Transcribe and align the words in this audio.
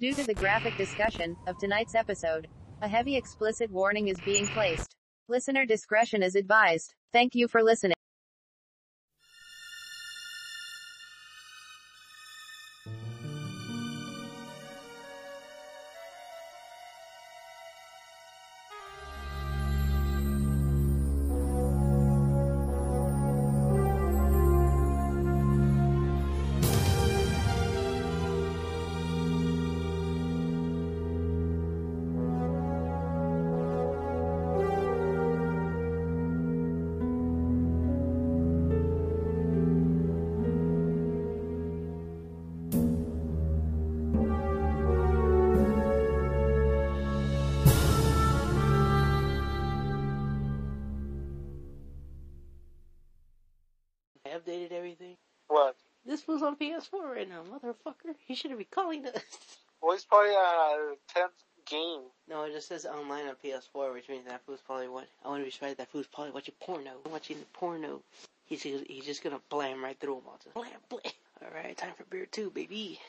Due 0.00 0.14
to 0.14 0.24
the 0.24 0.34
graphic 0.34 0.76
discussion 0.76 1.36
of 1.46 1.58
tonight's 1.58 1.94
episode, 1.94 2.48
a 2.80 2.88
heavy 2.88 3.16
explicit 3.16 3.70
warning 3.70 4.08
is 4.08 4.22
being 4.22 4.48
placed. 4.48 4.96
Listener 5.28 5.66
discretion 5.66 6.22
is 6.22 6.34
advised. 6.34 6.94
Thank 7.12 7.34
you 7.34 7.46
for 7.46 7.62
listening. 7.62 7.99
This 56.30 56.42
was 56.42 56.46
on 56.46 56.54
PS4 56.54 57.12
right 57.12 57.28
now, 57.28 57.42
motherfucker. 57.42 58.14
He 58.24 58.36
shouldn't 58.36 58.60
be 58.60 58.64
calling 58.64 59.04
us. 59.06 59.14
Well, 59.82 59.92
he's 59.92 60.04
probably 60.04 60.32
on 60.32 60.94
a 60.94 61.18
10th 61.18 61.30
game. 61.66 62.02
No, 62.28 62.44
it 62.44 62.52
just 62.52 62.68
says 62.68 62.84
online 62.84 63.26
on 63.26 63.34
PS4, 63.42 63.94
which 63.94 64.10
means 64.10 64.26
that 64.26 64.42
fool's 64.44 64.60
probably 64.60 64.88
what? 64.88 65.08
I 65.24 65.28
want 65.28 65.40
to 65.40 65.46
be 65.46 65.50
sure 65.50 65.72
that 65.72 65.90
fool's 65.90 66.06
probably 66.06 66.32
watching 66.32 66.54
porno. 66.60 66.90
Watching 67.10 67.38
porno. 67.54 68.02
He's 68.44 68.62
he's 68.62 69.06
just 69.06 69.24
gonna 69.24 69.40
blam 69.48 69.82
right 69.82 69.98
through 69.98 70.16
them 70.16 70.24
all. 70.26 70.38
Just 70.44 70.54
blam, 70.54 70.68
blam. 70.90 71.00
All 71.42 71.48
right, 71.54 71.74
time 71.78 71.94
for 71.96 72.04
beer 72.04 72.26
two, 72.26 72.50
baby. 72.50 73.00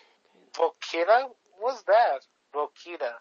Volkita? 0.53 1.31
What's 1.59 1.81
that? 1.84 2.20
Volkita. 2.56 3.16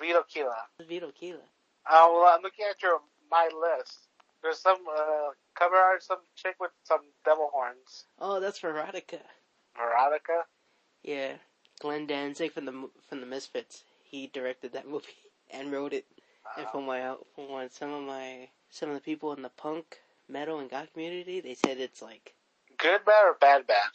Vito 0.00 0.22
Kila. 0.26 0.56
Vito 0.88 1.10
Kila. 1.10 1.36
Uh, 1.36 2.08
well, 2.10 2.34
I'm 2.34 2.42
looking 2.42 2.64
at 2.70 2.82
your 2.82 3.00
my 3.30 3.50
list. 3.52 4.08
There's 4.42 4.60
some 4.60 4.78
uh, 4.90 5.32
cover 5.54 5.76
art, 5.76 6.02
some 6.02 6.20
chick 6.36 6.56
with 6.58 6.70
some 6.84 7.00
devil 7.26 7.50
horns. 7.52 8.06
Oh, 8.18 8.40
that's 8.40 8.60
Verotika. 8.60 9.20
Verotika. 9.76 10.42
Yeah, 11.02 11.34
Glenn 11.80 12.06
Danzig 12.06 12.52
from 12.52 12.64
the 12.64 12.88
from 13.08 13.20
the 13.20 13.26
Misfits. 13.26 13.84
He 14.02 14.28
directed 14.28 14.72
that 14.72 14.88
movie 14.88 15.06
and 15.50 15.72
wrote 15.72 15.92
it. 15.92 16.06
And 16.56 16.68
from 16.68 16.86
my 16.86 17.14
from 17.34 17.68
some 17.70 17.92
of 17.92 18.04
my 18.04 18.48
some 18.70 18.90
of 18.90 18.94
the 18.94 19.00
people 19.00 19.32
in 19.32 19.42
the 19.42 19.48
punk, 19.48 19.98
metal, 20.28 20.58
and 20.58 20.70
goth 20.70 20.92
community, 20.92 21.40
they 21.40 21.54
said 21.54 21.78
it's 21.78 22.02
like 22.02 22.34
Good 22.78 23.04
bad 23.04 23.24
or 23.24 23.34
bad 23.40 23.66
bad? 23.66 23.90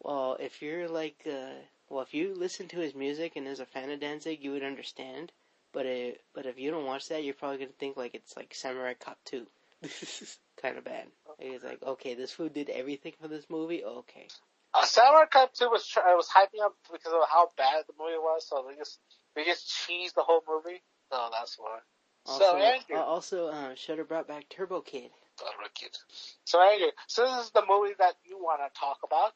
Well, 0.00 0.36
if 0.40 0.60
you're 0.60 0.88
like, 0.88 1.26
uh, 1.26 1.60
well, 1.88 2.02
if 2.02 2.14
you 2.14 2.34
listen 2.34 2.68
to 2.68 2.78
his 2.78 2.94
music 2.94 3.36
and 3.36 3.46
is 3.46 3.60
a 3.60 3.66
fan 3.66 3.90
of 3.90 4.00
Danzig, 4.00 4.42
you 4.42 4.52
would 4.52 4.62
understand. 4.62 5.32
But 5.72 5.86
it, 5.86 6.22
but 6.34 6.46
if 6.46 6.58
you 6.58 6.70
don't 6.70 6.86
watch 6.86 7.08
that, 7.08 7.24
you're 7.24 7.34
probably 7.34 7.58
gonna 7.58 7.70
think 7.78 7.96
like 7.96 8.14
it's 8.14 8.36
like 8.36 8.54
Samurai 8.54 8.94
Cop 8.94 9.18
2. 9.24 9.46
kind 10.62 10.78
of 10.78 10.84
bad. 10.84 11.08
It's 11.38 11.64
like, 11.64 11.82
okay, 11.82 12.14
this 12.14 12.32
food 12.32 12.54
did 12.54 12.70
everything 12.70 13.12
for 13.20 13.28
this 13.28 13.46
movie. 13.50 13.84
Okay. 13.84 14.28
Uh, 14.74 14.84
Samurai 14.84 15.26
Cop 15.30 15.54
2 15.54 15.70
was 15.70 15.88
uh, 15.96 16.02
was 16.16 16.28
hyping 16.28 16.64
up 16.64 16.74
because 16.90 17.12
of 17.12 17.20
how 17.30 17.48
bad 17.56 17.84
the 17.86 17.94
movie 17.98 18.18
was, 18.18 18.46
so 18.48 18.64
they 18.68 18.76
just 18.76 18.98
they 19.36 19.44
just 19.44 19.68
cheesed 19.68 20.14
the 20.14 20.22
whole 20.22 20.42
movie. 20.48 20.82
So 21.10 21.28
that's 21.30 21.56
why. 21.56 21.78
Also, 22.26 22.44
so 22.44 22.56
Andrew, 22.56 22.96
uh, 22.96 23.02
also, 23.02 23.46
uh, 23.48 23.74
Shudder 23.76 24.04
brought 24.04 24.26
back 24.26 24.48
Turbo 24.48 24.80
Kid. 24.80 25.10
Oh, 25.42 25.50
wicked. 25.62 25.96
So 26.44 26.60
Andrew, 26.60 26.88
so 27.06 27.22
this 27.22 27.46
is 27.46 27.50
the 27.52 27.62
movie 27.68 27.94
that 27.98 28.14
you 28.24 28.38
want 28.38 28.62
to 28.62 28.80
talk 28.80 28.98
about. 29.04 29.32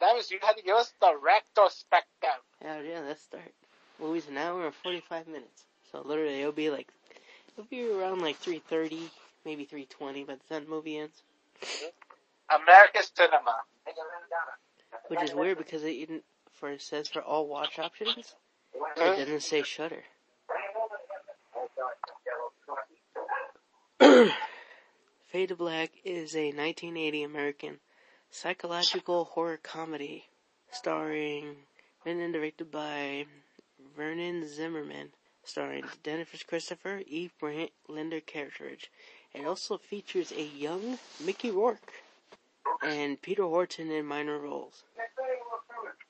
That 0.00 0.14
means 0.14 0.30
you 0.30 0.38
had 0.42 0.56
to 0.56 0.62
give 0.62 0.76
us 0.76 0.92
the 1.00 1.12
retrospective. 1.22 2.40
Yeah, 2.62 2.80
yeah, 2.80 3.00
let's 3.06 3.22
start. 3.22 3.52
Movie's 4.00 4.28
an 4.28 4.38
hour 4.38 4.64
and 4.64 4.74
45 4.74 5.28
minutes. 5.28 5.64
So 5.92 6.02
literally, 6.02 6.40
it'll 6.40 6.52
be 6.52 6.70
like, 6.70 6.88
it'll 7.52 7.68
be 7.68 7.86
around 7.90 8.22
like 8.22 8.40
3.30, 8.40 9.10
maybe 9.44 9.66
3.20 9.66 10.26
by 10.26 10.34
the 10.34 10.54
time 10.54 10.64
the 10.64 10.70
movie 10.70 10.98
ends. 10.98 11.22
American 12.48 13.02
cinema. 13.14 13.56
Which 15.08 15.22
is 15.22 15.34
weird 15.34 15.58
because 15.58 15.82
it 15.82 15.94
didn't, 15.94 16.24
for 16.52 16.70
it 16.70 16.82
says 16.82 17.08
for 17.08 17.22
all 17.22 17.46
watch 17.46 17.78
options, 17.78 18.34
it 18.96 19.16
doesn't 19.16 19.42
say 19.42 19.62
Shudder. 19.62 20.04
Fade 25.28 25.48
to 25.50 25.56
Black 25.56 25.90
is 26.04 26.34
a 26.34 26.46
1980 26.46 27.22
American 27.22 27.80
psychological 28.30 29.24
horror 29.24 29.58
comedy 29.62 30.28
starring, 30.70 31.56
written 32.04 32.22
and 32.22 32.32
directed 32.32 32.70
by 32.70 33.26
Vernon 33.96 34.48
Zimmerman, 34.48 35.10
starring 35.44 35.84
Jennifer 36.04 36.36
Christopher, 36.46 37.02
Eve 37.06 37.32
Brent, 37.38 37.70
Linda 37.88 38.20
Kerridge. 38.20 38.88
It 39.34 39.46
also 39.46 39.78
features 39.78 40.32
a 40.32 40.44
young 40.44 40.98
Mickey 41.24 41.50
Rourke 41.50 41.92
and 42.82 43.20
Peter 43.20 43.42
Horton 43.42 43.90
in 43.90 44.06
minor 44.06 44.38
roles. 44.38 44.84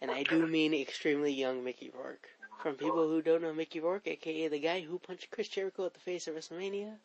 And 0.01 0.11
I 0.11 0.23
do 0.23 0.47
mean 0.47 0.73
extremely 0.73 1.33
young 1.33 1.63
Mickey 1.63 1.91
Rourke. 1.95 2.29
From 2.63 2.75
people 2.75 3.09
who 3.09 3.23
don't 3.23 3.43
know 3.43 3.53
Mickey 3.53 3.81
Rourke, 3.81 4.07
aka 4.07 4.49
the 4.49 4.59
guy 4.59 4.81
who 4.81 4.99
punched 4.99 5.31
Chris 5.31 5.49
Jericho 5.49 5.87
at 5.87 5.95
the 5.95 6.01
face 6.01 6.29
of 6.29 6.35
WrestleMania, 6.35 6.97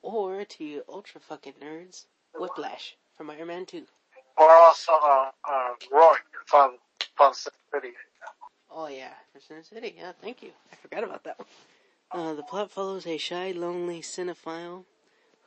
or 0.00 0.44
to 0.44 0.64
you 0.64 0.82
ultra 0.88 1.20
fucking 1.20 1.54
nerds, 1.62 2.06
Whiplash 2.34 2.96
from 3.16 3.30
Iron 3.30 3.48
Man 3.48 3.66
2. 3.66 3.86
Or 4.38 4.50
also 4.50 4.92
uh, 4.92 5.30
uh, 5.48 5.74
Roy 5.90 6.16
from 6.46 6.78
from 7.14 7.34
Sin 7.34 7.52
City. 7.72 7.92
Oh 8.70 8.88
yeah, 8.88 9.12
from 9.32 9.40
Sin 9.42 9.64
City. 9.64 9.94
Yeah, 9.98 10.12
thank 10.20 10.42
you. 10.42 10.50
I 10.72 10.76
forgot 10.76 11.04
about 11.04 11.24
that 11.24 11.38
one. 11.38 11.48
Uh, 12.10 12.34
the 12.34 12.42
plot 12.42 12.70
follows 12.70 13.06
a 13.06 13.18
shy, 13.18 13.52
lonely 13.52 14.00
cinephile 14.00 14.84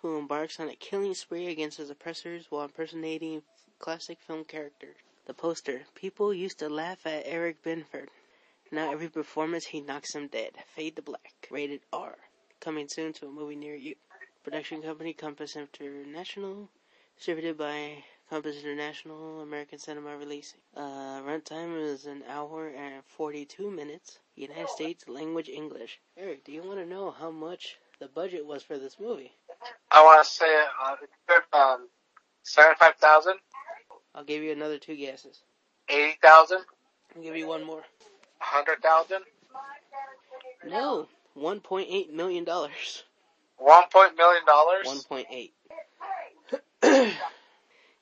who 0.06 0.20
embarks 0.20 0.60
on 0.60 0.70
a 0.70 0.76
killing 0.76 1.16
spree 1.16 1.48
against 1.48 1.80
his 1.80 1.90
oppressors 1.90 2.46
while 2.52 2.66
impersonating 2.66 3.42
classic 3.80 4.20
film 4.20 4.44
characters. 4.44 4.96
The 5.26 5.34
poster: 5.34 5.88
People 5.96 6.32
used 6.32 6.60
to 6.60 6.70
laugh 6.70 7.08
at 7.08 7.24
Eric 7.26 7.64
Binford. 7.64 8.12
Now 8.72 8.92
every 8.92 9.10
performance 9.10 9.66
he 9.66 9.82
knocks 9.82 10.14
them 10.14 10.28
dead. 10.28 10.52
Fade 10.76 10.98
to 10.98 11.02
black. 11.02 11.48
Rated 11.50 11.82
R. 11.92 12.16
Coming 12.60 12.88
soon 12.88 13.14
to 13.14 13.26
a 13.26 13.32
movie 13.32 13.56
near 13.56 13.74
you. 13.74 13.96
Production 14.44 14.84
company 14.84 15.14
Compass 15.14 15.56
International. 15.56 16.70
Distributed 17.16 17.58
by 17.58 18.04
Compass 18.30 18.62
International, 18.62 19.42
American 19.42 19.80
Cinema 19.80 20.18
Releasing. 20.18 20.60
Uh, 20.76 21.22
runtime 21.22 21.82
is 21.82 22.06
an 22.06 22.24
hour 22.28 22.68
and 22.68 23.04
42 23.06 23.72
minutes. 23.72 24.20
United 24.36 24.70
States 24.70 25.08
language 25.08 25.50
English. 25.50 26.00
Eric, 26.16 26.44
do 26.44 26.52
you 26.52 26.62
want 26.62 26.78
to 26.78 26.86
know 26.86 27.10
how 27.10 27.32
much 27.32 27.78
the 28.00 28.08
budget 28.08 28.46
was 28.46 28.62
for 28.62 28.78
this 28.78 29.00
movie? 29.00 29.32
I 29.95 30.03
want 30.03 30.25
to 30.25 30.29
say 30.31 30.45
uh, 30.83 31.57
um, 31.57 31.88
seventy-five 32.44 32.95
thousand, 32.95 33.35
I'll 34.13 34.25
give 34.25 34.44
you 34.44 34.51
another 34.51 34.78
two 34.78 34.95
guesses. 34.97 35.41
eighty 35.89 36.17
thousand, 36.22 36.59
I'll 37.16 37.23
give 37.23 37.35
you 37.38 37.47
one 37.47 37.63
more. 37.63 37.81
hundred 38.39 38.81
thousand, 38.83 39.22
No, 40.67 41.07
1.8 41.38 42.11
million 42.13 42.44
dollars. 42.44 43.03
one 43.57 43.85
point 43.91 44.17
million 44.17 44.45
dollars. 44.45 44.85
1.8. 45.09 45.51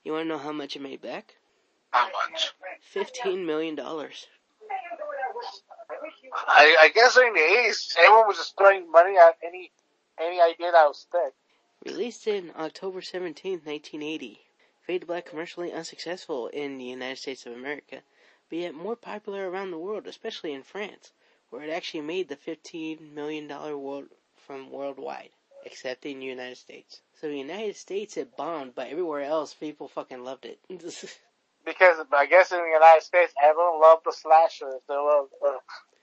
you 0.04 0.12
want 0.12 0.24
to 0.24 0.28
know 0.28 0.38
how 0.38 0.52
much 0.52 0.74
it 0.76 0.82
made 0.82 1.00
back? 1.00 1.36
How 1.92 2.06
much? 2.30 2.52
15 2.92 3.46
million 3.46 3.76
dollars. 3.76 4.26
I, 6.48 6.76
I 6.82 6.88
guess 6.88 7.16
in 7.16 7.32
the 7.34 7.40
eighties, 7.40 7.94
everyone 8.02 8.26
was 8.26 8.36
just 8.38 8.56
throwing 8.58 8.90
money 8.90 9.16
at 9.16 9.36
any 9.46 9.70
any 10.20 10.40
idea 10.40 10.72
that 10.72 10.86
was 10.86 11.06
thick. 11.12 11.32
Released 11.84 12.26
in 12.26 12.50
October 12.56 13.02
17, 13.02 13.60
1980, 13.62 14.40
Fade 14.80 15.02
to 15.02 15.06
Black 15.06 15.26
commercially 15.26 15.70
unsuccessful 15.70 16.48
in 16.48 16.78
the 16.78 16.84
United 16.84 17.18
States 17.18 17.44
of 17.44 17.52
America, 17.52 18.02
but 18.48 18.58
yet 18.58 18.74
more 18.74 18.96
popular 18.96 19.50
around 19.50 19.70
the 19.70 19.78
world, 19.78 20.06
especially 20.06 20.54
in 20.54 20.62
France, 20.62 21.12
where 21.50 21.62
it 21.62 21.68
actually 21.68 22.00
made 22.00 22.28
the 22.28 22.36
$15 22.36 23.12
million 23.12 23.46
world 23.48 24.08
from 24.34 24.70
worldwide, 24.70 25.28
except 25.66 26.06
in 26.06 26.20
the 26.20 26.24
United 26.24 26.56
States. 26.56 27.02
So 27.20 27.28
the 27.28 27.36
United 27.36 27.76
States 27.76 28.16
it 28.16 28.34
bombed, 28.34 28.74
but 28.74 28.88
everywhere 28.88 29.22
else 29.22 29.52
people 29.52 29.88
fucking 29.88 30.24
loved 30.24 30.46
it. 30.46 30.58
Because 31.66 31.96
I 32.12 32.26
guess 32.26 32.52
in 32.52 32.58
the 32.58 32.64
United 32.64 33.02
States, 33.02 33.32
everyone 33.42 33.80
loved 33.80 34.04
the 34.04 34.12
slashers. 34.12 34.82
They 34.86 34.94
loved 34.94 35.32
the, 35.40 35.56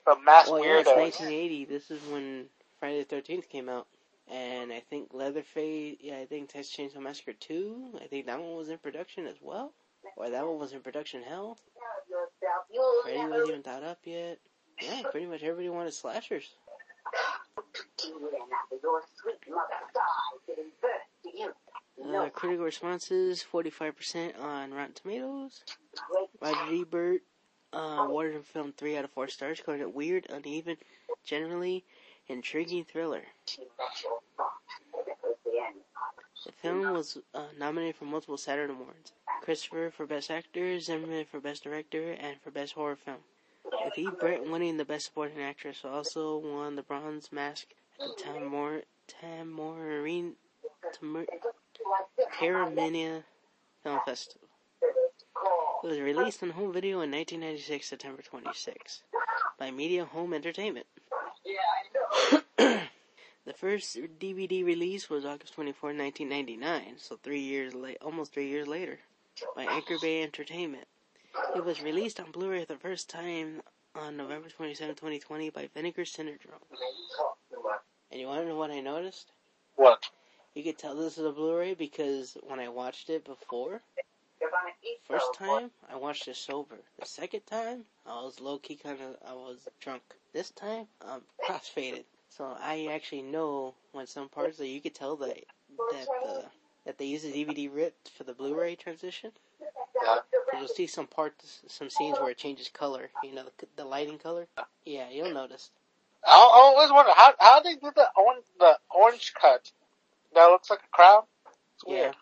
the 0.06 0.16
mass 0.20 0.50
well, 0.50 0.64
yeah, 0.64 0.80
it's 0.80 0.88
1980. 0.88 1.66
This 1.66 1.88
is 1.88 2.00
when 2.10 2.46
Friday 2.80 3.04
the 3.04 3.14
13th 3.14 3.48
came 3.48 3.68
out. 3.68 3.86
And 4.30 4.72
I 4.72 4.80
think 4.80 5.08
Leatherface, 5.12 5.96
yeah, 6.00 6.18
I 6.18 6.26
think 6.26 6.48
Texas 6.48 6.74
Chainsaw 6.74 7.02
Massacre 7.02 7.32
2, 7.32 7.98
I 8.02 8.06
think 8.06 8.26
that 8.26 8.40
one 8.40 8.56
was 8.56 8.68
in 8.68 8.78
production 8.78 9.26
as 9.26 9.36
well. 9.40 9.72
Or 10.16 10.30
that 10.30 10.46
one 10.46 10.58
was 10.58 10.72
in 10.72 10.80
production 10.80 11.22
hell. 11.22 11.58
Freddy 13.04 13.18
wasn't 13.18 13.48
even 13.48 13.62
thought 13.62 13.82
up 13.82 13.98
yet. 14.04 14.38
Yeah, 14.80 15.02
pretty 15.10 15.26
much 15.26 15.42
everybody 15.42 15.68
wanted 15.68 15.94
slashers. 15.94 16.48
Uh, 22.04 22.28
critical 22.30 22.64
responses, 22.64 23.44
45% 23.52 24.40
on 24.40 24.72
Rotten 24.72 24.94
Tomatoes. 24.94 25.62
Roger 26.40 26.74
Ebert 26.74 27.22
uh, 27.72 28.06
the 28.06 28.42
film 28.44 28.72
3 28.76 28.96
out 28.96 29.04
of 29.04 29.10
4 29.10 29.28
stars, 29.28 29.60
calling 29.64 29.80
it 29.80 29.94
weird, 29.94 30.26
uneven, 30.30 30.76
generally 31.24 31.84
intriguing 32.28 32.84
thriller. 32.84 33.22
The 36.44 36.52
film 36.52 36.92
was 36.92 37.18
uh, 37.34 37.46
nominated 37.58 37.96
for 37.96 38.04
multiple 38.04 38.36
Saturn 38.36 38.70
Awards. 38.70 39.12
Christopher 39.42 39.90
for 39.90 40.06
Best 40.06 40.30
Actor, 40.30 40.80
Zimmerman 40.80 41.24
for 41.24 41.40
Best 41.40 41.64
Director, 41.64 42.12
and 42.12 42.40
for 42.40 42.50
Best 42.50 42.74
Horror 42.74 42.96
Film. 42.96 43.18
With 43.64 43.98
E. 43.98 44.08
Winning 44.48 44.76
the 44.76 44.84
Best 44.84 45.06
Supporting 45.06 45.40
Actress, 45.40 45.84
also 45.84 46.38
won 46.38 46.76
the 46.76 46.82
Bronze 46.82 47.30
Mask 47.32 47.66
at 48.00 48.06
the 48.16 48.22
Tamor, 48.22 48.82
Tamorin, 49.08 50.32
Tamor, 50.94 51.26
Film 53.82 54.00
Festival. 54.04 54.48
It 55.84 55.86
was 55.88 55.98
released 55.98 56.42
on 56.42 56.50
home 56.50 56.72
video 56.72 57.00
in 57.00 57.10
1996, 57.10 57.88
September 57.88 58.22
26, 58.22 59.02
by 59.58 59.72
Media 59.72 60.04
Home 60.04 60.32
Entertainment. 60.32 60.86
The 63.52 63.58
first 63.58 63.98
DVD 64.18 64.64
release 64.64 65.10
was 65.10 65.26
August 65.26 65.52
24, 65.54 65.90
1999, 65.90 66.94
so 66.96 67.18
three 67.22 67.40
years 67.40 67.74
late, 67.74 67.98
almost 68.00 68.32
three 68.32 68.48
years 68.48 68.66
later, 68.66 68.98
by 69.54 69.64
Anchor 69.64 69.96
Bay 70.00 70.22
Entertainment. 70.22 70.86
It 71.54 71.62
was 71.62 71.82
released 71.82 72.18
on 72.18 72.30
Blu-ray 72.30 72.64
for 72.64 72.72
the 72.72 72.78
first 72.78 73.10
time 73.10 73.60
on 73.94 74.16
November 74.16 74.48
27, 74.48 74.94
2020 74.94 75.50
by 75.50 75.68
Vinegar 75.74 76.06
Syndrome. 76.06 76.38
And 78.10 78.20
you 78.20 78.26
want 78.26 78.40
to 78.40 78.48
know 78.48 78.56
what 78.56 78.70
I 78.70 78.80
noticed? 78.80 79.32
What? 79.76 80.08
You 80.54 80.62
could 80.62 80.78
tell 80.78 80.94
this 80.94 81.18
is 81.18 81.26
a 81.26 81.32
Blu-ray 81.32 81.74
because 81.74 82.38
when 82.44 82.58
I 82.58 82.68
watched 82.68 83.10
it 83.10 83.22
before, 83.26 83.82
first 85.06 85.34
time 85.34 85.70
I 85.92 85.96
watched 85.96 86.26
it 86.26 86.36
sober. 86.36 86.78
The 86.98 87.06
second 87.06 87.42
time 87.46 87.84
I 88.06 88.14
was 88.22 88.40
low 88.40 88.58
key 88.58 88.76
kind 88.76 88.98
of 89.02 89.16
I 89.28 89.34
was 89.34 89.68
drunk. 89.78 90.02
This 90.32 90.50
time 90.52 90.86
I'm 91.06 91.20
crossfaded, 91.46 92.04
so 92.36 92.56
I 92.60 92.88
actually 92.92 93.22
know 93.22 93.74
when 93.92 94.06
some 94.06 94.28
parts 94.28 94.58
that 94.58 94.66
you 94.68 94.80
could 94.80 94.94
tell 94.94 95.16
that 95.16 95.44
that 95.92 96.06
the 96.24 96.44
that 96.86 96.98
they 96.98 97.04
use 97.06 97.24
a 97.24 97.28
DVD 97.28 97.68
rip 97.72 97.94
for 98.16 98.24
the 98.24 98.32
Blu-ray 98.34 98.74
transition. 98.76 99.32
Yeah. 99.60 100.16
So 100.50 100.58
you'll 100.58 100.68
see 100.68 100.86
some 100.86 101.06
parts, 101.06 101.60
some 101.68 101.90
scenes 101.90 102.18
where 102.18 102.30
it 102.30 102.38
changes 102.38 102.68
color. 102.68 103.10
You 103.22 103.34
know, 103.34 103.44
the, 103.58 103.66
the 103.76 103.84
lighting 103.84 104.18
color. 104.18 104.46
Yeah, 104.84 105.08
you'll 105.10 105.32
notice. 105.32 105.70
I 106.26 106.30
I 106.30 106.34
always 106.34 106.90
wonder 106.90 107.12
how 107.14 107.34
how 107.38 107.60
they 107.60 107.74
do 107.74 107.92
the 107.94 108.08
orange 108.16 108.44
the 108.58 108.78
orange 108.90 109.34
cut. 109.34 109.70
That 110.34 110.46
looks 110.46 110.70
like 110.70 110.80
a 110.82 110.96
crown. 110.96 111.22
It's 111.76 111.84
Yeah. 111.86 111.92
weird. 112.12 112.16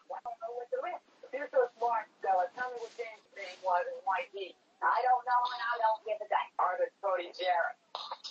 You're 1.32 1.48
so 1.52 1.70
smart, 1.78 2.04
Stella. 2.18 2.50
Tell 2.58 2.68
me 2.74 2.76
what 2.82 2.90
James' 2.98 3.22
name 3.38 3.58
was 3.62 3.86
and 3.86 4.02
why 4.04 4.26
he. 4.34 4.54
I 4.82 4.98
don't 5.06 5.24
know 5.24 5.42
and 5.54 5.62
I 5.62 5.74
don't 5.78 6.00
give 6.04 6.18
a 6.20 6.28
damn. 6.28 6.50
Arthur 6.58 6.90
Cody 7.00 7.30
Jarrett. 7.38 7.78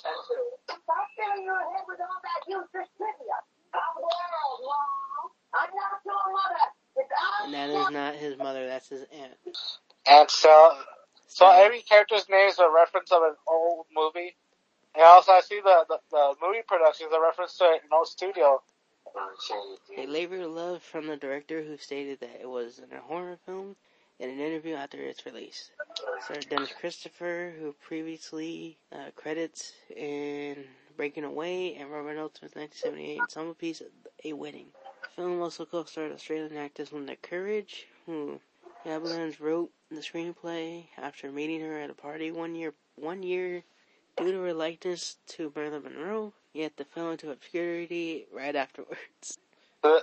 That's 0.03 0.25
who. 0.27 0.58
Stop 1.29 1.45
your 1.45 1.59
head 1.59 1.85
with 1.87 1.99
all 2.01 2.21
that 2.25 2.41
useless 2.47 2.89
trivia. 2.97 3.37
I'm 3.73 4.01
world, 4.01 4.59
Mom. 4.65 5.29
I'm 5.53 5.69
not 5.77 6.01
your 6.05 6.25
mother. 6.33 6.65
It's 6.97 7.09
And 7.45 7.53
that 7.53 7.69
is 7.69 7.89
not 7.91 8.15
his 8.15 8.37
mother. 8.37 8.65
That's 8.65 8.89
his 8.89 9.05
aunt. 9.13 9.37
And 10.07 10.29
so 10.31 10.71
so 11.27 11.47
every 11.47 11.81
character's 11.81 12.27
name 12.29 12.49
is 12.49 12.57
a 12.57 12.69
reference 12.73 13.11
of 13.11 13.21
an 13.21 13.35
old 13.47 13.85
movie. 13.95 14.35
And 14.95 15.03
also 15.03 15.33
I 15.33 15.41
see 15.41 15.59
the 15.63 15.85
the, 15.87 15.99
the 16.09 16.33
movie 16.41 16.63
production 16.67 17.07
is 17.07 17.13
a 17.13 17.21
reference 17.21 17.57
to 17.57 17.65
an 17.65 17.79
old 17.93 18.07
studio. 18.07 18.61
A 19.97 20.07
labor 20.07 20.41
of 20.41 20.51
love 20.51 20.81
from 20.81 21.05
the 21.05 21.17
director 21.17 21.61
who 21.61 21.77
stated 21.77 22.21
that 22.21 22.39
it 22.41 22.49
was 22.49 22.81
a 22.91 23.01
horror 23.01 23.37
film 23.45 23.75
in 24.19 24.29
an 24.29 24.39
interview 24.39 24.75
after 24.75 24.97
its 24.97 25.25
release. 25.25 25.71
Sir 26.27 26.39
Dennis 26.49 26.73
Christopher, 26.79 27.53
who 27.59 27.73
previously 27.81 28.77
uh, 28.91 29.11
credits 29.15 29.73
in 29.95 30.65
Breaking 30.99 31.23
Away 31.23 31.75
and 31.75 31.89
Robert 31.89 32.15
Nelson's 32.15 32.55
1978 32.55 33.21
ensemble 33.21 33.53
piece, 33.53 33.81
A 34.25 34.33
Wedding. 34.33 34.65
The 35.01 35.09
film 35.15 35.41
also 35.41 35.63
co-starred 35.63 36.11
Australian 36.11 36.57
actress 36.57 36.91
Linda 36.91 37.15
Kerridge, 37.15 37.85
who 38.05 38.41
Abelards 38.85 39.39
wrote 39.39 39.71
the 39.89 40.01
screenplay 40.01 40.87
after 40.97 41.31
meeting 41.31 41.61
her 41.61 41.79
at 41.79 41.89
a 41.89 41.93
party 41.93 42.33
one 42.33 42.53
year 42.53 42.73
one 42.97 43.23
year 43.23 43.63
due 44.17 44.33
to 44.33 44.41
her 44.41 44.53
likeness 44.53 45.15
to 45.27 45.53
Marilyn 45.55 45.83
Monroe, 45.83 46.33
yet 46.51 46.75
the 46.75 46.83
fell 46.83 47.11
into 47.11 47.31
obscurity 47.31 48.27
right 48.33 48.57
afterwards. 48.57 49.37
Uh, 49.81 50.01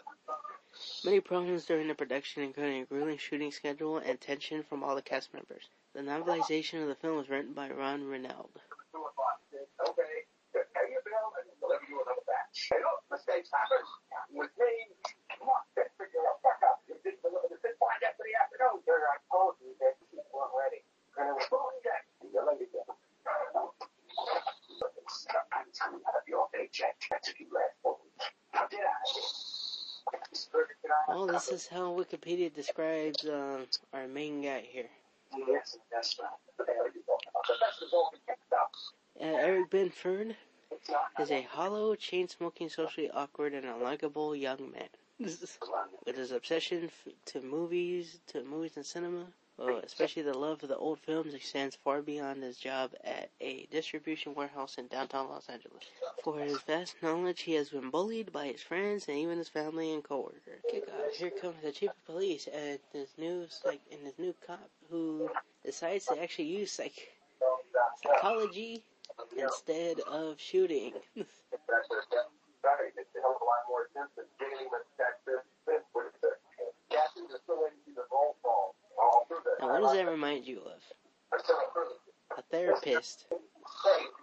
Many 1.04 1.20
problems 1.20 1.66
during 1.66 1.88
the 1.88 1.94
production, 1.94 2.42
including 2.42 2.81
a 2.81 2.87
grueling 2.87 3.19
shooting 3.19 3.52
schedule 3.52 3.99
and 3.99 4.19
tension 4.19 4.62
from 4.62 4.82
all 4.82 4.94
the 4.94 5.02
cast 5.02 5.34
members. 5.34 5.69
The 5.92 6.00
novelization 6.00 6.81
of 6.81 6.88
the 6.88 6.94
film 6.94 7.19
was 7.19 7.28
written 7.28 7.52
by 7.52 7.69
Ron 7.69 8.04
Reynald. 8.04 8.49
Well, 31.08 31.26
this 31.26 31.48
is 31.48 31.66
how 31.66 31.92
Wikipedia 31.92 32.52
describes 32.52 33.24
uh, 33.24 33.64
our 33.92 34.08
main 34.08 34.42
guy 34.42 34.64
here. 34.66 34.88
Yes, 35.48 35.78
that's 35.92 36.16
right. 36.20 36.30
But 36.56 36.66
there 36.66 36.76
you 36.76 37.02
go. 37.06 37.16
The 37.48 37.54
best 37.60 37.82
is 37.82 37.92
all 37.92 38.10
we 38.12 38.18
get 38.26 38.38
stuff. 38.46 38.70
Uh, 39.20 39.46
Eric 39.46 39.70
Binford 39.70 40.36
is 41.18 41.30
a 41.30 41.42
hollow, 41.42 41.94
chain-smoking, 41.94 42.68
socially 42.68 43.10
awkward, 43.10 43.54
and 43.54 43.64
unlikable 43.66 44.38
young 44.38 44.70
man. 44.70 44.88
With 46.04 46.16
his 46.16 46.30
obsession 46.32 46.84
f- 46.84 47.12
to 47.26 47.40
movies, 47.40 48.20
to 48.28 48.42
movies 48.44 48.76
and 48.76 48.84
cinema, 48.86 49.32
well, 49.56 49.78
especially 49.78 50.22
the 50.22 50.36
love 50.36 50.62
of 50.62 50.68
the 50.68 50.76
old 50.76 51.00
films, 51.00 51.34
extends 51.34 51.74
far 51.76 52.02
beyond 52.02 52.42
his 52.42 52.58
job 52.58 52.92
at 53.04 53.30
a 53.40 53.66
distribution 53.70 54.34
warehouse 54.34 54.78
in 54.78 54.86
downtown 54.88 55.28
Los 55.28 55.48
Angeles. 55.48 55.84
For 56.22 56.38
his 56.38 56.60
vast 56.62 57.02
knowledge, 57.02 57.42
he 57.42 57.54
has 57.54 57.70
been 57.70 57.90
bullied 57.90 58.32
by 58.32 58.46
his 58.49 58.62
friends 58.62 59.08
and 59.08 59.16
even 59.18 59.38
his 59.38 59.49
family 59.49 59.92
and 59.92 60.04
coworkers. 60.04 60.62
Kick 60.70 60.88
off. 60.88 61.14
Here 61.14 61.30
comes 61.30 61.62
the 61.62 61.73
chief 61.73 61.90
of 61.90 62.04
police 62.04 62.46
and 62.49 62.78
this 62.92 63.16
new 63.18 63.46
like 63.64 63.80
and 63.90 64.06
this 64.06 64.18
new 64.18 64.35
cop 64.46 64.70
who 64.90 65.30
decides 65.64 66.06
to 66.06 66.23
actually 66.23 66.49
use 66.49 66.73
psych 66.73 67.08
psychology 68.02 68.82
instead 69.37 70.00
of 70.00 70.40
shooting. 70.40 70.92
Now, 79.61 79.73
what 79.73 79.80
does 79.82 79.92
that 79.92 80.08
remind 80.08 80.46
you 80.46 80.61
of? 80.61 81.40
A 82.37 82.42
therapist 82.50 83.26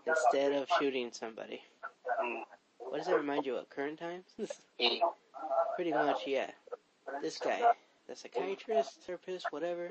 instead 0.05 0.51
of 0.51 0.67
shooting 0.79 1.12
somebody. 1.12 1.62
What 2.77 2.97
does 2.97 3.07
that 3.07 3.15
remind 3.15 3.45
you 3.45 3.55
of? 3.55 3.69
Current 3.69 4.00
times? 4.00 4.25
Pretty 5.75 5.91
much, 5.91 6.21
yeah. 6.27 6.51
This 7.21 7.38
guy, 7.38 7.62
the 8.07 8.15
psychiatrist, 8.15 9.01
therapist, 9.05 9.47
whatever. 9.51 9.89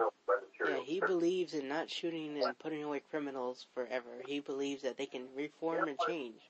Yeah, 0.66 0.78
he 0.84 1.00
believes 1.00 1.54
in 1.54 1.68
not 1.68 1.90
shooting 1.90 2.40
and 2.42 2.58
putting 2.58 2.82
away 2.82 3.02
criminals 3.10 3.66
forever. 3.74 4.10
He 4.26 4.40
believes 4.40 4.82
that 4.82 4.96
they 4.96 5.06
can 5.06 5.26
reform 5.36 5.88
and 5.88 5.98
change. 6.06 6.40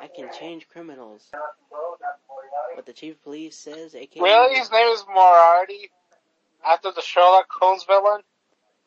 I 0.00 0.08
can 0.08 0.28
change 0.38 0.68
criminals. 0.68 1.26
What 2.74 2.86
the 2.86 2.92
chief 2.92 3.14
of 3.14 3.22
police 3.24 3.56
says, 3.56 3.94
aka 3.94 4.22
Really? 4.22 4.56
His 4.56 4.70
name 4.70 4.86
is 4.92 5.04
Moriarty? 5.12 5.90
After 6.64 6.92
the 6.92 7.02
Sherlock 7.02 7.46
Holmes 7.50 7.84
villain? 7.84 8.22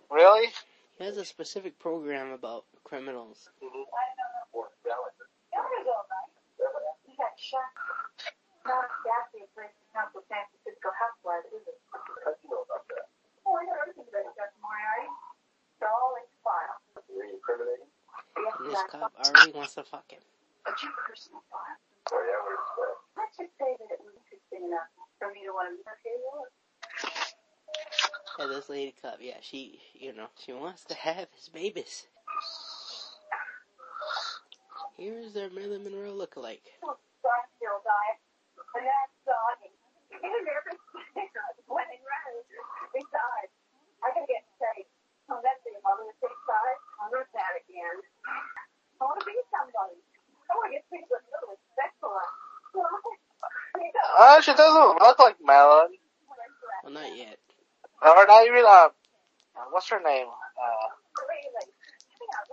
Really? 0.09 0.47
he 0.97 1.03
has 1.03 1.17
a 1.17 1.25
specific 1.25 1.79
program 1.79 2.31
about 2.31 2.65
criminals. 2.83 3.49
He 3.59 3.67
got 7.17 7.33
shot. 7.39 7.71
Not 8.65 8.85
exactly 8.85 9.41
a 9.41 9.49
place 9.57 9.73
to 9.73 9.85
come 9.89 10.07
to 10.13 10.21
San 10.29 10.45
Francisco 10.53 10.93
housewives, 10.93 11.49
is 11.49 11.65
it? 11.65 11.77
How 12.21 12.31
do 12.31 12.39
you 12.45 12.53
know 12.53 12.61
about 12.61 12.85
that? 12.93 13.09
Oh, 13.49 13.57
I 13.57 13.65
know 13.65 13.73
everything 13.81 14.05
about 14.05 14.29
it, 14.29 14.37
Dr. 14.37 14.61
Moriarty. 14.61 15.09
It's 15.73 15.81
all 15.81 16.13
in 16.21 16.25
the 16.29 16.37
file. 16.45 16.77
You're 17.09 17.33
incriminating? 17.33 17.89
Yes, 18.37 18.53
And 18.61 18.65
this 18.69 18.85
Dr. 18.85 19.01
cop 19.01 19.13
already 19.17 19.49
wants 19.61 19.77
to 19.77 19.85
fuck 19.85 20.09
him. 20.09 20.25
But 20.65 20.73
your 20.81 20.89
personal 21.05 21.45
file. 21.53 21.77
Oh 22.09 22.17
yeah, 22.25 22.41
what 22.41 22.57
is 22.57 22.65
that? 22.81 22.97
Let's 23.13 23.37
just 23.37 23.53
say 23.61 23.77
that 23.77 23.93
it 23.93 24.01
was 24.01 24.17
interesting 24.17 24.65
enough 24.65 24.89
for 25.21 25.29
me 25.29 25.45
to 25.45 25.53
want 25.53 25.69
to 25.69 25.77
look 25.77 26.01
at 26.01 26.01
yours. 26.01 26.49
Yeah, 28.41 28.49
this 28.49 28.73
lady 28.73 28.97
cop, 28.97 29.21
yeah, 29.21 29.37
she, 29.45 29.77
you 29.93 30.17
know, 30.17 30.33
she 30.41 30.49
wants 30.49 30.81
to 30.89 30.97
have 30.97 31.29
his 31.37 31.45
babies. 31.53 32.09
Here's 34.97 35.33
their 35.37 35.53
Marilyn 35.53 35.85
Monroe 35.85 36.17
lookalike. 36.17 36.65
Garfield 36.81 37.85
died. 37.85 38.17
And 38.57 38.85
that's 38.87 39.13
doggy. 39.29 39.69
And 40.09 40.25
every 40.25 40.75
when 41.69 41.87
he 41.87 41.99
runs, 42.01 42.45
besides, 42.97 43.53
I 44.01 44.09
gotta 44.09 44.25
get 44.25 44.43
straight. 44.57 44.89
Oh, 45.29 45.39
that's 45.39 45.61
it. 45.69 45.77
I'm 45.85 46.01
gonna 46.01 46.17
take 46.17 46.35
sides. 46.49 46.81
I'm 46.99 47.13
gonna 47.13 47.29
that 47.31 47.53
again. 47.61 47.97
I 48.99 49.01
wanna 49.07 49.23
be 49.23 49.33
somebody. 49.49 49.97
I 50.49 50.51
wanna 50.59 50.75
get 50.75 50.83
people 50.91 51.07
with 51.15 51.23
little 51.31 51.55
respect 51.55 51.95
for 52.03 52.11
us. 52.11 52.33
Uh, 54.21 54.41
she 54.41 54.53
doesn't 54.53 55.01
look 55.01 55.19
like 55.19 55.37
Marilyn. 55.43 55.89
Well, 56.83 56.93
not 56.93 57.17
yet. 57.17 57.39
Or 58.03 58.25
not 58.27 58.45
even, 58.45 58.65
uh, 58.67 58.89
what's 59.71 59.89
her 59.89 60.01
name? 60.03 60.27
Uh, 60.27 60.89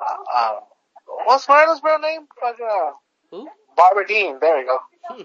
uh, 0.05 0.17
uh, 0.35 0.61
what's 1.25 1.49
Marilyn's 1.49 1.83
real 1.85 1.99
name? 1.99 2.27
Like, 2.43 2.61
uh, 2.61 2.93
Who? 3.31 3.49
Barbara 3.77 4.07
Dean. 4.07 4.39
There 4.41 4.59
we 4.59 4.65
go. 4.65 4.79
Hmm. 5.11 5.23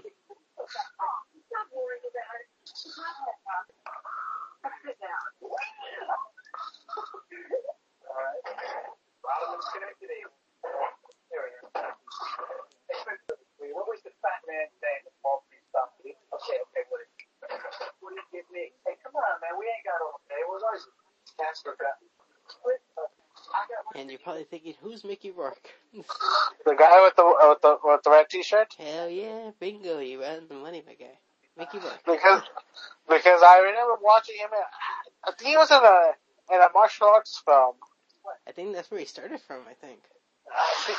What 13.72 13.88
was 13.88 14.00
the 14.04 14.12
fat 14.22 14.44
man's 14.46 14.76
name 14.84 15.02
that 15.08 15.16
bought 15.24 15.42
me 15.50 15.58
something? 15.72 16.12
Okay, 16.14 16.58
okay, 16.68 16.84
what 16.92 17.00
did 17.00 17.10
what 18.00 18.10
did 18.14 18.22
you 18.30 18.40
give 18.44 18.48
me? 18.52 18.70
Hey, 18.86 18.94
come 19.02 19.16
on, 19.16 19.40
man, 19.40 19.56
we 19.58 19.64
ain't 19.66 19.84
got 19.88 19.98
all 20.04 20.20
day. 20.28 20.42
What 20.46 20.60
was 20.60 20.84
it? 20.84 20.94
Casper 21.40 21.74
got. 21.80 21.96
I 23.54 23.66
got 23.68 24.00
And 24.00 24.10
you're 24.10 24.20
probably 24.22 24.44
thinking, 24.44 24.74
who's 24.94 25.04
Mickey 25.04 25.32
Rourke? 25.32 25.70
The 26.64 26.74
guy 26.78 27.02
with 27.04 27.16
the 27.16 27.24
with 27.48 27.60
the 27.62 27.78
with 27.82 28.02
the 28.04 28.10
red 28.10 28.28
T-shirt. 28.30 28.74
Hell 28.78 29.08
yeah, 29.08 29.50
bingo, 29.58 29.98
you 29.98 30.20
ran 30.20 30.46
the 30.48 30.54
money, 30.54 30.82
my 30.86 30.94
guy. 30.94 31.18
Mickey 31.58 31.78
Rourke. 31.78 31.98
Because 32.06 32.42
because 33.08 33.40
I 33.44 33.58
remember 33.58 33.96
watching 34.02 34.36
him. 34.36 34.48
In, 34.52 34.58
I 35.24 35.32
think 35.32 35.50
he 35.50 35.56
was 35.56 35.70
in 35.70 35.76
a 35.76 36.54
in 36.54 36.60
a 36.62 36.68
martial 36.72 37.08
arts 37.08 37.42
film. 37.44 37.74
I 38.46 38.52
think 38.52 38.74
that's 38.74 38.90
where 38.90 39.00
he 39.00 39.06
started 39.06 39.40
from, 39.40 39.62
I 39.68 39.74
think. 39.74 39.98
I 40.50 40.82
think- 40.86 40.98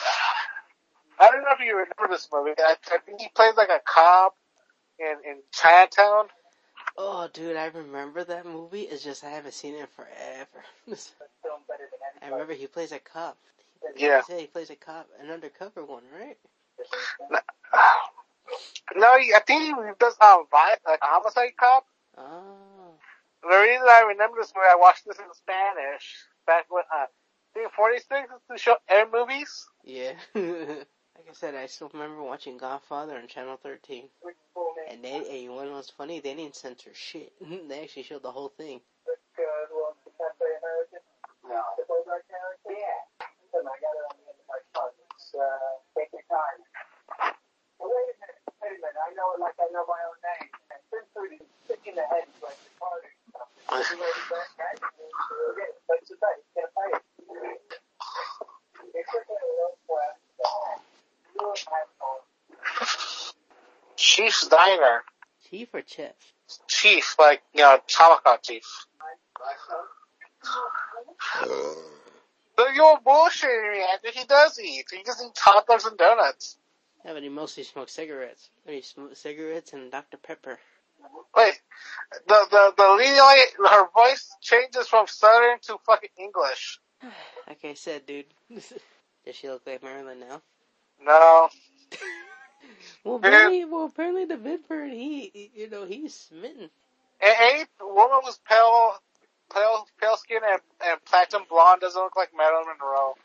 I 1.18 1.32
don't 1.32 1.44
know 1.44 1.52
if 1.54 1.60
you 1.62 1.72
remember 1.72 2.08
this 2.10 2.28
movie. 2.34 2.52
I, 2.60 2.76
I 2.92 2.98
think 3.06 3.22
he 3.22 3.30
plays 3.34 3.54
like 3.56 3.70
a 3.70 3.80
cop 3.86 4.36
in 5.00 5.16
in 5.32 5.38
Chinatown. 5.54 6.26
Oh, 6.98 7.30
dude, 7.34 7.56
I 7.56 7.68
remember 7.68 8.26
that 8.26 8.46
movie. 8.46 8.82
It's 8.82 9.04
just 9.04 9.24
I 9.24 9.30
haven't 9.30 9.54
seen 9.54 9.76
it 9.76 9.90
forever. 9.96 10.66
film 10.86 11.62
better 11.68 11.88
than 11.92 12.30
I 12.30 12.32
remember 12.32 12.54
he 12.54 12.68
plays 12.68 12.92
a 12.92 13.00
cop. 13.00 13.38
Yeah. 13.98 14.18
You 14.18 14.24
said 14.28 14.40
he 14.42 14.48
plays 14.48 14.70
a 14.70 14.76
cop, 14.76 15.08
an 15.20 15.30
undercover 15.32 15.84
one, 15.86 16.04
right? 16.18 16.38
No, 18.96 19.18
he- 19.18 19.34
I 19.34 19.40
think 19.40 19.64
he 19.64 19.74
does 20.00 20.16
um 20.22 20.46
vi- 20.52 20.78
like 20.86 21.00
a 21.02 21.06
homicide 21.06 21.58
cop. 21.60 21.86
Oh. 22.18 22.94
The 23.42 23.58
reason 23.58 23.86
I 23.88 24.06
remember 24.10 24.38
this 24.40 24.54
movie, 24.56 24.68
I 24.72 24.76
watched 24.76 25.06
this 25.06 25.18
in 25.18 25.26
Spanish 25.34 26.16
back 26.46 26.66
when 26.70 26.84
uh, 26.94 27.06
I 27.06 27.08
think 27.54 27.72
46 27.74 28.30
is 28.30 28.42
the 28.50 28.58
show 28.58 28.76
air 28.90 29.06
movies. 29.12 29.66
Yeah. 29.84 30.14
like 30.36 31.28
I 31.30 31.34
said, 31.34 31.56
I 31.56 31.66
still 31.68 31.90
remember 31.94 32.22
watching 32.22 32.58
Godfather 32.58 33.18
on 33.18 33.28
Channel 33.28 33.58
13. 33.62 34.10
Which 34.22 34.36
full 34.54 34.74
name? 34.78 34.98
And 34.98 35.04
they, 35.04 35.18
and 35.30 35.42
you 35.42 35.50
know 35.50 35.74
what's 35.74 35.90
funny? 35.90 36.20
They 36.20 36.36
didn't 36.36 36.56
censor 36.56 36.92
shit. 36.94 37.34
they 37.70 37.82
actually 37.84 38.04
showed 38.04 38.24
the 38.24 38.32
whole 38.32 38.50
thing. 38.58 38.82
Good 39.36 39.70
one. 39.74 39.94
Can 40.06 40.26
I 40.26 40.32
say 40.38 40.52
American? 40.62 41.02
No. 41.50 41.62
The 41.78 41.84
Bozark 41.90 42.24
character? 42.30 42.72
Yeah. 42.72 43.26
Listen, 43.54 43.68
I 43.68 43.76
got 43.82 43.94
it 43.98 44.06
on 44.10 44.16
the 44.22 44.26
end 44.30 44.40
of 44.42 44.48
my 44.48 44.62
tongue. 44.74 44.96
It's, 45.14 45.34
uh, 45.34 45.82
take 45.98 46.10
your 46.14 46.26
time. 46.30 46.60
Well, 47.78 47.92
wait 47.92 48.10
a 48.10 48.16
minute. 48.24 48.40
Wait 48.64 48.74
a 48.74 48.80
minute. 48.82 49.00
I 49.06 49.12
know 49.14 49.36
it 49.36 49.40
like 49.44 49.54
I 49.62 49.68
know 49.70 49.86
my 49.86 50.00
own 50.08 50.18
name. 50.24 50.50
And 50.74 50.82
since 50.90 51.08
we 51.14 51.38
stick 51.68 51.84
in 51.86 51.96
the 52.00 52.08
head 52.08 52.26
like 52.42 52.58
the 52.58 52.72
party 52.80 53.12
stuff. 53.30 53.52
You 53.68 54.00
ready 54.00 54.22
for 54.32 54.40
that, 54.40 54.52
guys? 54.56 54.80
Okay, 54.80 55.70
let's 55.92 56.08
just 56.08 56.20
say, 56.24 56.34
can't 56.56 56.72
play 56.72 56.90
it. 56.96 57.04
It's 58.96 59.10
just 59.12 59.28
a 59.28 59.36
little 59.36 59.76
class. 59.84 60.16
You 61.36 61.40
don't 61.44 61.60
have 61.68 61.90
to. 62.00 62.08
Chief's 64.66 65.50
Chief 65.50 65.74
or 65.74 65.82
Chef? 65.86 66.14
Chief, 66.68 67.16
like 67.20 67.42
you 67.54 67.62
know, 67.62 67.80
Tomahawk 67.88 68.44
Chief. 68.44 68.64
Look, 72.58 72.70
you're 72.74 72.98
bullshitting 73.06 73.74
me, 73.74 73.84
Andrew. 73.92 74.12
He 74.14 74.26
does 74.26 74.60
eat. 74.60 74.86
He 74.92 75.04
just 75.04 75.24
eats 75.24 75.40
hot 75.40 75.68
dogs 75.68 75.86
and 75.86 75.98
donuts. 75.98 76.58
Yeah, 77.04 77.14
but 77.14 77.24
he 77.24 77.30
mostly 77.30 77.64
smokes 77.64 77.94
cigarettes. 77.94 78.50
I 78.68 78.72
mean, 78.72 78.84
smoke 78.84 79.16
cigarettes 79.16 79.74
and 79.74 79.92
Dr. 79.92 80.18
Pepper. 80.18 80.58
Wait, 81.36 81.62
the 82.28 82.48
the 82.50 82.74
the 82.78 82.96
leading 82.98 83.14
lady, 83.14 83.52
her 83.70 83.88
voice 83.94 84.30
changes 84.42 84.88
from 84.88 85.06
Southern 85.08 85.60
to 85.64 85.78
fucking 85.86 86.10
English. 86.18 86.80
Like 87.48 87.64
I 87.64 87.76
said, 87.76 88.08
dude. 88.08 88.26
Does 88.56 89.36
she 89.36 89.50
look 89.50 89.62
like 89.68 89.84
Marilyn 89.84 90.20
now? 90.20 90.42
No, 91.00 91.50
Well, 93.06 93.18
apparently, 93.18 93.66
well, 93.66 93.86
apparently 93.86 94.26
the 94.26 94.38
Vidbird, 94.38 94.92
he, 94.94 95.32
he- 95.34 95.52
you 95.56 95.72
know, 95.72 95.86
he's 95.86 96.16
smitten. 96.16 96.72
A- 97.24 97.42
any 97.42 97.66
woman 97.82 98.22
who's 98.26 98.40
pale, 98.50 98.96
pale, 99.54 99.88
pale 100.02 100.18
skin 100.18 100.42
and, 100.48 100.62
and 100.86 101.06
platinum 101.06 101.44
blonde 101.50 101.82
doesn't 101.82 102.02
look 102.02 102.18
like 102.18 102.32
Marilyn 102.38 102.68
Monroe. 102.68 103.16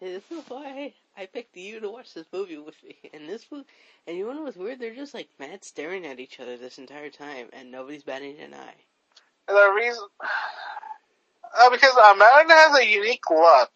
This 0.00 0.24
is 0.30 0.44
why 0.48 0.94
I 1.16 1.26
picked 1.26 1.56
you 1.56 1.80
to 1.80 1.90
watch 1.90 2.14
this 2.14 2.26
movie 2.32 2.58
with 2.58 2.76
me. 2.84 2.98
And 3.14 3.28
this 3.28 3.46
movie, 3.52 3.66
and 4.06 4.16
you 4.18 4.32
know 4.34 4.42
what's 4.42 4.56
weird? 4.58 4.80
They're 4.80 4.94
just 4.94 5.14
like 5.14 5.28
mad 5.40 5.64
staring 5.64 6.06
at 6.06 6.20
each 6.20 6.40
other 6.40 6.56
this 6.58 6.78
entire 6.78 7.10
time, 7.10 7.48
and 7.52 7.70
nobody's 7.72 8.04
batting 8.04 8.38
an 8.40 8.54
eye. 8.54 8.76
And 9.48 9.56
the 9.56 9.72
reason, 9.74 10.04
uh, 11.58 11.70
because 11.70 11.94
Marilyn 12.18 12.50
has 12.50 12.78
a 12.78 12.88
unique 12.88 13.30
look. 13.30 13.72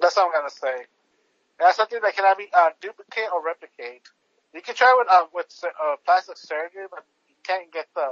That's 0.00 0.16
what 0.16 0.26
I'm 0.26 0.32
gonna 0.32 0.50
say. 0.50 0.86
That's 1.58 1.76
something 1.76 2.00
that 2.02 2.16
cannot 2.16 2.38
be 2.38 2.48
uh, 2.56 2.70
duplicate 2.80 3.30
or 3.32 3.44
replicate. 3.44 4.02
You 4.54 4.62
can 4.62 4.74
try 4.74 4.94
with 4.98 5.08
uh, 5.10 5.26
with 5.34 5.46
uh, 5.64 5.96
plastic 6.04 6.36
surgery, 6.38 6.86
but 6.90 7.04
you 7.28 7.34
can't 7.44 7.72
get 7.72 7.86
the 7.94 8.10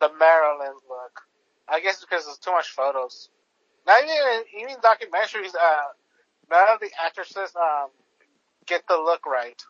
the 0.00 0.10
Marilyn 0.18 0.74
look. 0.88 1.22
I 1.68 1.80
guess 1.80 2.00
because 2.00 2.26
there's 2.26 2.38
too 2.38 2.52
much 2.52 2.70
photos. 2.70 3.30
Not 3.86 4.02
even 4.04 4.44
even 4.62 4.76
documentaries. 4.82 5.54
Uh, 5.54 5.88
none 6.50 6.68
of 6.74 6.80
the 6.80 6.90
actresses 7.04 7.54
um 7.56 7.90
get 8.66 8.86
the 8.88 8.96
look 8.96 9.26
right. 9.26 9.60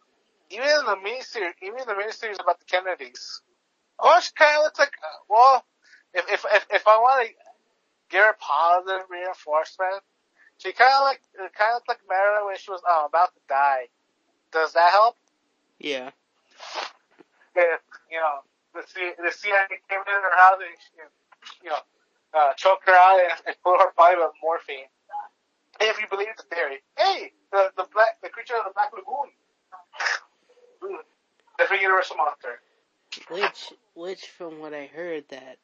Even 0.51 0.69
in 0.69 0.87
the 0.87 0.97
miniseries, 0.97 1.55
even 1.63 1.81
in 1.81 1.87
the 1.87 1.95
miniseries 1.95 2.41
about 2.41 2.59
the 2.61 2.67
Kennedys. 2.67 3.43
Oh, 3.99 4.21
she 4.23 4.31
kind 4.37 4.59
of 4.59 4.65
looks 4.65 4.79
like 4.79 4.93
uh, 5.03 5.19
well, 5.29 5.65
if 6.15 6.27
if 6.31 6.47
if, 6.53 6.67
if 6.73 6.89
I 6.89 6.99
want 6.99 7.29
to 7.29 7.35
give 8.11 8.23
her 8.25 8.37
positive 8.41 9.07
reinforcement, 9.11 10.03
she 10.59 10.73
kind 10.73 10.93
of 10.95 11.03
like 11.03 11.21
kind 11.57 11.75
of 11.77 11.83
like 11.89 11.99
Marilyn 12.09 12.47
when 12.47 12.59
she 12.59 12.71
was 12.71 12.83
oh, 12.87 13.07
about 13.09 13.35
to 13.35 13.41
die. 13.49 13.89
Does 14.53 14.73
that 14.75 14.91
help? 14.93 15.17
Yeah. 15.79 16.11
If 17.55 17.81
you 18.11 18.19
know 18.19 18.43
the 18.75 18.83
C 18.87 19.13
the 19.19 19.33
CIA 19.33 19.67
came 19.89 20.01
in 20.01 20.23
her 20.23 20.37
house 20.37 20.59
and 20.61 21.09
you 21.63 21.71
know 21.71 21.83
uh, 22.35 22.53
choked 22.55 22.87
her 22.87 22.93
out 22.95 23.21
and, 23.21 23.33
and 23.47 23.57
put 23.65 23.79
her 23.81 23.93
body 23.97 24.17
with 24.17 24.33
morphine. 24.43 24.91
If 25.81 26.01
you 26.01 26.07
believe 26.11 26.29
the 26.37 26.43
theory, 26.55 26.79
hey, 26.97 27.33
the 27.53 27.71
the 27.77 27.87
black 27.93 28.21
the 28.23 28.29
creature 28.29 28.55
of 28.55 28.65
the 28.65 28.73
black 28.75 28.91
lagoon, 28.93 29.31
different 31.59 31.83
universal 31.83 32.17
monster. 32.17 32.61
Which, 33.31 33.73
which 33.95 34.27
from 34.27 34.59
what 34.61 34.75
I 34.75 34.87
heard 34.87 35.25
that, 35.31 35.59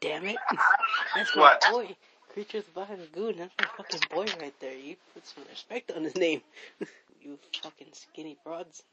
damn 0.00 0.24
it, 0.26 0.36
that's 1.14 1.34
my 1.34 1.42
What? 1.42 1.62
boy. 1.70 1.96
Creatures 2.34 2.64
of 2.74 2.88
the 2.88 2.96
Lagoon, 2.96 3.36
that's 3.38 3.54
my 3.60 3.66
fucking 3.76 4.00
boy 4.10 4.26
right 4.40 4.54
there. 4.58 4.76
You 4.76 4.96
put 5.14 5.24
some 5.24 5.44
respect 5.48 5.92
on 5.92 6.02
his 6.02 6.16
name. 6.16 6.42
you 7.22 7.38
fucking 7.62 7.86
skinny 7.92 8.36
broads. 8.44 8.82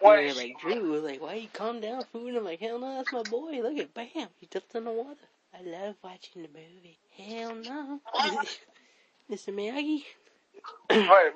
What 0.00 0.24
You're 0.24 0.34
like, 0.34 0.58
Drew, 0.58 0.98
like, 1.00 1.20
why 1.20 1.34
you 1.34 1.48
calm 1.52 1.80
down, 1.80 2.04
food? 2.10 2.34
I'm 2.34 2.44
like, 2.44 2.60
hell 2.60 2.78
no, 2.78 2.96
that's 2.96 3.12
my 3.12 3.22
boy. 3.22 3.60
Look 3.62 3.78
at, 3.78 3.92
bam, 3.92 4.28
he 4.38 4.48
jumped 4.50 4.74
in 4.74 4.84
the 4.84 4.90
water. 4.90 5.28
I 5.54 5.62
love 5.62 5.96
watching 6.02 6.40
the 6.40 6.48
movie. 6.48 6.98
Hell 7.18 7.54
no. 7.54 8.00
Mr. 9.30 9.52
Miyagi? 9.52 10.04
Wait. 10.88 11.32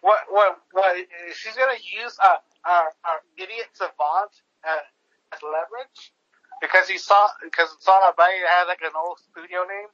What, 0.00 0.18
what, 0.30 0.60
what, 0.70 0.96
she's 1.34 1.56
gonna 1.56 1.72
use, 2.02 2.16
uh, 2.24 2.36
our, 2.64 2.92
our 3.04 3.20
idiot 3.36 3.66
savant 3.72 4.30
as 4.64 5.42
leverage? 5.42 6.12
Because 6.60 6.88
he 6.88 6.98
saw, 6.98 7.28
because 7.42 7.68
it's 7.76 7.88
on 7.88 8.02
our 8.02 8.14
body, 8.14 8.34
it 8.34 8.48
has 8.48 8.68
like 8.68 8.80
an 8.82 8.96
old 8.96 9.18
studio 9.18 9.60
name. 9.68 9.88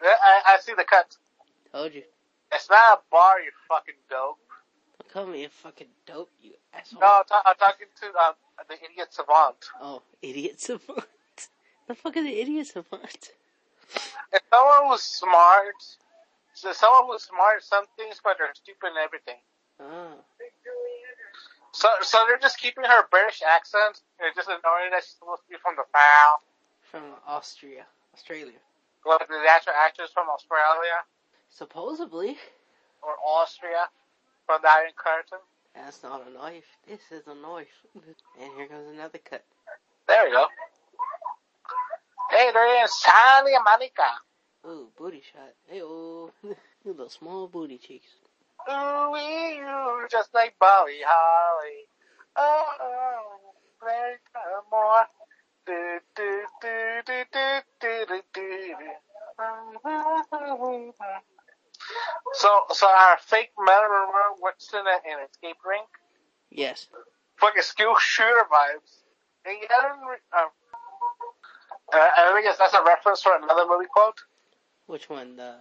I, 0.00 0.06
I, 0.06 0.54
I 0.54 0.58
see 0.60 0.72
the 0.76 0.84
cut. 0.84 1.16
Told 1.72 1.94
you. 1.94 2.02
It's 2.52 2.70
not 2.70 2.98
a 2.98 3.00
bar, 3.10 3.40
you 3.40 3.50
fucking 3.68 4.00
dope. 4.08 4.38
Don't 5.00 5.12
call 5.12 5.26
me 5.26 5.44
a 5.44 5.48
fucking 5.48 5.88
dope, 6.06 6.30
you 6.40 6.52
asshole. 6.72 7.00
No, 7.00 7.06
I'm, 7.06 7.24
ta- 7.24 7.42
I'm 7.44 7.56
talking 7.56 7.88
to, 8.00 8.06
um, 8.06 8.34
the 8.68 8.74
idiot 8.74 9.08
savant. 9.10 9.56
Oh, 9.80 10.02
idiot 10.22 10.60
savant. 10.60 11.04
the 11.88 11.94
fuck 11.94 12.16
is 12.16 12.24
an 12.24 12.32
idiot 12.32 12.68
savant? 12.68 13.32
If 14.32 14.42
someone 14.50 14.88
was 14.88 15.02
smart 15.02 15.74
so 16.58 16.72
someone 16.74 17.06
who's 17.06 17.22
smart 17.22 17.62
some 17.62 17.86
things, 17.94 18.18
but 18.18 18.34
they're 18.34 18.50
stupid 18.50 18.90
in 18.90 18.98
everything. 18.98 19.38
Oh. 19.78 20.18
So, 21.78 21.86
so 22.02 22.18
they're 22.26 22.42
just 22.42 22.58
keeping 22.58 22.82
her 22.82 23.06
British 23.08 23.40
accent. 23.46 24.02
They're 24.18 24.34
just 24.34 24.48
annoying 24.48 24.90
that 24.90 25.06
she's 25.06 25.14
supposed 25.14 25.46
to 25.46 25.48
be 25.48 25.62
from 25.62 25.78
the 25.78 25.86
South. 25.94 26.42
From 26.90 27.14
Austria. 27.22 27.86
Australia. 28.12 28.58
Like 29.06 29.28
the 29.28 29.38
actual 29.48 29.78
actress 29.78 30.10
from 30.12 30.26
Australia 30.28 31.06
Supposedly. 31.54 32.34
or 33.00 33.14
Austria 33.24 33.86
from 34.44 34.58
the 34.62 34.68
Iron 34.68 34.90
Curtain. 34.98 35.38
That's 35.72 36.02
not 36.02 36.26
a 36.26 36.30
knife. 36.34 36.66
This 36.88 36.98
is 37.12 37.22
a 37.28 37.34
knife. 37.38 37.70
And 37.94 38.50
here 38.56 38.66
comes 38.66 38.90
another 38.90 39.18
cut. 39.22 39.44
There 40.08 40.24
we 40.26 40.32
go. 40.32 40.46
Hey, 42.30 42.50
there 42.52 42.84
is 42.84 42.90
Shani 42.90 43.54
Monica. 43.62 44.18
Ooh, 44.66 44.88
booty 44.98 45.22
shot. 45.22 45.54
Hey, 45.68 45.80
oh. 45.82 46.32
little 46.84 47.08
small 47.08 47.46
booty 47.46 47.78
cheeks. 47.78 48.08
Ooh, 48.70 49.16
you 49.16 50.08
just 50.10 50.34
like 50.34 50.54
Bobby 50.58 51.00
Holly. 51.04 51.86
Oh, 52.36 52.64
oh, 52.80 53.54
play 53.80 54.16
some 54.32 54.64
more. 54.70 55.06
Do, 55.66 56.00
do, 56.16 56.42
do, 56.60 57.02
do, 57.06 57.24
do, 57.32 57.60
do, 57.80 58.06
do, 58.08 58.22
do. 58.34 58.74
So, 62.34 62.48
so 62.72 62.86
our 62.86 63.18
fake 63.20 63.50
Marilyn 63.58 64.08
Monroe 64.08 64.36
what's 64.40 64.72
in 64.72 64.80
it 64.80 65.02
in 65.06 65.18
escape 65.28 65.56
ring? 65.66 65.84
Yes. 66.50 66.88
Fucking 67.36 67.62
skill 67.62 67.94
shooter 67.98 68.44
vibes. 68.50 69.02
And 69.44 69.56
you 69.60 69.68
gotta, 69.68 69.94
um, 69.94 70.50
uh, 71.92 71.96
I 71.96 72.40
guess 72.42 72.58
that's 72.58 72.74
a 72.74 72.82
reference 72.84 73.22
for 73.22 73.36
another 73.36 73.66
movie 73.68 73.86
quote. 73.90 74.18
Which 74.86 75.08
one? 75.08 75.36
The 75.36 75.56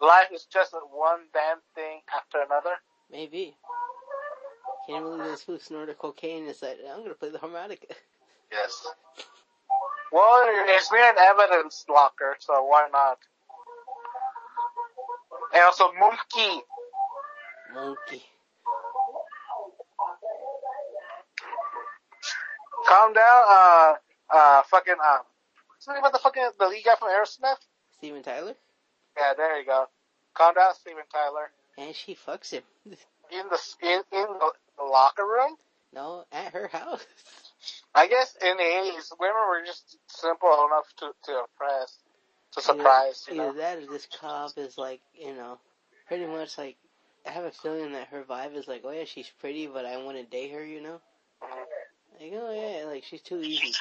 Life 0.00 0.28
is 0.32 0.44
just 0.52 0.74
one 0.92 1.20
damn 1.32 1.58
thing 1.74 2.00
after 2.14 2.38
another. 2.40 2.76
maybe. 3.10 3.56
Can't 4.86 5.04
believe 5.04 5.24
this 5.24 5.42
fool 5.42 5.58
snorted 5.58 5.98
cocaine 5.98 6.46
and 6.46 6.54
said, 6.56 6.78
I'm 6.90 7.02
gonna 7.02 7.14
play 7.14 7.30
the 7.30 7.38
harmonica. 7.38 7.86
Yes. 8.50 8.86
Well, 10.10 10.44
it's 10.46 10.90
near 10.90 11.02
an 11.02 11.16
evidence 11.18 11.84
locker, 11.86 12.34
so 12.40 12.64
why 12.64 12.88
not? 12.90 13.18
And 15.52 15.62
also 15.64 15.92
Monkey. 16.00 16.62
Monkey. 17.74 18.22
Calm 22.88 23.12
down, 23.12 23.44
uh, 23.50 23.94
uh, 24.34 24.62
fucking, 24.70 24.94
um, 24.94 25.18
what's 25.68 25.84
the 25.84 25.92
name 25.92 26.04
of 26.04 26.12
the 26.12 26.18
fucking, 26.18 26.48
the 26.58 26.68
lead 26.68 26.84
guy 26.86 26.94
from 26.98 27.08
Aerosmith? 27.10 27.58
Steven 27.98 28.22
Tyler? 28.22 28.54
Yeah, 29.18 29.34
there 29.36 29.58
you 29.58 29.66
go. 29.66 29.86
Calm 30.34 30.54
down, 30.54 30.74
Steven 30.74 31.02
Tyler. 31.12 31.50
And 31.76 31.94
she 31.94 32.14
fucks 32.14 32.50
him. 32.50 32.62
In 33.30 33.44
the, 33.50 33.58
in, 33.82 34.00
in 34.10 34.26
the, 34.26 34.52
the 34.78 34.84
locker 34.84 35.22
room? 35.22 35.54
No, 35.92 36.24
at 36.32 36.54
her 36.54 36.68
house. 36.68 37.04
I 37.94 38.08
guess 38.08 38.34
in 38.40 38.56
the 38.56 38.62
80s, 38.62 39.12
women 39.20 39.36
were 39.50 39.66
just 39.66 39.98
simple 40.06 40.48
enough 40.48 40.86
to, 41.00 41.10
to 41.24 41.40
impress, 41.40 41.98
to 42.54 42.62
surprise, 42.62 43.26
you 43.28 43.36
know? 43.36 43.50
Either 43.50 43.58
that 43.58 43.78
or 43.78 43.86
this 43.92 44.08
cop 44.18 44.52
is 44.56 44.78
like, 44.78 45.02
you 45.14 45.34
know, 45.34 45.58
pretty 46.06 46.24
much 46.24 46.56
like, 46.56 46.76
I 47.26 47.32
have 47.32 47.44
a 47.44 47.50
feeling 47.50 47.92
that 47.92 48.08
her 48.08 48.22
vibe 48.22 48.56
is 48.56 48.66
like, 48.66 48.80
oh 48.84 48.92
yeah, 48.92 49.04
she's 49.04 49.30
pretty, 49.40 49.66
but 49.66 49.84
I 49.84 50.02
want 50.02 50.16
to 50.16 50.24
date 50.24 50.52
her, 50.52 50.64
you 50.64 50.80
know? 50.80 51.00
Like, 52.18 52.32
oh 52.32 52.52
yeah, 52.52 52.86
like 52.86 53.04
she's 53.04 53.20
too 53.20 53.42
easy. 53.42 53.74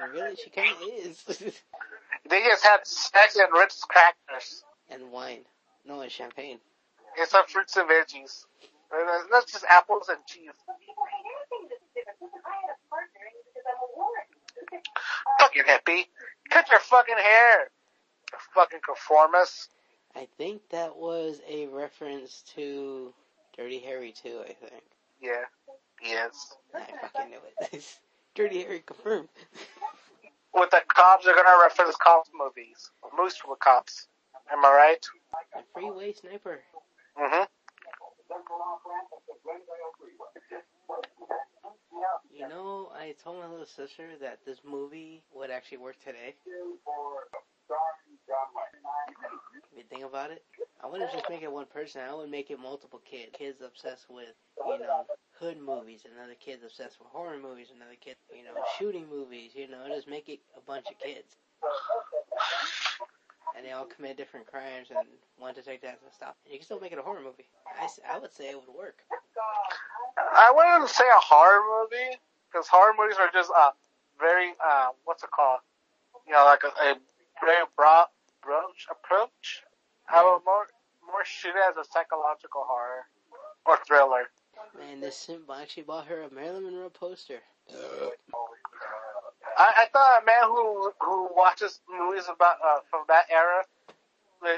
And 0.00 0.12
really, 0.12 0.36
she 0.42 0.48
kind 0.48 0.70
of 0.70 0.82
is. 0.82 1.52
They 2.28 2.42
just 2.42 2.62
had 2.62 2.86
sex 2.86 3.36
and 3.36 3.48
Ritz 3.52 3.84
crackers. 3.84 4.64
And 4.90 5.10
wine. 5.10 5.44
No, 5.84 6.00
and 6.00 6.10
champagne. 6.10 6.58
and 7.18 7.28
some 7.28 7.46
fruits 7.46 7.76
and 7.76 7.88
veggies. 7.88 8.44
That's 9.30 9.52
just 9.52 9.64
apples 9.68 10.08
and 10.08 10.18
cheese. 10.26 10.50
Fucking 15.38 15.62
hippie. 15.64 16.06
Cut 16.50 16.70
your 16.70 16.80
fucking 16.80 17.16
hair. 17.16 17.70
You 18.32 18.38
fucking 18.54 18.80
conformist. 18.84 19.70
I 20.16 20.26
think 20.36 20.62
that 20.70 20.96
was 20.96 21.40
a 21.48 21.66
reference 21.66 22.42
to 22.54 23.12
Dirty 23.56 23.78
Harry 23.80 24.12
too, 24.12 24.40
I 24.42 24.52
think. 24.52 24.82
Yeah. 25.20 25.44
Yes. 26.02 26.56
I 26.74 26.84
fucking 27.02 27.30
knew 27.30 27.38
it. 27.72 27.98
Dirty 28.34 28.62
Harry 28.62 28.82
confirmed. 28.86 29.28
With 30.54 30.70
the 30.70 30.80
cops, 30.88 31.24
they're 31.24 31.34
gonna 31.34 31.62
reference 31.62 31.96
cops 31.96 32.30
movies. 32.38 32.90
Movies 33.16 33.34
the 33.46 33.54
cops. 33.56 34.08
Am 34.52 34.64
I 34.64 34.68
right? 34.70 35.06
A 35.56 35.62
freeway 35.74 36.12
sniper. 36.12 36.60
Mm-hmm. 37.20 37.44
You 42.32 42.48
know, 42.48 42.90
I 42.94 43.14
told 43.22 43.40
my 43.40 43.48
little 43.48 43.66
sister 43.66 44.08
that 44.20 44.38
this 44.46 44.58
movie 44.64 45.22
would 45.34 45.50
actually 45.50 45.78
work 45.78 45.96
today. 46.04 46.34
If 49.72 49.78
you 49.78 49.84
think 49.90 50.04
about 50.04 50.30
it, 50.30 50.42
I 50.82 50.86
wouldn't 50.86 51.12
just 51.12 51.28
make 51.28 51.42
it 51.42 51.52
one 51.52 51.66
person. 51.66 52.02
I 52.08 52.14
would 52.14 52.30
make 52.30 52.50
it 52.50 52.58
multiple 52.60 53.00
kids. 53.10 53.32
Kids 53.36 53.60
obsessed 53.64 54.06
with, 54.08 54.34
you 54.66 54.78
know, 54.78 55.04
hood 55.40 55.58
movies. 55.60 56.02
Another 56.06 56.34
kid's 56.38 56.64
obsessed 56.64 56.98
with 57.00 57.08
horror 57.08 57.38
movies. 57.40 57.68
Another 57.74 57.96
kid, 58.00 58.16
you 58.34 58.44
know, 58.44 58.54
shooting 58.78 59.06
movies. 59.10 59.52
You 59.54 59.68
know, 59.68 59.84
just 59.88 60.08
make 60.08 60.28
it 60.28 60.40
a 60.56 60.60
bunch 60.60 60.86
of 60.90 60.98
kids. 60.98 61.36
And 63.58 63.66
they 63.66 63.72
all 63.72 63.86
commit 63.90 64.16
different 64.16 64.46
crimes 64.46 64.94
and 64.94 65.02
want 65.34 65.56
to 65.56 65.62
take 65.62 65.82
that 65.82 65.98
to 65.98 66.14
stop. 66.14 66.36
And 66.46 66.52
you 66.54 66.60
can 66.60 66.64
still 66.64 66.78
make 66.78 66.92
it 66.92 66.98
a 66.98 67.02
horror 67.02 67.18
movie. 67.20 67.50
I, 67.66 67.88
I 68.14 68.18
would 68.20 68.32
say 68.32 68.50
it 68.50 68.54
would 68.54 68.70
work. 68.70 69.02
I 70.14 70.52
wouldn't 70.54 70.88
say 70.88 71.02
a 71.02 71.18
horror 71.18 71.58
movie, 71.66 72.18
because 72.46 72.68
horror 72.68 72.94
movies 72.96 73.16
are 73.18 73.30
just 73.34 73.50
uh 73.50 73.70
very 74.18 74.54
uh 74.64 74.94
what's 75.04 75.24
it 75.24 75.30
called? 75.34 75.58
You 76.26 76.34
know, 76.34 76.44
like 76.44 76.62
a, 76.62 76.68
a 76.68 76.94
very 77.42 77.66
broad 77.76 78.06
approach 78.42 78.86
approach. 78.90 79.62
I 80.08 80.22
would 80.22 80.44
more 80.46 80.66
more 81.02 81.24
shoot 81.24 81.50
it 81.50 81.64
as 81.68 81.76
a 81.76 81.88
psychological 81.90 82.62
horror 82.62 83.10
or 83.66 83.78
thriller. 83.86 84.30
Man, 84.78 85.00
this 85.00 85.16
simp 85.16 85.50
actually 85.50 85.82
bought 85.82 86.06
her 86.06 86.22
a 86.22 86.30
Marilyn 86.32 86.64
Monroe 86.64 86.90
poster. 86.90 87.42
I, 89.58 89.84
I 89.84 89.86
thought 89.92 90.22
a 90.22 90.24
man 90.24 90.44
who 90.46 90.92
who 91.00 91.28
watches 91.34 91.80
movies 91.90 92.24
about 92.30 92.56
uh 92.64 92.80
from 92.90 93.04
that 93.08 93.26
era, 93.30 93.64
the, 94.40 94.54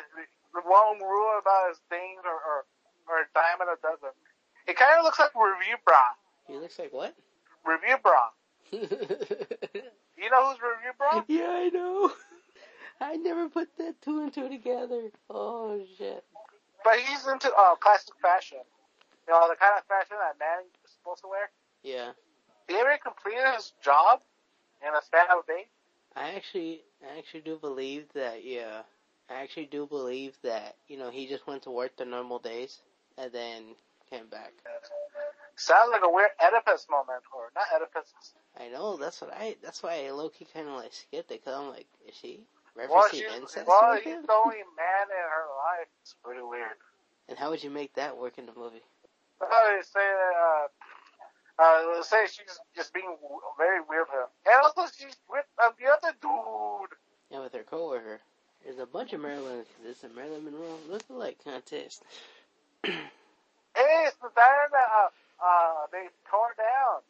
the, 0.55 0.61
one 0.63 1.01
rule 1.01 1.41
about 1.41 1.69
his 1.71 1.81
things 1.89 2.21
or 2.25 2.37
or, 2.37 2.65
or 3.09 3.25
a 3.25 3.27
dime 3.35 3.65
a 3.65 3.77
dozen. 3.81 4.15
It 4.69 4.77
kind 4.77 4.99
of 4.99 5.05
looks 5.05 5.19
like 5.19 5.35
Review 5.35 5.77
Bra. 5.85 6.05
he 6.47 6.59
looks 6.59 6.79
like 6.79 6.93
what? 6.93 7.17
Review 7.65 7.97
Bra. 8.03 8.29
You 10.21 10.29
know 10.29 10.51
who's 10.51 10.59
Review 10.61 10.93
Bra? 10.99 11.25
Yeah, 11.29 11.49
I 11.49 11.71
know. 11.73 12.13
I 13.01 13.17
never 13.17 13.49
put 13.49 13.69
that 13.79 14.03
two 14.03 14.21
and 14.21 14.33
two 14.33 14.51
together. 14.51 15.11
Oh 15.31 15.83
shit. 15.97 16.23
But 16.85 16.97
he's 16.97 17.27
into 17.27 17.49
uh, 17.49 17.75
classic 17.77 18.13
fashion. 18.21 18.59
You 19.27 19.33
know, 19.33 19.49
the 19.49 19.57
kind 19.57 19.73
of 19.79 19.85
fashion 19.87 20.17
that 20.21 20.39
man 20.39 20.65
is 20.85 20.93
supposed 20.93 21.23
to 21.23 21.29
wear. 21.29 21.49
Yeah. 21.83 22.13
He 22.69 22.75
ever 22.75 22.99
completed 23.03 23.47
his 23.57 23.73
job 23.83 24.21
in 24.87 24.95
a 24.95 25.03
span 25.03 25.27
of 25.31 25.45
a 25.45 25.47
day? 25.47 25.67
I 26.17 26.35
actually, 26.35 26.83
I 27.03 27.19
actually 27.19 27.41
do 27.43 27.57
believe 27.57 28.05
that. 28.15 28.45
Yeah, 28.45 28.83
I 29.29 29.43
actually 29.43 29.67
do 29.67 29.87
believe 29.87 30.37
that. 30.43 30.77
You 30.89 30.99
know, 30.99 31.11
he 31.11 31.27
just 31.27 31.47
went 31.47 31.63
to 31.65 31.71
work 31.71 31.97
the 31.97 32.05
normal 32.05 32.39
days 32.39 32.79
and 33.19 33.33
then 33.33 33.63
came 34.11 34.27
back. 34.27 34.53
Sounds 35.57 35.91
like 35.93 36.03
a 36.03 36.11
weird 36.11 36.31
Oedipus 36.43 36.87
moment, 36.91 37.23
or 37.37 37.53
not 37.55 37.67
Oedipus. 37.75 38.13
I 38.59 38.69
know. 38.69 38.97
That's 38.97 39.21
what 39.21 39.33
I. 39.35 39.57
That's 39.63 39.83
why 39.83 40.07
I 40.07 40.11
low 40.11 40.31
key 40.31 40.47
kind 40.53 40.69
of 40.69 40.75
like 40.75 40.93
skipped 40.93 41.31
it 41.31 41.45
because 41.45 41.55
I'm 41.59 41.69
like, 41.69 41.87
is 42.09 42.15
she 42.15 42.41
Well, 42.77 43.05
referencing 43.05 43.11
she's, 43.11 43.23
incest 43.37 43.67
well, 43.69 43.95
he's 43.97 44.05
him? 44.05 44.23
the 44.27 44.33
only 44.33 44.65
man 44.77 45.07
in 45.11 45.25
her 45.29 45.47
life. 45.61 45.89
It's 46.03 46.15
pretty 46.25 46.43
weird. 46.43 46.81
And 47.29 47.39
how 47.39 47.51
would 47.51 47.63
you 47.63 47.71
make 47.71 47.95
that 47.95 48.17
work 48.17 48.39
in 48.39 48.47
the 48.47 48.53
movie? 48.57 48.83
I 49.41 49.47
thought 49.47 49.65
they 49.77 49.83
say 49.83 50.01
that, 50.01 50.35
uh, 50.37 50.67
uh, 51.61 52.03
say 52.03 52.27
she's 52.27 52.59
just 52.75 52.95
being 52.95 53.17
very 53.59 53.81
weird 53.89 54.07
with 54.09 54.19
him. 54.19 54.29
And 54.47 54.63
also 54.65 54.91
she's 54.97 55.17
with 55.29 55.45
uh, 55.63 55.71
the 55.79 55.87
other 55.87 56.17
dude. 56.21 56.97
Yeah, 57.31 57.43
with 57.43 57.53
her 57.53 57.63
coworker. 57.63 58.21
There's 58.65 58.79
a 58.79 58.87
bunch 58.87 59.13
of 59.13 59.21
Marilyn. 59.21 59.65
This 59.83 59.99
is 59.99 60.05
a 60.05 60.09
Marilyn 60.09 60.45
Monroe 60.45 60.79
look-alike 60.89 61.39
contest. 61.45 62.03
Hey, 63.73 64.05
it's 64.09 64.17
the 64.17 64.29
diner 64.35 64.69
that, 64.73 64.89
uh, 64.91 65.47
uh, 65.47 65.87
they 65.93 66.09
tore 66.29 66.55
down. 66.59 67.01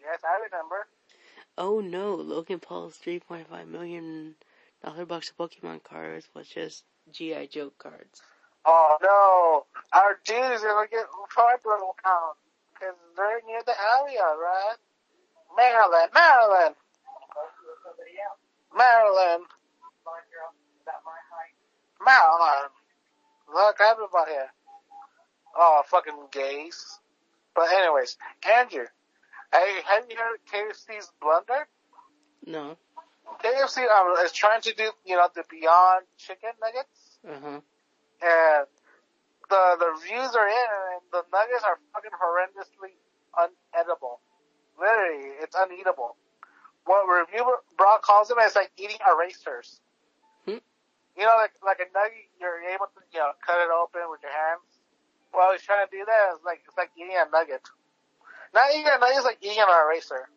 Yes, 0.00 0.20
I 0.24 0.44
remember. 0.44 0.86
Oh 1.58 1.80
no, 1.80 2.14
Logan 2.14 2.60
Paul's 2.60 2.98
3.5 3.04 3.66
million 3.68 4.36
dollar 4.84 5.06
box 5.06 5.30
of 5.30 5.36
Pokemon 5.36 5.82
cards 5.82 6.28
was 6.32 6.46
just 6.46 6.84
GI 7.10 7.48
Joe 7.48 7.72
cards. 7.78 8.22
Oh 8.64 8.96
no, 9.02 9.66
our 9.92 10.20
dudes 10.24 10.62
are 10.62 10.74
gonna 10.74 10.88
get 10.88 11.06
tribal 11.30 11.96
count 12.02 12.36
because 12.84 12.98
they're 13.16 13.40
near 13.46 13.62
the 13.64 13.72
area, 13.72 14.20
right? 14.22 14.76
Maryland, 15.56 16.10
Maryland, 16.14 16.74
Maryland, 18.76 19.44
Maryland. 22.04 22.70
Happened 23.78 24.06
about 24.10 24.28
here? 24.28 24.46
Oh, 25.56 25.82
fucking 25.86 26.14
gays. 26.32 26.98
But 27.54 27.68
anyways, 27.72 28.16
Andrew, 28.48 28.86
hey, 29.52 29.74
have 29.86 30.04
you 30.08 30.16
heard 30.16 30.34
of 30.34 30.44
KFC's 30.52 31.12
blunder? 31.20 31.66
No. 32.46 32.76
KFC 33.42 33.78
um, 33.88 34.24
is 34.24 34.32
trying 34.32 34.60
to 34.62 34.74
do, 34.74 34.90
you 35.04 35.16
know, 35.16 35.28
the 35.34 35.44
Beyond 35.50 36.04
Chicken 36.18 36.50
Nuggets, 36.60 37.18
Uh 37.28 37.40
huh. 37.42 37.60
and 38.22 38.66
the 39.54 39.62
the 39.78 39.88
reviews 39.94 40.34
are 40.34 40.50
in, 40.50 40.70
and 40.98 41.02
the 41.14 41.22
nuggets 41.30 41.62
are 41.62 41.78
fucking 41.94 42.14
horrendously 42.18 42.98
unedible. 43.38 44.18
Literally, 44.74 45.30
it's 45.38 45.54
uneatable. 45.54 46.18
What 46.84 47.06
reviewer 47.06 47.62
Brock 47.78 48.02
calls 48.02 48.28
them 48.28 48.38
is 48.42 48.54
like 48.56 48.72
eating 48.76 48.98
erasers. 49.06 49.80
Hmm. 50.44 50.58
You 51.16 51.24
know, 51.24 51.38
like 51.38 51.54
like 51.62 51.78
a 51.78 51.88
nugget, 51.94 52.26
you're 52.40 52.62
able 52.74 52.90
to 52.90 53.00
you 53.14 53.20
know 53.22 53.30
cut 53.46 53.62
it 53.62 53.70
open 53.70 54.10
with 54.10 54.22
your 54.22 54.34
hands. 54.34 54.66
Well, 55.32 55.52
he's 55.52 55.62
trying 55.62 55.86
to 55.86 55.90
do 55.90 56.02
that. 56.04 56.34
It's 56.34 56.44
like 56.44 56.62
it's 56.66 56.76
like 56.76 56.90
eating 56.98 57.14
a 57.14 57.30
nugget. 57.30 57.62
Not 58.52 58.70
eating 58.74 58.90
a 58.90 58.98
nugget, 58.98 59.22
it's 59.22 59.26
like 59.26 59.38
eating 59.42 59.62
an 59.62 59.70
eraser. 59.70 60.28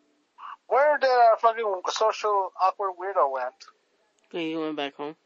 Where 0.68 0.98
did 0.98 1.10
our 1.10 1.38
fucking 1.40 1.82
social 1.90 2.52
awkward 2.60 2.94
weirdo 3.00 3.32
went? 3.32 3.58
You 4.30 4.60
went 4.60 4.76
back 4.76 4.94
home. 4.94 5.16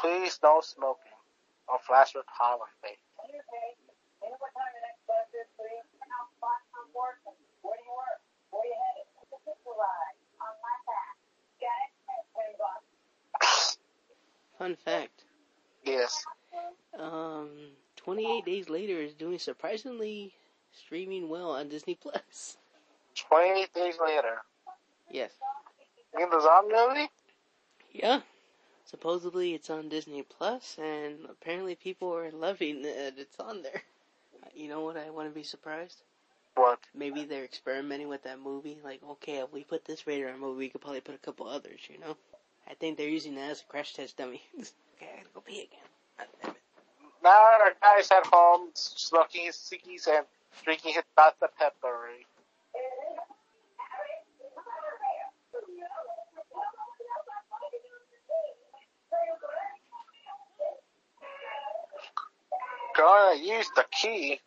Please 0.00 0.38
no 0.42 0.60
smoking 0.62 1.18
or 1.66 1.78
flash 1.84 2.14
with 2.14 2.24
holiday. 2.28 2.70
Okay. 2.84 2.96
You 3.28 4.32
know 4.32 4.40
what 4.40 4.52
time 4.56 4.72
the 4.72 4.82
next 4.88 5.04
bus 5.04 5.28
is, 5.36 5.48
please? 5.60 5.84
Now, 6.00 6.24
spot 6.40 6.64
on 6.80 6.88
work. 6.96 7.20
Where 7.60 7.76
do 7.76 7.84
you 7.84 7.92
work? 7.92 8.20
Where 8.50 8.64
you 8.64 8.72
headed? 8.72 9.06
It's 9.20 9.32
a 9.36 9.40
picture 9.44 9.76
ride 9.76 10.16
on 10.40 10.54
my 10.64 10.76
back. 10.88 11.14
Got 11.60 11.78
it? 11.84 11.92
Twenty 12.32 12.56
bucks. 12.56 13.78
Fun 14.56 14.74
fact. 14.76 15.24
Yes. 15.84 16.24
Um, 16.98 17.50
28 17.96 18.44
Days 18.44 18.68
Later 18.68 18.98
is 19.00 19.14
doing 19.14 19.38
surprisingly 19.38 20.32
streaming 20.72 21.28
well 21.28 21.52
on 21.52 21.68
Disney 21.68 21.94
Plus. 21.94 22.56
28 23.28 23.72
days 23.74 23.94
later. 24.04 24.42
Yes. 25.10 25.32
In 26.18 26.28
the 26.30 26.40
zombie 26.40 26.74
movie? 26.74 27.10
Yeah. 27.92 28.20
Supposedly 28.90 29.52
it's 29.52 29.68
on 29.68 29.90
Disney 29.90 30.22
Plus, 30.22 30.78
and 30.82 31.26
apparently 31.28 31.74
people 31.74 32.14
are 32.16 32.30
loving 32.30 32.80
that 32.82 33.14
it's 33.18 33.38
on 33.38 33.62
there. 33.62 33.82
You 34.54 34.68
know 34.68 34.80
what? 34.80 34.96
I 34.96 35.10
want 35.10 35.28
to 35.28 35.34
be 35.34 35.42
surprised. 35.42 36.02
What? 36.54 36.80
Maybe 36.94 37.24
they're 37.24 37.44
experimenting 37.44 38.08
with 38.08 38.22
that 38.22 38.40
movie. 38.40 38.78
Like, 38.82 39.00
okay, 39.10 39.36
if 39.36 39.52
we 39.52 39.62
put 39.62 39.84
this 39.84 40.06
rated 40.06 40.28
R 40.28 40.36
movie, 40.38 40.58
we 40.58 40.68
could 40.70 40.80
probably 40.80 41.02
put 41.02 41.14
a 41.14 41.18
couple 41.18 41.46
others. 41.46 41.80
You 41.90 42.00
know? 42.00 42.16
I 42.68 42.74
think 42.74 42.96
they're 42.96 43.08
using 43.08 43.34
that 43.34 43.50
as 43.50 43.60
a 43.60 43.64
crash 43.64 43.92
test 43.92 44.16
dummy. 44.16 44.42
okay, 44.58 44.66
I 45.02 45.16
gotta 45.18 45.28
go 45.34 45.40
pee 45.42 45.68
again. 45.68 45.86
Ah, 46.18 46.48
it. 46.48 46.56
Now 47.22 47.30
our 47.30 47.74
guy's 47.82 48.10
at 48.10 48.26
home 48.26 48.70
smoking 48.72 49.44
his 49.44 49.56
ciggies 49.56 50.08
and 50.08 50.24
drinking 50.64 50.94
his 50.94 51.04
Dr. 51.14 51.48
Pepper. 51.58 52.08
Gonna 62.98 63.36
use 63.40 63.70
the 63.76 63.84
key. 64.02 64.40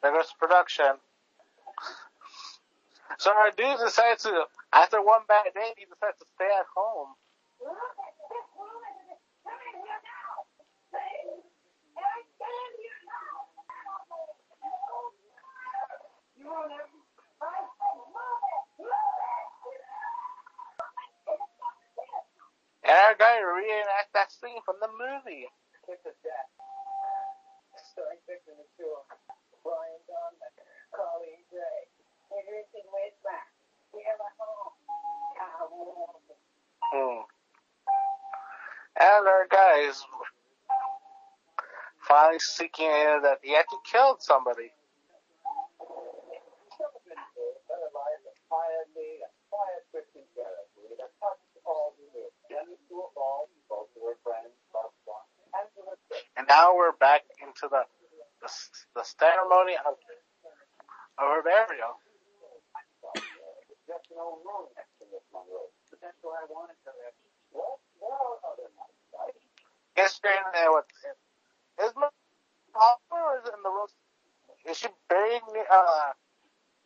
There 0.00 0.12
production. 0.38 0.86
So 3.18 3.32
our 3.32 3.50
dude 3.50 3.78
decided 3.84 4.20
to, 4.20 4.44
after 4.72 5.02
one 5.02 5.22
bad 5.26 5.46
day, 5.54 5.72
he 5.76 5.86
decided 5.86 6.14
to 6.20 6.26
stay 6.36 6.44
at 6.44 6.66
home. 6.76 7.08
And 23.14 23.20
our 23.22 23.30
guy 23.30 23.38
reenact 23.38 24.10
that 24.14 24.32
scene 24.32 24.58
from 24.64 24.76
the 24.80 24.88
movie. 24.88 25.46
Hmm. 36.92 37.22
And 39.00 39.28
our 39.28 39.46
guy 39.48 39.88
is 39.88 40.02
finally 42.08 42.38
seeking 42.40 42.88
that 43.22 43.38
he 43.42 43.54
actually 43.54 43.78
killed 43.90 44.22
somebody. 44.22 44.72
Now 56.54 56.76
we're 56.76 56.94
back 57.02 57.22
into 57.42 57.66
the 57.66 57.82
the, 58.42 58.50
the 58.94 59.04
ceremony 59.18 59.74
of, 59.82 59.98
of 61.18 61.26
her 61.26 61.42
burial. 61.42 61.98
Guess 69.96 70.20
you're 70.22 70.32
in 70.32 70.46
there 70.54 70.70
with 70.70 70.84
is 71.82 71.92
Hopper 72.74 73.18
or 73.18 73.38
is 73.38 73.46
it 73.48 73.54
in 73.54 73.62
the 73.62 73.70
Rose? 73.70 73.94
Is 74.68 74.78
she 74.78 74.88
buried 75.08 75.42
near 75.52 75.66
uh 75.70 76.12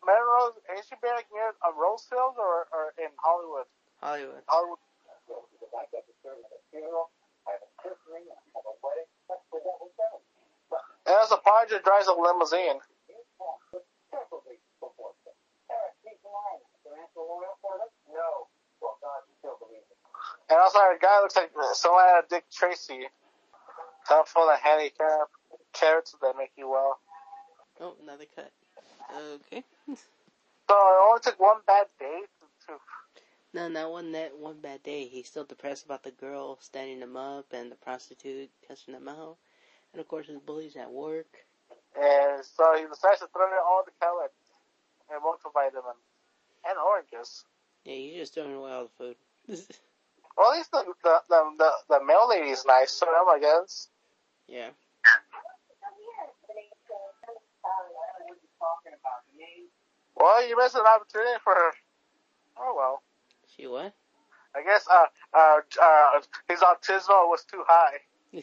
Melrose? 0.04 0.57
Is 0.78 0.87
she 0.88 0.96
buried 1.02 1.26
near 1.33 1.52
uh, 1.61 1.72
Rose 1.76 2.07
Hills 2.09 2.37
or, 2.38 2.68
or 2.72 2.94
in 2.98 3.11
Hollywood? 3.20 3.66
Hollywood. 4.00 4.42
Hollywood. 4.46 4.78
There's 11.29 11.41
a 11.41 11.43
partner 11.43 11.77
that 11.77 11.85
drives 11.85 12.07
a 12.07 12.12
limousine. 12.12 12.81
And 20.51 20.59
also, 20.59 20.79
our 20.79 20.97
guy 20.99 21.21
looks 21.21 21.37
like 21.37 21.51
someone 21.75 22.05
out 22.09 22.25
of 22.25 22.31
Dick 22.31 22.45
Tracy. 22.51 23.09
Top 24.09 24.27
full 24.27 24.49
of 24.49 24.59
handicap 24.59 25.29
carrots 25.75 26.17
that 26.23 26.35
make 26.38 26.53
you 26.57 26.71
well. 26.71 26.99
Oh, 27.79 27.95
another 28.03 28.25
cut. 28.35 28.51
Okay. 29.14 29.64
So 29.87 29.97
it 29.97 31.03
only 31.09 31.21
took 31.23 31.38
one 31.38 31.59
bad 31.67 31.88
day 32.01 32.23
to 32.67 32.73
No, 33.53 33.69
not 33.69 33.91
one 33.91 34.12
that 34.12 34.38
one 34.38 34.61
bad 34.62 34.83
day. 34.83 35.05
He's 35.05 35.27
still 35.27 35.45
depressed 35.45 35.85
about 35.85 36.05
the 36.05 36.11
girl 36.11 36.59
standing 36.62 37.01
him 37.01 37.17
up 37.17 37.53
and 37.53 37.71
the 37.71 37.77
prostitute 37.77 38.51
cussing 38.67 38.95
him 38.95 39.09
out, 39.09 39.37
and 39.92 40.01
of 40.01 40.09
course 40.09 40.27
his 40.27 40.38
bullies 40.38 40.77
at 40.77 40.90
work. 40.90 41.27
and 41.96 42.44
so 42.44 42.74
he 42.77 42.85
decides 42.87 43.20
to 43.20 43.27
throw 43.33 43.46
in 43.46 43.59
all 43.66 43.83
the 43.85 43.92
pellets 44.01 44.35
and 45.11 45.20
multivitamins 45.22 46.05
and 46.68 46.79
oranges. 46.79 47.44
Yeah, 47.85 47.94
he's 47.94 48.16
just 48.16 48.35
throwing 48.35 48.55
away 48.55 48.72
all 48.72 48.85
the 48.85 48.90
food. 48.98 49.16
Well, 50.37 50.53
at 50.53 50.59
least 50.59 50.70
the 50.70 50.85
the 51.03 51.18
the, 51.29 51.51
the, 51.59 51.70
the 51.98 52.05
mail 52.05 52.29
lady 52.29 52.51
is 52.51 52.64
nice 52.64 52.96
to 53.01 53.07
him, 53.07 53.27
I 53.29 53.38
guess. 53.40 53.88
yeah. 54.46 54.68
Well, 60.16 60.48
you 60.48 60.57
missed 60.57 60.74
an 60.74 60.83
opportunity 60.87 61.38
for 61.42 61.55
her. 61.55 61.70
Oh 62.57 62.74
well. 62.77 63.03
She 63.57 63.66
what? 63.66 63.92
I 64.55 64.62
guess 64.62 64.87
uh 64.90 65.07
uh 65.37 65.61
uh 65.81 66.20
his 66.48 66.61
autism 66.61 67.29
was 67.29 67.44
too 67.44 67.64
high. 67.66 67.98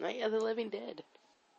Night 0.00 0.22
of 0.22 0.32
the 0.32 0.40
Living 0.40 0.68
Dead. 0.70 1.02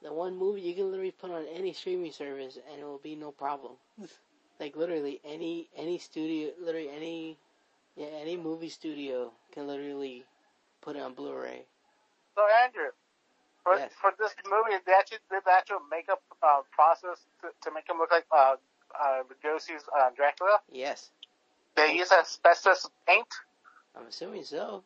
The 0.02 0.13
one 0.13 0.38
movie 0.38 0.62
you 0.62 0.73
can 0.73 0.89
literally 0.89 1.12
put 1.12 1.32
on 1.32 1.45
any 1.54 1.73
streaming 1.73 2.12
service 2.12 2.58
and 2.71 2.82
it 2.82 2.86
will 2.86 2.99
be 2.99 3.15
no 3.15 3.32
problem. 3.32 3.73
like 4.60 4.75
literally 4.75 5.19
any 5.25 5.69
any 5.75 5.97
studio, 5.97 6.52
literally 6.62 6.89
any 6.89 7.38
yeah 7.95 8.08
any 8.21 8.38
movie 8.38 8.69
studio 8.69 9.32
can 9.54 9.67
literally 9.67 10.23
put 10.82 10.95
it 10.95 11.02
on 11.02 11.13
Blu-ray. 11.13 11.65
So 12.36 12.41
Andrew, 12.63 12.91
for 13.63 13.75
Yes. 13.75 13.91
for 13.99 14.13
this 14.17 14.34
movie, 14.49 14.78
they 14.86 14.93
actually 14.93 15.19
did 15.30 15.43
the 15.45 15.52
actual 15.52 15.80
makeup 15.91 16.21
uh, 16.41 16.62
process 16.71 17.19
to, 17.41 17.49
to 17.63 17.73
make 17.73 17.89
him 17.89 17.97
look 17.97 18.12
like 18.12 18.25
uh 18.32 18.56
uh 18.99 19.23
Lugosi's 19.23 19.84
uh, 19.99 20.10
Dracula. 20.15 20.60
Yes, 20.71 21.12
They 21.75 21.95
use 21.95 22.12
asbestos 22.12 22.89
paint. 23.06 23.28
I'm 23.95 24.08
assuming 24.08 24.43
so. 24.45 24.84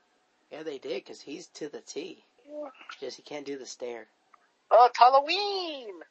Yeah, 0.51 0.63
they 0.63 0.77
did, 0.77 1.03
because 1.03 1.21
he's 1.21 1.47
to 1.47 1.69
the 1.69 1.81
T. 1.81 2.23
Just 2.99 3.17
he 3.17 3.23
can't 3.23 3.45
do 3.45 3.57
the 3.57 3.65
stare. 3.65 4.07
Oh, 4.71 4.85
it's 4.87 4.97
Halloween! 4.97 6.01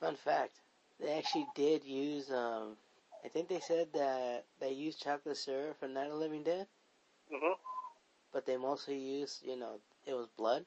Fun 0.00 0.16
fact, 0.16 0.60
they 1.00 1.12
actually 1.18 1.46
did 1.54 1.84
use, 1.84 2.30
um, 2.30 2.76
I 3.24 3.28
think 3.28 3.48
they 3.48 3.60
said 3.60 3.92
that 3.94 4.44
they 4.60 4.72
used 4.72 5.00
chocolate 5.02 5.36
syrup 5.36 5.78
for 5.78 5.88
Night 5.88 6.06
of 6.06 6.12
the 6.12 6.18
Living 6.18 6.42
Dead, 6.42 6.66
hmm 7.30 7.54
but 8.32 8.44
they 8.46 8.56
mostly 8.56 8.98
used, 8.98 9.42
you 9.44 9.56
know, 9.56 9.80
it 10.06 10.14
was 10.14 10.28
blood. 10.36 10.64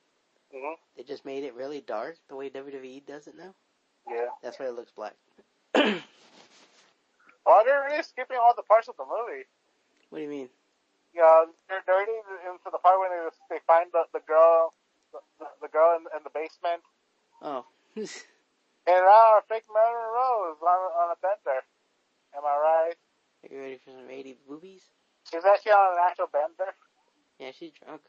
hmm 0.52 0.76
They 0.96 1.04
just 1.04 1.26
made 1.26 1.44
it 1.44 1.54
really 1.54 1.82
dark, 1.82 2.18
the 2.28 2.36
way 2.36 2.50
WWE 2.50 3.02
does 3.06 3.28
it 3.28 3.36
now. 3.38 3.54
Yeah. 4.10 4.30
That's 4.42 4.60
why 4.60 4.68
it 4.68 4.74
looks 4.76 4.92
black. 4.92 5.16
Oh, 7.46 7.64
they're 7.66 7.84
really 7.86 8.04
skipping 8.04 8.38
all 8.38 8.54
the 8.56 8.64
parts 8.64 8.88
of 8.88 8.98
the 8.98 9.06
movie. 9.06 9.46
What 10.10 10.20
do 10.20 10.24
you 10.24 10.30
mean? 10.30 10.50
Yeah, 11.14 11.46
they're 11.70 11.84
dirty 11.88 12.12
into 12.46 12.70
the 12.72 12.78
part 12.80 13.00
when 13.00 13.10
they, 13.12 13.30
they 13.50 13.60
find 13.66 13.90
the, 13.92 14.06
the 14.14 14.20
girl, 14.20 14.74
the, 15.40 15.48
the 15.62 15.68
girl 15.68 15.98
in, 15.98 16.06
in 16.16 16.24
the 16.24 16.34
basement. 16.34 16.82
Oh. 17.42 17.66
And 18.88 19.04
now 19.04 19.36
our 19.36 19.44
fake 19.52 19.68
Marilyn 19.68 20.16
Rose 20.16 20.64
on, 20.64 20.80
on 20.96 21.12
a 21.12 21.20
bender. 21.20 21.60
Am 22.32 22.48
I 22.48 22.56
right? 22.56 22.96
Are 23.44 23.50
you 23.52 23.60
ready 23.60 23.80
for 23.84 23.92
some 23.92 24.08
80 24.08 24.48
boobies? 24.48 24.88
She's 25.28 25.44
actually 25.44 25.76
on 25.76 26.00
an 26.00 26.04
actual 26.08 26.32
bender. 26.32 26.72
Yeah, 27.36 27.52
she's 27.52 27.76
drunk. 27.76 28.00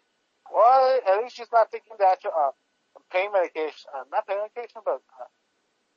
Well, 0.47 1.03
at 1.03 1.19
least 1.19 1.35
she's 1.35 1.51
not 1.51 1.75
taking 1.75 1.99
the 1.99 2.07
actual 2.07 2.31
uh, 2.31 2.55
pain 3.11 3.35
medication. 3.35 3.91
Uh, 3.91 4.07
not 4.07 4.23
pain 4.31 4.39
medication, 4.39 4.81
but 4.87 5.03
uh, 5.19 5.27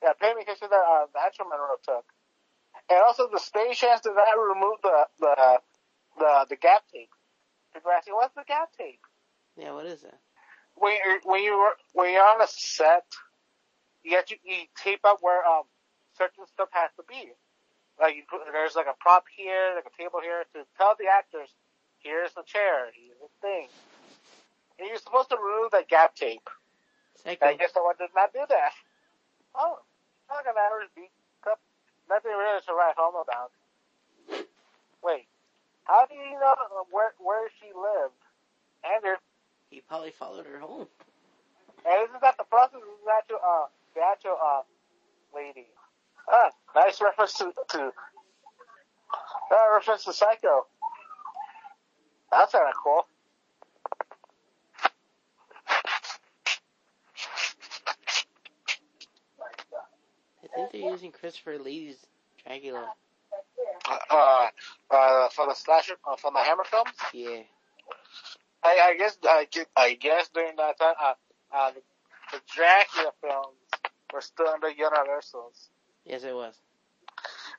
yeah, 0.02 0.18
pain 0.18 0.34
medication 0.34 0.68
that 0.74 0.82
uh, 0.82 1.06
the 1.14 1.22
actual 1.22 1.46
Monroe 1.46 1.78
took. 1.86 2.10
And 2.90 3.00
also, 3.06 3.30
the 3.30 3.40
stage 3.40 3.78
stations 3.78 4.02
did 4.02 4.18
not 4.18 4.34
remove 4.34 4.82
the 4.82 5.08
the 5.20 5.60
the 6.18 6.32
the 6.50 6.58
gap 6.58 6.84
tape. 6.92 7.14
People 7.74 7.92
are 7.92 8.02
asking, 8.02 8.16
"What's 8.16 8.34
the 8.34 8.44
gap 8.48 8.74
tape?" 8.76 9.00
Yeah, 9.56 9.72
what 9.72 9.86
is 9.86 10.02
that? 10.02 10.20
When 10.82 10.98
you're 10.98 11.22
when 11.24 11.44
you 11.44 11.54
were 11.62 11.78
when 11.94 12.12
you're 12.12 12.26
on 12.26 12.42
a 12.42 12.50
set, 12.50 13.06
you 14.02 14.18
have 14.18 14.26
to 14.26 14.36
you 14.44 14.66
tape 14.74 15.06
up 15.06 15.20
where 15.22 15.46
um 15.46 15.70
certain 16.18 16.42
stuff 16.50 16.70
has 16.74 16.90
to 16.98 17.04
be. 17.06 17.30
Like 18.02 18.18
you 18.18 18.24
put, 18.26 18.42
there's 18.50 18.74
like 18.74 18.90
a 18.90 18.98
prop 18.98 19.30
here, 19.30 19.78
like 19.78 19.86
a 19.86 19.94
table 19.94 20.26
here 20.26 20.42
to 20.58 20.66
tell 20.74 20.98
the 20.98 21.06
actors, 21.06 21.54
here's 22.02 22.34
the 22.34 22.42
chair, 22.50 22.90
here's 22.98 23.22
the 23.22 23.30
thing. 23.46 23.70
And 24.80 24.90
you're 24.90 24.98
supposed 24.98 25.30
to 25.30 25.38
remove 25.38 25.70
that 25.78 25.86
gap 25.86 26.18
tape. 26.18 26.50
Psycho. 27.22 27.46
I 27.46 27.54
guess 27.54 27.78
someone 27.78 27.94
did 28.02 28.10
not 28.18 28.34
do 28.34 28.42
that. 28.50 28.74
Oh, 29.54 29.78
look 30.34 30.46
at 30.50 30.56
that 30.58 30.74
beat 30.98 31.14
cup. 31.46 31.62
Nothing 32.10 32.34
really 32.34 32.62
to 32.66 32.74
write 32.74 32.98
home 32.98 33.22
about. 33.22 33.54
Wait, 35.06 35.30
how 35.84 36.10
do 36.10 36.16
you 36.16 36.42
know 36.42 36.58
where 36.90 37.14
where 37.22 37.50
she 37.62 37.70
lived? 37.70 38.18
Andrew, 38.82 39.22
He 39.72 39.82
probably 39.88 40.12
followed 40.12 40.46
her 40.46 40.60
home. 40.60 40.88
and 41.86 42.04
this 42.04 42.10
is 42.16 42.22
not 42.22 42.38
the 42.38 42.44
process. 42.44 42.74
This 42.74 42.84
is 42.84 43.06
the 43.96 44.02
actual 44.02 44.38
uh 44.44 44.60
uh 44.60 44.62
lady. 45.34 45.68
Ah, 46.30 46.52
nice 46.76 47.02
reference 47.02 47.34
to 47.36 47.54
to 47.70 47.92
uh, 49.52 49.74
reference 49.74 50.04
to 50.06 50.14
Psycho. 50.14 50.66
That's 52.32 52.52
kind 52.52 52.68
of 52.68 52.74
cool. 52.84 53.06
I 60.44 60.48
think 60.56 60.72
they're 60.72 60.92
using 60.92 61.12
Christopher 61.12 61.58
Lee's 61.58 61.96
Dracula. 62.46 62.92
Uh, 64.10 64.48
uh, 64.92 65.30
from 65.30 65.48
the 65.50 65.56
slasher, 65.56 65.96
uh, 66.06 66.16
from 66.18 66.34
the 66.34 66.40
Hammer 66.42 66.64
films. 66.66 66.92
Yeah. 67.14 67.42
I, 68.64 68.90
I 68.90 68.98
guess 68.98 69.18
I, 69.24 69.48
I 69.76 69.94
guess 69.96 70.30
during 70.34 70.56
that 70.58 70.78
time, 70.80 70.96
uh, 71.02 71.14
uh, 71.54 71.72
the, 71.72 71.82
the 72.32 72.42
Dracula 72.56 73.12
films 73.22 73.58
were 74.14 74.22
still 74.22 74.48
under 74.48 74.70
Universal's. 74.70 75.70
Yes, 76.06 76.24
it 76.24 76.36
was. 76.36 76.56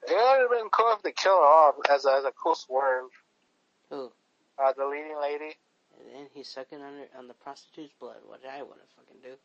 It 0.09 0.13
would 0.13 0.41
have 0.41 0.51
been 0.51 0.71
cool 0.71 0.93
if 0.97 1.03
they 1.03 1.13
killed 1.13 1.39
her 1.39 1.47
off 1.47 1.75
as 1.91 2.05
a, 2.05 2.13
as 2.13 2.25
a 2.25 2.33
cool 2.33 2.55
swerve. 2.55 3.11
Who? 3.91 4.13
Uh, 4.59 4.73
the 4.77 4.87
leading 4.87 5.19
lady. 5.21 5.57
And 5.99 6.09
then 6.15 6.27
he's 6.33 6.49
sucking 6.49 6.81
on 6.81 6.95
her, 6.95 7.19
on 7.19 7.29
the 7.29 7.35
prostitute's 7.35 7.93
blood, 8.01 8.17
which 8.29 8.41
I 8.49 8.63
want 8.63 8.81
to 8.81 8.87
fucking 8.97 9.21
do. 9.23 9.37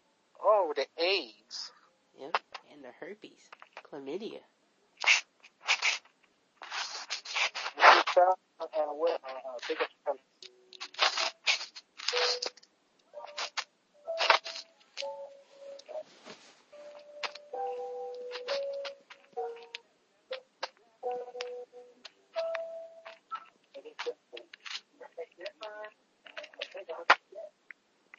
Oh, 0.42 0.74
the 0.76 0.88
AIDS. 0.98 1.72
Yep. 2.20 2.38
And 2.74 2.84
the 2.84 2.92
herpes. 3.00 3.50
Chlamydia. 3.92 4.42
And 8.76 9.00
with, 9.00 9.20
uh, 9.24 9.28
uh, 9.28 9.58
big 9.68 9.78
offense. 9.78 10.22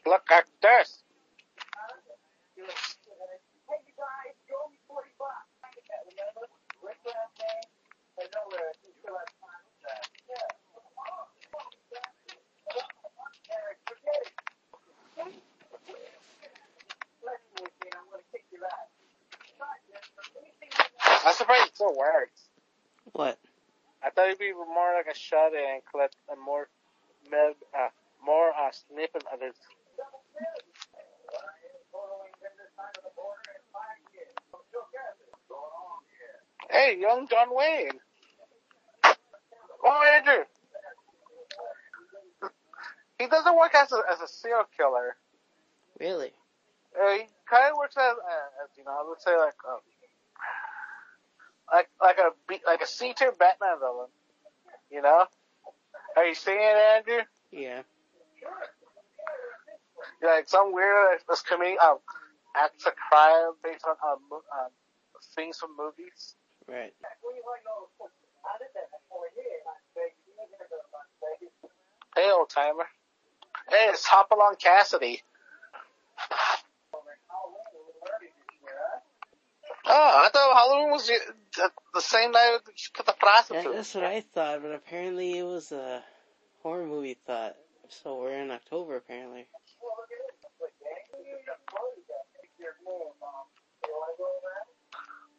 Look 0.07 0.31
at 0.31 0.47
this. 0.63 1.03
I'm 21.27 21.35
surprised 21.35 21.67
it 21.67 21.75
still 21.75 21.95
works. 21.95 22.49
What? 23.13 23.39
I 24.03 24.11
thought 24.11 24.29
it'd 24.29 24.39
be 24.39 24.53
more 24.53 24.95
like 24.95 25.07
a 25.79 25.99
shut 25.99 26.11
in 26.11 26.11
clip 26.11 26.11
and 26.31 26.41
more, 26.45 26.69
med, 27.31 27.55
uh, 27.75 27.89
more 28.25 28.51
uh, 28.51 28.71
snippet 28.73 29.25
of 29.33 29.43
it. 29.43 29.55
Hey, 36.71 36.99
young 37.01 37.27
John 37.29 37.49
Wayne. 37.51 38.01
Oh, 39.85 40.03
Andrew. 40.17 40.45
He 43.19 43.27
doesn't 43.27 43.57
work 43.57 43.75
as 43.75 43.91
a, 43.93 44.03
as 44.13 44.21
a 44.21 44.29
serial 44.29 44.65
killer. 44.77 45.17
Really? 45.99 46.33
Uh, 47.01 47.13
he 47.13 47.23
kind 47.51 47.73
of 47.73 47.79
works 47.79 47.97
as, 47.97 48.03
uh, 48.13 48.65
as 48.65 48.71
you 48.77 48.85
know, 48.85 49.07
let's 49.09 49.25
say 49.25 49.37
like 49.37 49.55
um, 49.69 49.81
like 51.73 51.89
like 52.01 52.19
a 52.19 52.31
B- 52.49 52.63
like 52.67 52.81
a 52.81 52.87
C 52.87 53.13
tier 53.15 53.33
Batman 53.33 53.79
villain. 53.81 54.09
You 54.91 55.03
know? 55.03 55.27
Are 56.29 56.33
you 56.33 56.35
seeing 56.35 56.59
it, 56.61 56.77
Andrew? 56.99 57.25
Yeah. 57.51 57.83
Like 60.23 60.47
some 60.47 60.75
weird 60.75 61.21
that's 61.27 61.41
committing 61.41 61.79
um 61.83 62.01
acts 62.55 62.85
of 62.85 62.93
crime 62.97 63.53
based 63.65 63.87
on 63.89 63.97
um, 64.07 64.19
mo- 64.31 64.43
um 64.53 64.69
things 65.35 65.57
from 65.57 65.71
movies. 65.79 66.35
Right. 66.69 66.93
Hey, 72.15 72.31
old 72.31 72.51
timer. 72.51 72.85
Hey, 73.71 73.87
it's 73.89 74.05
Hopalong 74.05 74.57
Cassidy. 74.63 75.23
Oh, 79.87 80.23
I 80.27 80.29
thought 80.31 80.55
Halloween 80.55 80.91
was 80.91 81.07
the, 81.07 81.71
the, 81.95 82.01
same 82.03 82.33
night 82.33 82.59
put 82.93 83.07
the 83.07 83.13
Yeah, 83.13 83.19
prostitute. 83.19 83.75
that's 83.75 83.95
what 83.95 84.05
I 84.05 84.21
thought, 84.21 84.61
but 84.61 84.73
apparently 84.73 85.39
it 85.39 85.45
was 85.45 85.73
a 85.73 86.03
horror 86.69 86.87
movie 86.87 87.17
thought. 87.27 87.57
So 87.89 88.21
we're 88.21 88.43
in 88.43 88.51
October, 88.51 88.97
apparently. 88.97 89.47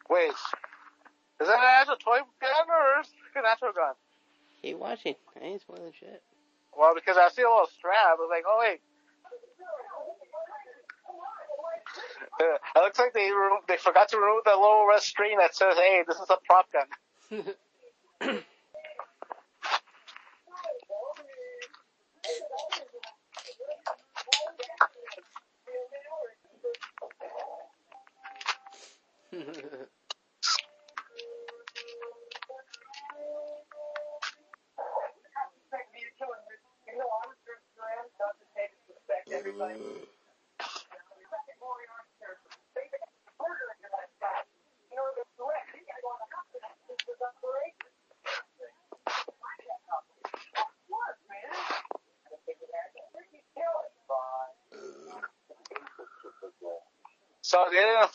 Wait, 0.09 0.31
is 0.31 1.47
that 1.47 1.59
an 1.59 1.69
actual 1.81 1.97
toy 1.97 2.17
gun 2.41 2.65
or 2.67 3.01
is 3.01 3.07
it 3.07 3.37
an 3.37 3.45
actual 3.47 3.71
gun? 3.73 3.93
Keep 4.63 4.79
watching. 4.79 5.13
I 5.39 5.45
ain't 5.45 5.61
spoiling 5.61 5.93
shit. 5.99 6.23
Well, 6.75 6.95
because 6.95 7.17
I 7.17 7.29
see 7.29 7.43
a 7.43 7.47
little 7.47 7.69
strap, 7.77 7.93
I 7.93 8.15
was 8.17 8.29
like, 8.31 8.43
oh 8.47 8.57
wait. 8.59 8.81
It 12.39 12.61
looks 12.75 12.97
like 12.97 13.13
they 13.13 13.29
they 13.67 13.77
forgot 13.77 14.09
to 14.09 14.17
remove 14.17 14.43
the 14.45 14.51
little 14.51 14.87
red 14.89 15.01
screen 15.01 15.37
that 15.37 15.55
says, 15.55 15.75
"Hey, 15.75 16.03
this 16.07 16.17
is 16.17 16.29
a 16.29 16.37
prop 16.45 16.67
gun." 16.71 17.53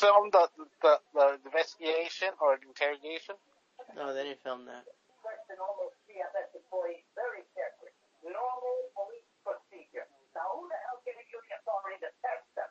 film 0.05 0.29
the, 0.29 0.45
the, 0.85 0.95
the 1.17 1.27
investigation 1.49 2.37
or 2.45 2.61
interrogation? 2.61 3.40
No, 3.97 4.12
they 4.12 4.29
didn't 4.29 4.45
film 4.45 4.69
that. 4.69 4.85
question 5.25 5.57
almost 5.57 5.97
CFS 6.05 6.53
employees 6.53 7.05
very 7.17 7.40
carefully. 7.57 7.93
Normal 8.21 8.77
police 8.93 9.29
procedure. 9.40 10.05
Now, 10.37 10.45
who 10.53 10.69
the 10.69 10.77
hell 10.85 11.01
giving 11.09 11.25
you 11.33 11.40
the 11.49 11.53
authority 11.57 11.97
to 12.05 12.11
test 12.21 12.45
them? 12.53 12.69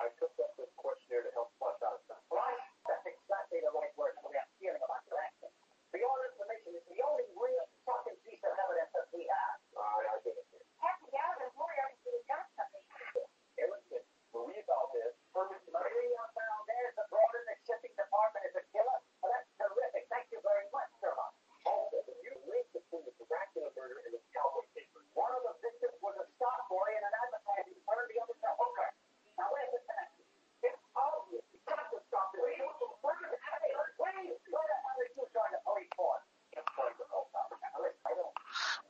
I 0.00 0.08
took 0.16 0.32
up 0.40 0.56
this 0.56 0.72
questionnaire 0.80 1.28
to 1.28 1.32
help 1.36 1.52
flush 1.60 1.76
out 1.84 2.00
some. 2.08 2.20
Right? 2.32 2.60
That's 2.88 3.04
exactly 3.04 3.60
the 3.60 3.72
right 3.76 3.92
word 4.00 4.16
we 4.24 4.32
have 4.40 4.48
feeling 4.56 4.80
about 4.80 5.04
your 5.04 5.20
action. 5.20 5.52
For 5.92 6.00
your 6.00 6.16
information, 6.32 6.80
it's 6.80 6.88
the 6.88 7.00
only 7.04 7.28
real 7.36 7.66
fucking 7.84 8.16
piece 8.24 8.40
of 8.40 8.56
evidence 8.56 8.92
that 8.96 9.08
we 9.12 9.28
have. 9.28 9.56
I, 9.76 10.16
I 10.16 10.16
get 10.24 10.36
it. 10.40 10.46
Heck, 10.80 10.96
yeah, 11.12 11.28
the 11.36 11.48
lawyer 11.60 11.88
should 12.00 12.16
have 12.16 12.28
done 12.30 12.48
something. 12.56 12.84
Hey, 13.60 13.68
listen, 13.68 14.00
when 14.32 14.48
we 14.48 14.56
about 14.64 14.88
this, 14.96 15.12
Maria 15.70 16.22
found 16.34 16.60
there's 16.66 16.94
the 16.98 17.06
broad 17.10 17.32
in 17.38 17.44
the 17.46 17.56
shipping 17.62 17.94
department 17.94 18.42
is 18.50 18.54
a 18.58 18.64
killer. 18.74 18.98
Well, 19.22 19.30
that's 19.30 19.50
terrific. 19.54 20.10
Thank 20.10 20.26
you 20.34 20.42
very 20.42 20.66
much, 20.74 20.90
Sherlock. 20.98 21.34
Also, 21.66 22.02
the 22.10 22.16
new 22.26 22.36
link 22.50 22.66
between 22.74 23.06
the 23.06 23.14
Dracula 23.30 23.70
murder 23.78 24.02
and 24.02 24.12
the 24.18 24.22
cowboy 24.34 24.66
papers. 24.74 25.06
One 25.14 25.30
of 25.30 25.42
the 25.46 25.54
victims 25.62 25.94
was 26.02 26.18
a 26.18 26.26
stock 26.38 26.66
boy 26.66 26.88
in 26.90 27.02
an 27.06 27.14
advertising 27.22 27.78
firm, 27.86 28.04
the 28.10 28.18
other 28.18 28.34
a 28.34 28.52
hooker. 28.58 28.90
Now, 29.38 29.46
where's 29.54 29.70
the 29.70 29.80
connection? 29.86 30.26
It's 30.66 30.82
obvious. 30.98 31.44
You 31.54 31.58
got 31.70 31.86
to 31.94 31.98
stop 32.10 32.34
this. 32.34 32.42
Wait, 32.42 32.58
wait, 32.58 32.74
wait. 32.98 34.38
What 34.50 34.66
the 34.66 34.76
hell 34.82 34.98
are 34.98 35.06
you 35.06 35.26
trying 35.30 35.54
to 35.54 35.60
police 35.62 35.92
for? 35.94 36.14
Just 36.50 36.68
trying 36.74 36.96
to 36.98 37.04
help 37.14 37.30
out. 37.38 37.54
Now, 37.54 37.78
listen, 37.86 38.02
I 38.02 38.12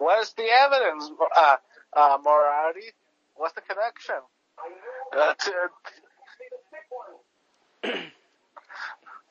don't 0.01 0.07
What's 0.07 0.33
the 0.33 0.49
evidence, 0.49 1.11
uh, 1.37 1.57
uh, 1.93 2.19
morality? 2.25 2.93
What's 3.37 3.55
the 3.55 3.61
connection? 3.61 4.17
The 5.13 5.37
sick 5.41 6.87
one. 6.91 8.03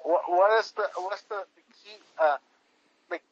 what, 0.03 0.21
what 0.27 0.60
is 0.60 0.71
the, 0.71 0.89
what's 0.97 1.23
the, 1.23 1.43
the 1.55 1.63
key, 1.84 1.97
uh, 2.21 2.38
like, 3.12 3.23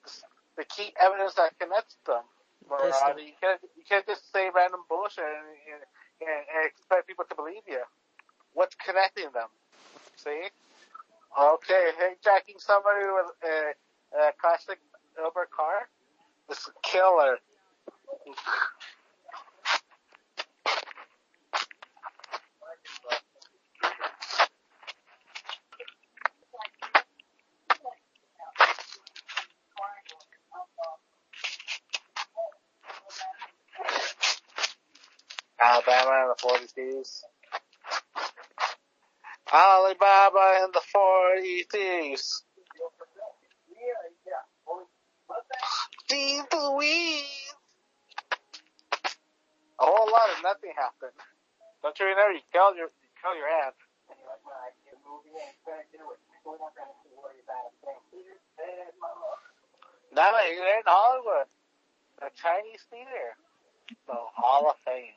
the 0.58 0.66
key 0.66 0.94
evidence 1.00 1.36
that 1.36 1.58
connects 1.60 1.98
them? 2.06 2.24
Morality. 2.70 3.24
You 3.24 3.38
can't, 3.40 3.62
you 3.78 3.84
can't 3.88 4.06
just 4.06 4.32
say 4.34 4.50
random 4.54 4.82
bullshit 4.90 5.24
and, 5.24 5.82
and, 6.22 6.30
and 6.30 6.66
expect 6.66 7.08
people 7.08 7.26
to 7.30 7.36
believe 7.36 7.64
you. 7.68 7.82
What's 8.54 8.76
connecting 8.76 9.32
them? 9.34 9.50
See? 10.18 10.50
Okay, 11.38 11.86
hijacking 12.02 12.60
somebody 12.60 13.06
with 13.06 13.30
a, 13.46 13.74
a 14.18 14.32
classic? 14.42 14.80
This 16.98 17.04
is 17.04 17.04
killer. 17.04 17.38
Alabama 35.62 36.12
and 36.22 36.32
the 36.32 36.36
40 36.42 36.68
Thieves. 36.68 37.24
Alibaba 39.54 40.58
and 40.64 40.74
the 40.74 40.82
40 40.92 41.64
Thieves. 41.72 42.44
Steve 46.06 46.44
Louise. 46.54 47.24
A 49.80 49.86
whole 49.86 50.12
lot 50.12 50.30
of 50.38 50.44
nothing 50.44 50.72
happened. 50.78 51.14
You 52.28 52.44
remember? 52.52 52.76
Your, 52.76 52.92
you 52.92 53.10
killed 53.24 53.38
your 53.40 53.48
aunt. 53.48 53.76
Now 60.12 60.32
you're 60.44 60.68
in 60.68 60.84
Hollywood. 60.86 61.48
The 62.20 62.28
Chinese 62.36 62.84
theater. 62.90 63.38
The 64.08 64.14
Hall 64.36 64.70
of 64.70 64.76
Fame. 64.84 65.16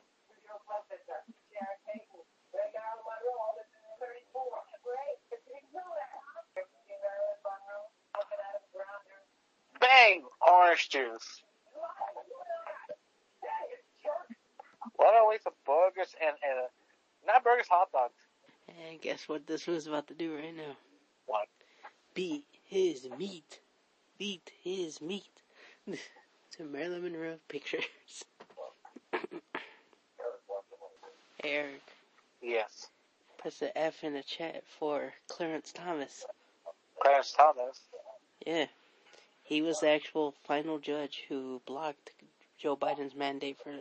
Bang! 9.79 10.23
Orange 10.47 10.89
juice. 10.89 11.43
What 14.95 15.17
a 15.17 15.27
waste 15.27 15.47
of 15.47 15.53
burgers 15.65 16.13
and, 16.21 16.37
and 16.45 16.69
not 17.25 17.43
burgers, 17.43 17.67
hot 17.69 17.91
dogs. 17.91 18.13
And 18.67 19.01
guess 19.01 19.27
what 19.27 19.45
this 19.47 19.67
was 19.67 19.87
about 19.87 20.07
to 20.07 20.13
do 20.13 20.35
right 20.35 20.55
now? 20.55 20.75
What? 21.25 21.47
Beat 22.13 22.45
his 22.63 23.07
meat. 23.17 23.59
Beat 24.17 24.51
his 24.63 25.01
meat. 25.01 25.23
to 26.51 26.63
Marilyn 26.63 27.03
Monroe 27.03 27.37
pictures. 27.47 27.83
Eric, 31.43 31.81
Yes. 32.41 32.87
press 33.37 33.57
the 33.59 33.75
F 33.77 34.03
in 34.03 34.13
the 34.13 34.21
chat 34.23 34.63
for 34.79 35.13
Clarence 35.27 35.71
Thomas. 35.73 36.25
Clarence 37.01 37.31
Thomas. 37.33 37.81
Yeah. 38.45 38.65
He 39.43 39.61
was 39.61 39.79
the 39.79 39.89
actual 39.89 40.33
final 40.45 40.77
judge 40.79 41.23
who 41.27 41.61
blocked 41.65 42.11
Joe 42.57 42.75
Biden's 42.77 43.15
mandate 43.15 43.57
for 43.63 43.73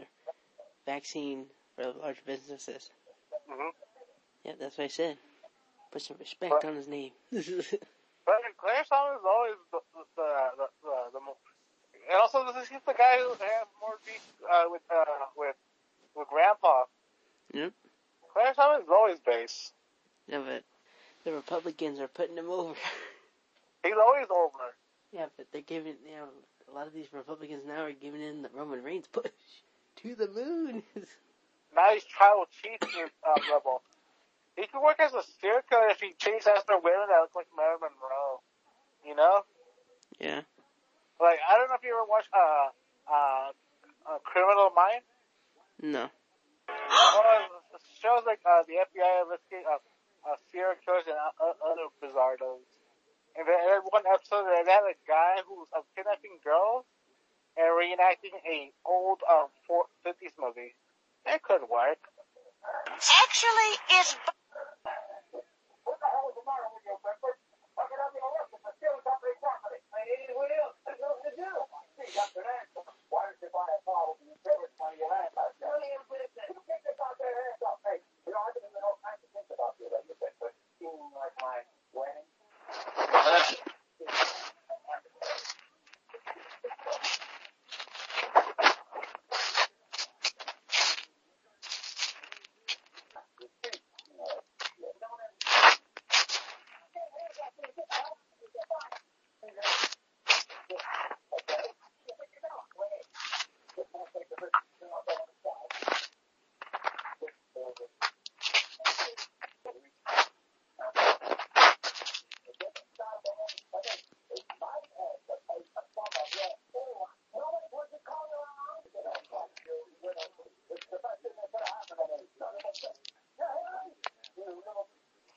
vaccine 0.87 1.47
for 1.77 1.93
large 1.93 2.25
businesses. 2.25 2.91
Yeah, 4.45 4.53
that's 4.59 4.79
what 4.79 4.85
I 4.85 4.89
said. 4.89 5.17
Put 5.93 6.03
some 6.03 6.17
respect 6.19 6.65
on 6.65 6.77
his 6.77 6.89
name. 6.89 7.13
But 8.27 8.37
Clarence 8.59 8.89
Thomas 8.89 9.19
is 9.19 9.27
always 9.27 9.55
the 9.73 9.79
the 9.97 10.05
the, 10.57 10.67
the, 10.85 10.97
the 11.15 11.21
mo- 11.21 11.37
and 12.09 12.21
also 12.21 12.45
this 12.53 12.63
is 12.65 12.69
he's 12.69 12.79
the 12.87 12.93
guy 12.95 13.19
who 13.19 13.31
had 13.31 13.67
more 13.81 13.99
beef 14.07 14.23
uh, 14.49 14.65
with 14.71 14.83
uh, 14.95 15.05
with 15.37 15.57
with 16.15 16.29
Grandpa. 16.29 16.85
yep. 17.53 17.73
Clarence 18.33 18.57
Thomas 18.57 18.83
is 18.85 18.89
always 18.89 19.19
base. 19.21 19.73
Yeah, 20.29 20.43
but 20.47 20.63
the 21.25 21.33
Republicans 21.33 21.99
are 21.99 22.07
putting 22.09 22.37
him 22.37 22.51
over. 22.51 22.75
He's 23.83 23.95
always 23.99 24.27
over. 24.31 24.77
yeah, 25.11 25.27
but 25.37 25.47
they're 25.53 25.63
giving, 25.63 25.95
you 26.05 26.13
know, 26.15 26.29
a 26.71 26.75
lot 26.75 26.87
of 26.87 26.93
these 26.93 27.09
Republicans 27.13 27.63
now 27.67 27.83
are 27.85 27.93
giving 27.93 28.21
in 28.21 28.43
the 28.43 28.51
Roman 28.55 28.83
Reigns 28.85 29.07
push 29.11 29.33
to 30.03 30.15
the 30.15 30.29
moon. 30.29 30.83
Now 31.75 31.91
he's 31.95 32.05
tribal 32.05 32.47
chief 32.63 32.79
uh, 32.83 33.41
rebel. 33.53 33.83
He 34.61 34.69
could 34.69 34.85
work 34.85 35.01
as 35.01 35.17
a 35.17 35.25
serial 35.41 35.65
killer 35.65 35.89
if 35.89 36.05
he 36.05 36.13
chased 36.21 36.47
after 36.47 36.77
women 36.77 37.09
that 37.09 37.25
look 37.25 37.33
like 37.33 37.49
Marilyn 37.57 37.97
Monroe. 37.97 38.45
You 39.01 39.17
know, 39.17 39.41
yeah. 40.21 40.45
like 41.17 41.41
I 41.41 41.57
don't 41.57 41.73
know 41.73 41.81
if 41.81 41.85
you 41.85 41.97
ever 41.97 42.05
watched 42.05 42.29
uh 42.37 42.69
uh, 43.09 43.57
uh 44.05 44.19
Criminal 44.21 44.69
Mind. 44.77 45.01
No. 45.81 46.13
well, 46.69 47.25
it 47.73 47.81
shows 48.05 48.29
like 48.29 48.45
uh, 48.45 48.61
the 48.69 48.85
FBI 48.85 49.25
investigating 49.25 49.65
uh, 49.65 49.81
uh, 50.29 50.37
serial 50.53 50.77
killers 50.85 51.09
and 51.09 51.17
uh, 51.17 51.57
other 51.65 51.89
bizarros. 51.97 52.61
And 53.41 53.49
then 53.49 53.57
there's 53.65 53.89
one 53.89 54.05
episode 54.05 54.45
that 54.45 54.69
they 54.69 54.69
had 54.69 54.85
a 54.85 54.99
guy 55.09 55.41
who 55.49 55.65
was 55.65 55.73
uh, 55.73 55.81
kidnapping 55.97 56.37
girls 56.45 56.85
and 57.57 57.73
reenacting 57.73 58.37
a 58.45 58.69
old 58.85 59.25
um, 59.25 59.49
50s 60.05 60.37
movie. 60.37 60.77
That 61.25 61.41
could 61.41 61.65
work. 61.65 62.05
Actually, 63.25 63.73
it's 63.97 64.17
What 64.21 64.21
the 64.21 64.29
hell 64.29 64.29
is 64.29 64.40
See, 72.01 72.09
that's 72.17 72.33
an 72.33 72.49
answer. 72.49 72.81
Why 73.13 73.29
did 73.29 73.45
you 73.45 73.51
buy 73.53 73.69
a 73.69 73.79
car 73.85 74.09
with 74.09 74.25
the 74.25 74.33
insurance 74.33 74.73
money 74.81 74.97
you 74.97 75.09
had? 75.13 75.29
That's 75.37 75.53
the 75.61 75.69
only 75.69 75.93
business. 76.09 76.49
You 76.49 76.57
get 76.65 76.81
this 76.81 76.97
out 76.97 77.13
there 77.21 77.29
hands 77.29 77.61
up, 77.61 77.77
hey. 77.85 78.01
You 78.25 78.33
know, 78.33 78.41
I've 78.41 78.57
been 78.57 78.65
in 78.73 78.81
all 78.81 78.97
kinds 79.05 79.21
of 79.21 79.29
things 79.37 79.51
about 79.53 79.77
you 79.77 79.93
lately, 79.93 80.17
Binford. 80.17 80.57
Seeming 80.81 81.13
like 81.13 81.37
my 81.45 81.61
wedding. 81.93 82.29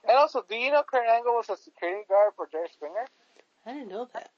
And 0.04 0.18
also, 0.18 0.44
do 0.48 0.56
you 0.56 0.72
know 0.72 0.84
Kurt 0.84 1.03
Angle 1.14 1.34
was 1.38 1.50
a 1.50 1.58
security 1.58 2.04
guard 2.10 2.34
for 2.36 2.48
Jerry 2.52 2.68
Springer? 2.74 3.06
I 3.66 3.74
didn't 3.74 3.90
know 3.90 4.10
that. 4.14 4.32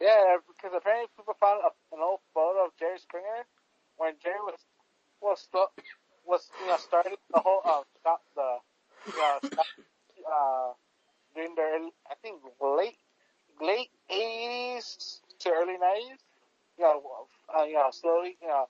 Yeah, 0.00 0.40
because 0.48 0.72
apparently 0.76 1.08
people 1.16 1.36
found 1.38 1.60
a, 1.60 1.70
an 1.94 2.00
old 2.00 2.20
photo 2.32 2.66
of 2.66 2.72
Jerry 2.78 2.98
Springer 2.98 3.44
when 3.96 4.14
Jerry 4.22 4.40
was 4.40 4.58
was 5.20 5.46
was 6.24 6.50
you 6.60 6.68
know 6.68 6.76
starting 6.78 7.16
the 7.32 7.40
whole 7.40 7.60
uh 7.64 7.82
stop 8.00 8.22
the 8.34 8.58
you 9.06 9.16
know 9.18 9.38
stop, 9.44 9.66
uh 10.24 10.72
during 11.34 11.54
the 11.54 11.62
early, 11.62 11.90
I 12.10 12.14
think 12.22 12.40
late 12.62 12.96
late 13.60 13.90
eighties 14.08 15.20
to 15.40 15.50
early 15.50 15.76
nineties. 15.78 16.22
You 16.78 16.84
know, 16.84 17.02
uh, 17.56 17.64
you 17.64 17.74
know, 17.74 17.90
slowly, 17.92 18.36
you 18.42 18.48
know, 18.48 18.66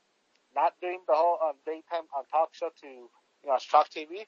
not 0.55 0.75
doing 0.81 1.01
the 1.09 1.15
whole 1.15 1.39
um, 1.43 1.55
daytime 1.65 2.05
on 2.17 2.25
talk 2.27 2.51
show 2.53 2.71
to 2.83 2.87
you 2.87 3.11
know 3.47 3.57
Shock 3.59 3.89
TV. 3.91 4.27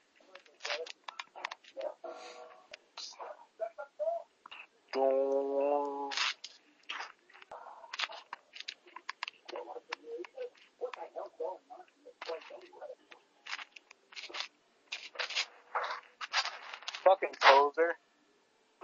Fucking 17.05 17.37
poser. 17.43 17.93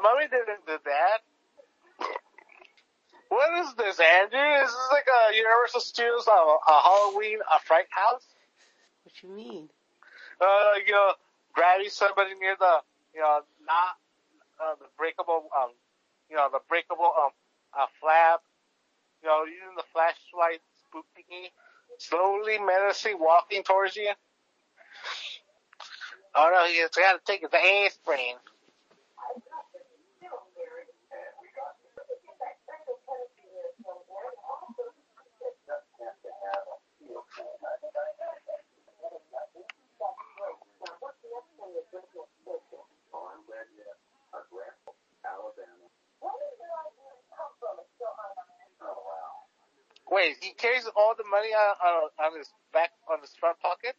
Mommy 0.02 0.28
didn't 0.30 0.66
do 0.66 0.76
that. 0.84 1.22
What 3.30 3.58
is 3.60 3.74
this, 3.76 3.98
Andrew? 3.98 4.38
Is 4.62 4.68
this 4.68 4.88
like 4.92 5.06
a 5.08 5.34
Universal 5.34 5.80
Studios 5.80 6.28
uh, 6.28 6.32
a 6.32 6.82
Halloween 6.84 7.38
a 7.40 7.58
fright 7.60 7.86
house? 7.88 8.26
What 9.04 9.14
you 9.22 9.30
mean? 9.30 9.70
Uh, 10.38 10.72
you 10.86 10.92
know, 10.92 11.12
grabbing 11.54 11.88
somebody 11.88 12.34
near 12.38 12.56
the, 12.60 12.82
you 13.14 13.20
know, 13.20 13.40
not 13.66 13.96
uh, 14.62 14.74
the 14.78 14.86
breakable, 14.98 15.48
um, 15.56 15.70
you 16.32 16.38
know, 16.38 16.48
the 16.50 16.60
breakable 16.68 17.12
um, 17.12 17.30
uh, 17.78 17.86
flap. 18.00 18.40
You 19.22 19.28
know, 19.28 19.44
using 19.44 19.76
the 19.76 19.84
flashlight 19.92 20.60
spook 20.80 21.06
thingy, 21.16 21.52
slowly, 21.98 22.58
menacing, 22.58 23.18
walking 23.20 23.62
towards 23.62 23.96
you. 23.96 24.12
Oh 26.34 26.50
no, 26.52 26.66
he's 26.66 26.88
got 26.88 27.14
to 27.14 27.20
take 27.26 27.42
his 27.42 27.52
aspirin. 27.52 28.36
Wait, 50.10 50.36
he 50.42 50.52
carries 50.54 50.86
all 50.96 51.14
the 51.16 51.24
money 51.30 51.48
on, 51.54 51.74
on, 51.80 52.10
on 52.20 52.38
his 52.38 52.52
back, 52.72 52.90
on 53.10 53.20
his 53.20 53.32
front 53.40 53.58
pocket? 53.60 53.96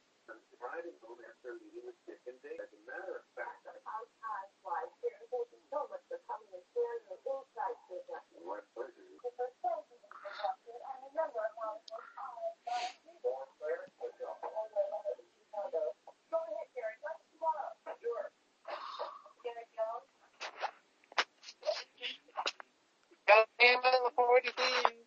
The 23.63 24.11
40 24.17 24.49
feet. 24.49 24.97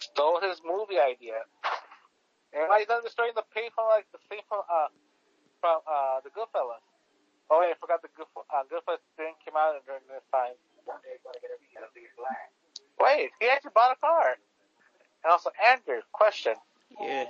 Stole 0.00 0.40
his 0.42 0.60
movie 0.66 0.98
idea. 0.98 1.46
And 2.52 2.66
why 2.66 2.84
not 2.88 3.04
destroying 3.04 3.30
the 3.36 3.44
pay 3.54 3.70
from 3.72 3.86
like 3.86 4.10
the 4.10 4.18
thing 4.28 4.40
from 4.48 4.62
uh 4.66 4.88
from 5.60 5.78
uh 5.86 6.18
the 6.24 6.30
Goodfellas. 6.30 6.82
Oh 7.50 7.60
wait, 7.60 7.70
I 7.70 7.74
forgot 7.78 8.02
the 8.02 8.08
Good 8.16 8.26
uh, 8.34 8.66
Goodfellas 8.66 8.98
didn't 9.16 9.38
come 9.46 9.54
out 9.54 9.78
during 9.86 10.02
this 10.10 10.26
time. 10.34 10.58
Wait, 12.98 13.30
he 13.38 13.46
actually 13.46 13.70
bought 13.76 13.92
a 13.96 14.00
car. 14.00 14.34
And 15.22 15.30
also 15.30 15.50
Andrew, 15.70 16.02
question. 16.10 16.56
Yeah. 17.00 17.26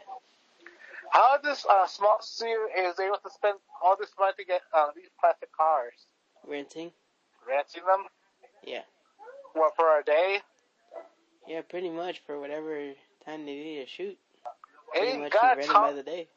How 1.11 1.39
this 1.43 1.67
uh, 1.69 1.87
small 1.87 2.19
studio 2.21 2.67
is 2.79 2.99
able 3.01 3.19
to 3.23 3.31
spend 3.31 3.59
all 3.83 3.97
this 3.99 4.11
money 4.19 4.33
to 4.39 4.45
get 4.45 4.63
uh, 4.73 4.89
these 4.95 5.11
plastic 5.21 5.51
cars? 5.53 5.95
Renting? 6.47 6.93
Renting 7.49 7.83
them? 7.85 8.07
Yeah. 8.65 8.83
What, 9.55 9.75
for 9.77 9.99
a 9.99 10.05
day? 10.05 10.39
Yeah, 11.49 11.63
pretty 11.69 11.91
much 11.91 12.23
for 12.27 12.39
whatever 12.39 12.93
time 13.27 13.45
they 13.45 13.55
need 13.55 13.85
to 13.85 13.91
shoot. 13.91 14.19
And 14.95 15.03
Pretty 15.03 15.13
he 15.17 15.19
much 15.19 15.33
got 15.33 15.57
rent 15.57 15.69
them 15.69 15.83
by 15.83 15.93
the 15.93 16.03
day. 16.03 16.29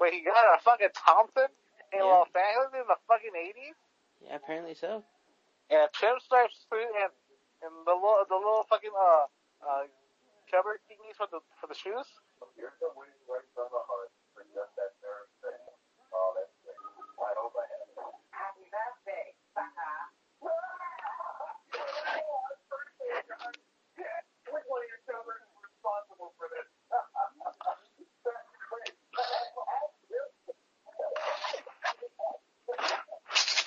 Wait, 0.00 0.14
he 0.14 0.22
got 0.22 0.34
a 0.34 0.60
fucking 0.62 0.90
Thompson 0.94 1.46
in 1.92 2.00
Yeah. 2.00 2.04
Los 2.04 2.28
Angeles 2.34 2.74
in 2.74 2.86
the 2.88 2.98
fucking 3.06 3.34
80s? 3.38 3.78
Yeah, 4.26 4.36
apparently 4.36 4.74
so. 4.74 5.04
And 5.70 5.86
a 5.86 5.88
trim 5.94 6.18
stripe 6.18 6.50
suit 6.50 6.82
and, 6.82 7.12
and 7.62 7.72
the 7.86 7.94
little, 7.94 8.18
the 8.28 8.34
little 8.34 8.66
fucking, 8.68 8.90
uh, 8.90 9.26
uh, 9.62 9.82
cover 10.52 10.78
thingies 10.86 11.16
for 11.16 11.28
the, 11.32 11.40
for 11.60 11.66
the 11.68 11.74
shoes? 11.74 12.06
Happy 18.30 18.66
birthday, 18.70 19.32
sucker. 19.56 19.96
Which 24.52 24.66
one 24.68 24.80
of 24.84 24.88
your 24.92 25.02
children 25.08 25.38
is 25.40 25.52
responsible 25.64 26.32
for 26.36 26.48
this? 26.52 26.68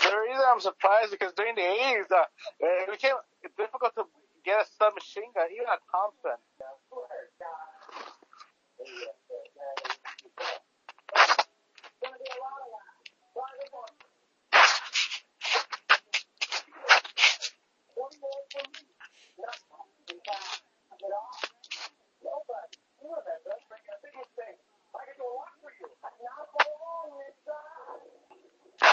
The 0.03 0.13
reason 0.17 0.43
I'm 0.47 0.61
surprised 0.61 1.11
because 1.11 1.33
during 1.33 1.55
the 1.55 1.61
80s, 1.65 2.11
uh, 2.11 2.25
it 2.61 2.91
became 2.91 3.15
difficult 3.57 3.93
to 3.95 4.05
get 4.45 4.61
a 4.61 4.65
submachine 4.77 5.33
gun, 5.33 5.49
even 5.51 5.65
a 5.65 5.81
Thompson. 5.91 6.37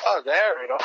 Oh, 0.04 0.22
there 0.24 0.54
we 0.60 0.68
go. 0.68 0.78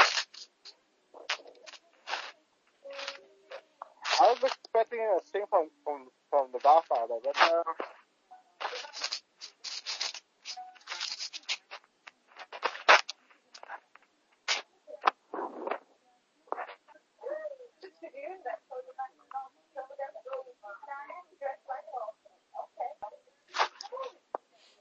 Scene 5.31 5.47
from, 5.49 5.69
from, 5.83 6.07
from 6.31 6.47
The 6.53 6.59
Godfather, 6.59 7.15
but 7.23 7.37
uh, 7.41 7.63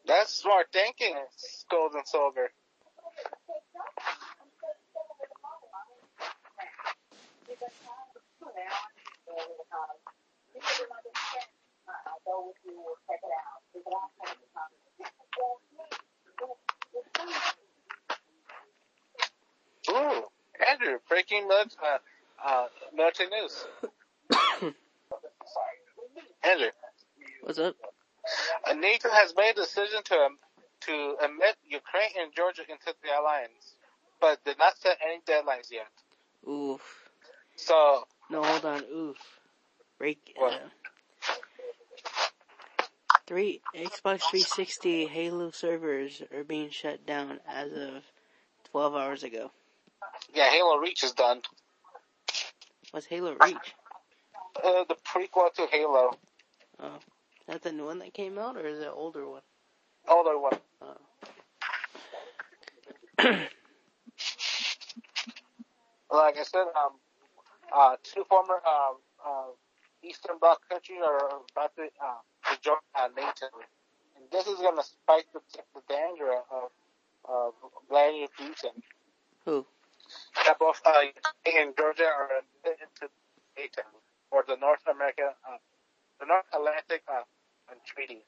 that's 0.06 0.34
smart 0.34 0.68
thinking, 0.72 1.14
gold 1.70 1.94
and 1.94 2.06
silver. 2.06 2.50
Ooh, 19.90 20.24
Andrew, 20.70 20.98
breaking 21.08 21.48
mil- 21.48 21.64
uh, 21.84 21.98
uh, 22.44 22.66
military 22.94 23.30
news. 23.46 24.72
Andrew, 26.44 26.70
What's 27.42 27.58
up? 27.58 27.74
uh, 28.68 28.72
NATO 28.74 29.08
has 29.10 29.34
made 29.36 29.50
a 29.50 29.54
decision 29.54 30.02
to 30.04 30.14
um, 30.14 30.38
to 30.80 31.16
admit 31.24 31.56
Ukraine 31.68 32.10
and 32.20 32.32
Georgia 32.34 32.62
into 32.68 32.94
the 33.02 33.20
alliance, 33.20 33.76
but 34.20 34.44
did 34.44 34.58
not 34.58 34.76
set 34.78 34.98
any 35.04 35.20
deadlines 35.26 35.70
yet. 35.70 35.88
Oof. 36.48 37.10
So, 37.56 38.06
No, 38.30 38.42
hold 38.42 38.64
on. 38.64 38.84
Oof. 38.92 39.16
Break. 39.98 40.34
What? 40.36 40.52
Uh, 40.52 40.58
Three 43.26 43.60
Xbox 43.74 44.20
360 44.30 45.06
Halo 45.06 45.50
servers 45.50 46.22
are 46.32 46.44
being 46.44 46.70
shut 46.70 47.04
down 47.04 47.40
as 47.48 47.72
of 47.72 48.04
12 48.70 48.94
hours 48.94 49.24
ago. 49.24 49.50
Yeah, 50.32 50.48
Halo 50.48 50.76
Reach 50.76 51.02
is 51.02 51.12
done. 51.12 51.42
What's 52.96 53.08
Halo 53.08 53.36
Reach? 53.44 53.74
Uh, 54.64 54.84
the 54.88 54.96
prequel 55.04 55.52
to 55.52 55.66
Halo. 55.70 56.16
Oh, 56.80 56.94
is 56.96 57.02
that 57.46 57.62
the 57.62 57.70
new 57.70 57.84
one 57.84 57.98
that 57.98 58.14
came 58.14 58.38
out, 58.38 58.56
or 58.56 58.66
is 58.66 58.78
it 58.78 58.84
an 58.86 58.92
older 58.94 59.28
one? 59.28 59.42
Older 60.08 60.38
one. 60.38 60.58
Oh. 60.80 60.96
Like 66.10 66.38
I 66.38 66.42
said, 66.42 66.64
um, 66.74 66.92
uh, 67.70 67.96
two 68.02 68.24
former 68.30 68.62
uh, 68.66 68.92
uh, 69.28 69.48
Eastern 70.02 70.38
Bloc 70.40 70.66
countries 70.70 71.00
are 71.04 71.42
about 71.52 71.76
to, 71.76 71.82
uh, 72.02 72.54
to 72.54 72.60
join 72.62 72.76
uh, 72.98 73.08
NATO, 73.14 73.44
and 74.16 74.24
this 74.32 74.46
is 74.46 74.56
going 74.56 74.76
to 74.76 74.82
spike 74.82 75.26
the, 75.34 75.40
the 75.74 75.82
danger 75.86 76.32
of 76.50 76.70
uh, 77.28 77.50
Vladimir 77.90 78.28
Putin. 78.40 78.72
Who? 79.44 79.66
That 80.46 80.60
both 80.60 80.80
uh, 80.86 80.92
in 81.44 81.74
Georgia 81.76 82.04
are 82.04 82.28
into 82.64 83.12
NATO 83.58 83.82
or 84.30 84.44
the 84.46 84.56
North 84.56 84.78
America, 84.88 85.34
uh, 85.44 85.56
the 86.20 86.26
North 86.26 86.44
Atlantic 86.54 87.02
uh, 87.08 87.22
Treaty. 87.84 88.22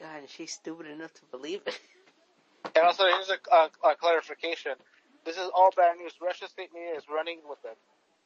God, 0.00 0.24
is 0.24 0.30
she 0.30 0.46
stupid 0.46 0.86
enough 0.86 1.12
to 1.14 1.22
believe 1.30 1.60
it? 1.66 1.78
And 2.78 2.86
also, 2.86 3.04
here's 3.10 3.28
a, 3.28 3.38
a, 3.50 3.90
a 3.90 3.96
clarification. 3.96 4.78
This 5.24 5.36
is 5.36 5.50
all 5.52 5.70
bad 5.76 5.98
news. 5.98 6.12
Russian 6.22 6.46
state 6.46 6.70
media 6.72 6.94
is 6.94 7.02
running 7.10 7.40
with 7.48 7.58
it, 7.64 7.76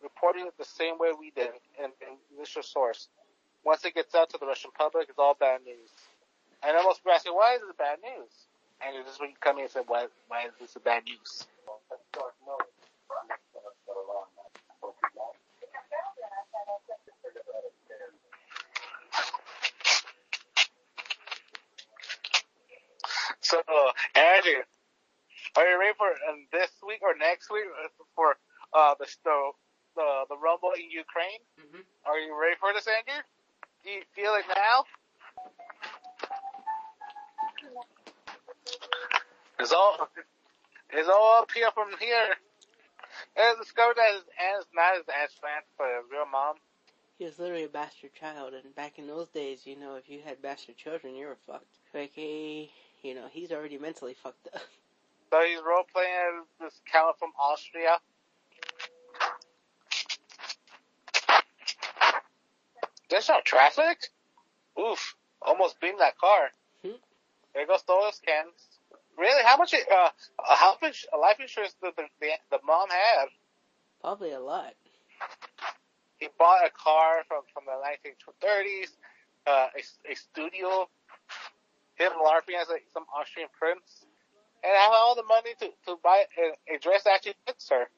reporting 0.02 0.46
it 0.46 0.52
the 0.58 0.64
same 0.64 0.98
way 0.98 1.08
we 1.18 1.30
did 1.30 1.56
in, 1.78 1.86
in 2.04 2.20
initial 2.36 2.62
source. 2.62 3.08
Once 3.64 3.82
it 3.86 3.94
gets 3.94 4.14
out 4.14 4.28
to 4.28 4.38
the 4.38 4.44
Russian 4.44 4.70
public, 4.76 5.08
it's 5.08 5.18
all 5.18 5.34
bad 5.40 5.64
news. 5.64 5.88
And 6.62 6.76
most 6.84 7.00
people 7.00 7.12
ask 7.12 7.24
me, 7.24 7.32
why 7.32 7.54
is 7.54 7.62
it 7.62 7.78
bad 7.78 7.98
news? 8.04 8.28
And 8.84 9.06
this 9.06 9.14
is 9.14 9.20
when 9.20 9.30
you 9.30 9.36
come 9.40 9.56
in 9.56 9.62
and 9.62 9.72
say, 9.72 9.80
why, 9.86 10.06
why 10.28 10.44
is 10.44 10.52
this 10.60 10.76
bad 10.84 11.04
news? 11.04 11.46
So, 23.52 23.60
Andrew, 24.16 24.64
are 25.56 25.66
you 25.68 25.78
ready 25.78 25.92
for 25.98 26.08
um, 26.08 26.48
this 26.52 26.72
week 26.88 27.00
or 27.02 27.12
next 27.20 27.52
week 27.52 27.68
for 28.16 28.36
uh, 28.72 28.94
the, 28.98 29.04
the 29.28 29.36
the 29.94 30.08
the 30.30 30.38
rumble 30.40 30.72
in 30.72 30.88
Ukraine? 30.88 31.36
Mm-hmm. 31.60 31.84
Are 32.08 32.16
you 32.16 32.32
ready 32.32 32.56
for 32.56 32.72
this, 32.72 32.88
Andrew? 32.88 33.20
Do 33.84 33.90
you 33.90 34.00
feel 34.16 34.32
it 34.40 34.48
now? 34.48 34.88
It's 39.60 39.72
all 39.72 40.08
it's 40.88 41.10
all 41.10 41.42
up 41.42 41.50
here 41.52 41.68
from 41.74 41.88
here. 42.00 42.32
And 43.36 43.60
discovered 43.60 44.00
that 44.00 44.16
his 44.16 44.24
aunt's 44.40 44.68
not 44.72 44.96
his 44.96 45.04
aunt's 45.12 45.36
aunt, 45.44 45.66
but 45.76 45.92
a 45.92 46.00
real 46.10 46.24
mom. 46.24 46.56
He 47.18 47.26
was 47.26 47.38
literally 47.38 47.64
a 47.64 47.68
bastard 47.68 48.14
child, 48.14 48.54
and 48.54 48.74
back 48.74 48.98
in 48.98 49.06
those 49.06 49.28
days, 49.28 49.66
you 49.66 49.78
know, 49.78 49.96
if 49.96 50.08
you 50.08 50.22
had 50.24 50.40
bastard 50.40 50.78
children, 50.78 51.14
you 51.14 51.26
were 51.26 51.36
fucked. 51.46 51.76
Like, 51.92 52.12
hey, 52.14 52.70
you 53.02 53.14
know, 53.14 53.26
he's 53.30 53.52
already 53.52 53.78
mentally 53.78 54.14
fucked 54.22 54.48
up. 54.54 54.60
So 55.30 55.40
he's 55.46 55.60
role 55.66 55.84
playing 55.90 56.44
this 56.60 56.78
count 56.92 57.18
from 57.18 57.30
Austria. 57.40 57.96
There's 63.08 63.30
no 63.30 63.40
traffic? 63.42 63.96
Oof. 64.78 65.16
Almost 65.40 65.80
beamed 65.80 66.00
that 66.00 66.18
car. 66.18 66.50
Hmm. 66.84 67.00
There 67.54 67.66
goes 67.66 67.82
those 67.88 68.20
cans. 68.26 68.52
Really? 69.16 69.42
How 69.42 69.56
much, 69.56 69.72
uh, 69.72 70.08
how 70.38 70.76
much 70.82 71.06
life 71.18 71.40
insurance 71.40 71.74
did 71.82 71.94
the, 71.96 72.02
the, 72.20 72.28
the 72.50 72.58
mom 72.66 72.88
have? 72.90 73.28
Probably 74.02 74.32
a 74.32 74.40
lot. 74.40 74.74
He 76.18 76.28
bought 76.38 76.66
a 76.66 76.70
car 76.70 77.22
from, 77.26 77.40
from 77.54 77.64
the 77.64 77.72
1930s, 77.72 78.88
uh, 79.46 79.68
a, 79.74 80.12
a 80.12 80.14
studio, 80.14 80.88
him 81.94 82.12
LARPing 82.12 82.60
as 82.60 82.68
a, 82.68 82.78
some 82.92 83.04
Austrian 83.14 83.48
prince, 83.58 84.06
and 84.64 84.72
have 84.76 84.92
all 84.94 85.14
the 85.14 85.24
money 85.24 85.50
to, 85.60 85.66
to 85.86 85.96
buy 86.02 86.24
a, 86.38 86.74
a 86.74 86.78
dress 86.78 87.04
that 87.04 87.14
actually 87.14 87.34
fits 87.46 87.68
her. 87.70 87.88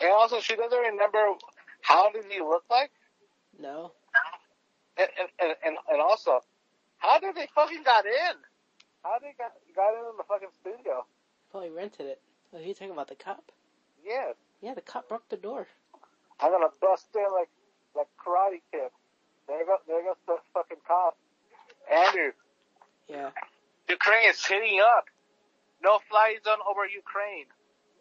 And 0.00 0.10
also, 0.10 0.40
she 0.40 0.54
doesn't 0.56 0.78
remember 0.78 1.34
how 1.82 2.10
did 2.12 2.24
he 2.30 2.40
look 2.40 2.64
like, 2.70 2.90
No? 3.58 3.92
and 4.96 5.08
and 5.40 5.54
and, 5.64 5.76
and, 5.90 6.00
also, 6.00 6.40
how 6.98 7.18
did 7.20 7.34
they 7.36 7.48
fucking 7.54 7.82
got 7.84 8.04
in? 8.06 8.36
How 9.02 9.18
they 9.20 9.32
got 9.38 9.52
got 9.74 9.94
in 9.94 10.16
the 10.16 10.24
fucking 10.24 10.48
studio? 10.60 11.06
Probably 11.50 11.70
rented 11.70 12.06
it. 12.06 12.20
Are 12.52 12.60
you 12.60 12.74
talking 12.74 12.90
about 12.92 13.08
the 13.08 13.14
cop? 13.14 13.52
Yes, 14.04 14.34
Yeah, 14.60 14.74
the 14.74 14.80
cop 14.80 15.08
broke 15.08 15.28
the 15.28 15.36
door. 15.36 15.66
I'm 16.40 16.50
gonna 16.50 16.68
bust 16.80 17.06
in 17.14 17.26
like 17.32 17.48
like 17.96 18.08
Karate 18.18 18.60
Kid. 18.72 18.90
There 19.46 19.64
goes 19.64 19.78
there 19.86 20.02
goes 20.02 20.16
the 20.26 20.36
fucking 20.54 20.78
cop. 20.86 21.16
Andrew, 21.92 22.32
Yeah. 23.08 23.30
Ukraine 23.88 24.28
is 24.28 24.44
hitting 24.44 24.80
up. 24.80 25.06
No 25.82 25.98
fly 26.10 26.36
zone 26.44 26.58
over 26.68 26.84
Ukraine. 26.86 27.46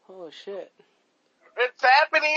Oh 0.10 0.30
shit. 0.30 0.72
It's 1.58 1.82
happening, 1.82 2.36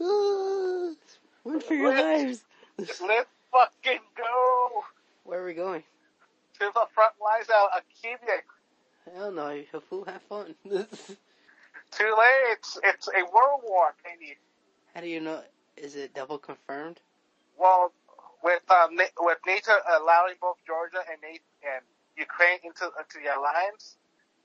Andrew. 0.00 0.94
Run 1.44 1.60
for 1.60 1.74
your 1.74 1.90
lives. 1.94 2.44
Let's 2.78 2.98
fucking 3.00 4.00
go 4.16 4.84
Where 5.24 5.42
are 5.42 5.46
we 5.46 5.54
going? 5.54 5.82
to 6.58 6.70
the 6.74 6.86
front 6.94 7.14
lines 7.22 7.48
of 7.48 7.78
of 7.78 7.82
Kiev. 8.00 8.18
Hell 9.14 9.32
no, 9.32 9.50
you 9.50 9.66
fool, 9.90 10.04
have 10.04 10.22
fun. 10.22 10.54
Too 10.64 12.14
late. 12.18 12.46
It's 12.52 12.78
it's 12.84 13.08
a 13.08 13.22
world 13.32 13.62
war, 13.64 13.94
baby. 14.04 14.36
How 14.94 15.00
do 15.00 15.08
you 15.08 15.20
know? 15.20 15.42
Is 15.76 15.96
it 15.96 16.14
double 16.14 16.38
confirmed? 16.38 17.00
Well, 17.58 17.92
with 18.42 18.62
um, 18.70 18.98
with 19.20 19.38
NATO 19.46 19.72
allowing 19.98 20.36
both 20.40 20.58
Georgia 20.66 21.02
and 21.10 21.18
and 21.22 21.82
Ukraine 22.16 22.58
into 22.64 22.90
into 22.98 23.16
the 23.22 23.30
alliance, 23.34 23.96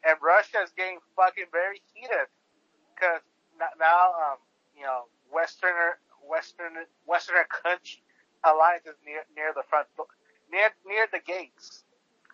and 0.06 0.16
Russia 0.22 0.62
is 0.64 0.72
getting 0.78 1.00
fucking 1.16 1.50
very 1.52 1.82
heated 1.94 2.30
because 2.94 3.22
now 3.80 4.14
um 4.14 4.38
you 4.78 4.84
know 4.84 5.10
Westerner 5.34 6.00
Western 6.24 6.74
Westerner 7.08 7.46
country 7.50 8.02
alliance 8.46 8.86
is 8.86 8.98
near 9.06 9.26
near 9.36 9.52
the 9.54 9.64
front 9.70 9.88
near 10.52 10.70
near 10.86 11.08
the 11.12 11.20
gates. 11.20 11.84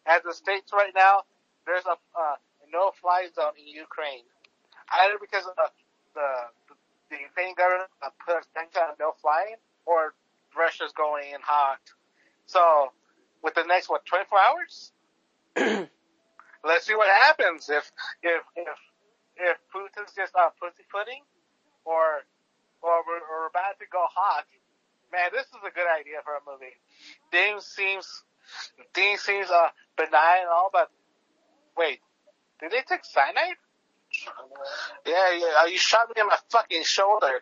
As 0.05 0.21
it 0.25 0.35
states 0.35 0.73
right 0.73 0.91
now, 0.95 1.23
there's 1.65 1.85
a 1.85 1.95
uh, 2.15 2.35
no 2.71 2.91
fly 2.99 3.27
zone 3.33 3.55
in 3.57 3.67
Ukraine, 3.67 4.27
either 5.01 5.15
because 5.19 5.45
of 5.47 5.55
the 5.55 6.29
the, 6.67 6.75
the 7.09 7.17
Ukrainian 7.23 7.55
government 7.55 7.89
uh, 8.01 8.11
put 8.25 8.35
a 8.35 8.43
on 8.79 8.95
no 8.99 9.13
flying, 9.21 9.55
Russia's 10.83 10.93
going 10.93 11.31
in 11.33 11.39
hot. 11.41 11.79
So, 12.45 12.91
with 13.43 13.55
the 13.55 13.63
next 13.63 13.89
what 13.89 14.05
24 14.05 14.39
hours, 14.39 14.91
let's 16.65 16.85
see 16.85 16.95
what 16.95 17.07
happens 17.25 17.69
if 17.69 17.91
if 18.21 18.41
if 18.55 18.77
if 19.37 19.57
Putin's 19.73 20.13
just 20.15 20.33
uh, 20.35 20.49
pussyfooting, 20.59 21.23
or 21.85 22.03
or 22.81 23.03
we're, 23.07 23.19
we're 23.29 23.47
about 23.47 23.79
to 23.79 23.85
go 23.91 24.03
hot. 24.13 24.45
Man, 25.11 25.29
this 25.31 25.45
is 25.45 25.61
a 25.65 25.71
good 25.73 25.87
idea 25.87 26.17
for 26.23 26.33
a 26.35 26.41
movie. 26.51 26.73
Things 27.31 27.65
seems 27.65 28.23
things 28.93 29.21
seems 29.21 29.49
uh 29.49 29.69
benign 29.97 30.41
and 30.41 30.49
all, 30.49 30.69
but 30.71 30.89
wait, 31.77 31.99
did 32.59 32.71
they 32.71 32.81
take 32.87 33.05
cyanide? 33.05 33.57
Yeah, 35.05 35.31
yeah. 35.37 35.45
uh, 35.63 35.65
You 35.65 35.77
shot 35.77 36.09
me 36.09 36.21
in 36.21 36.27
my 36.27 36.37
fucking 36.51 36.83
shoulder. 36.83 37.41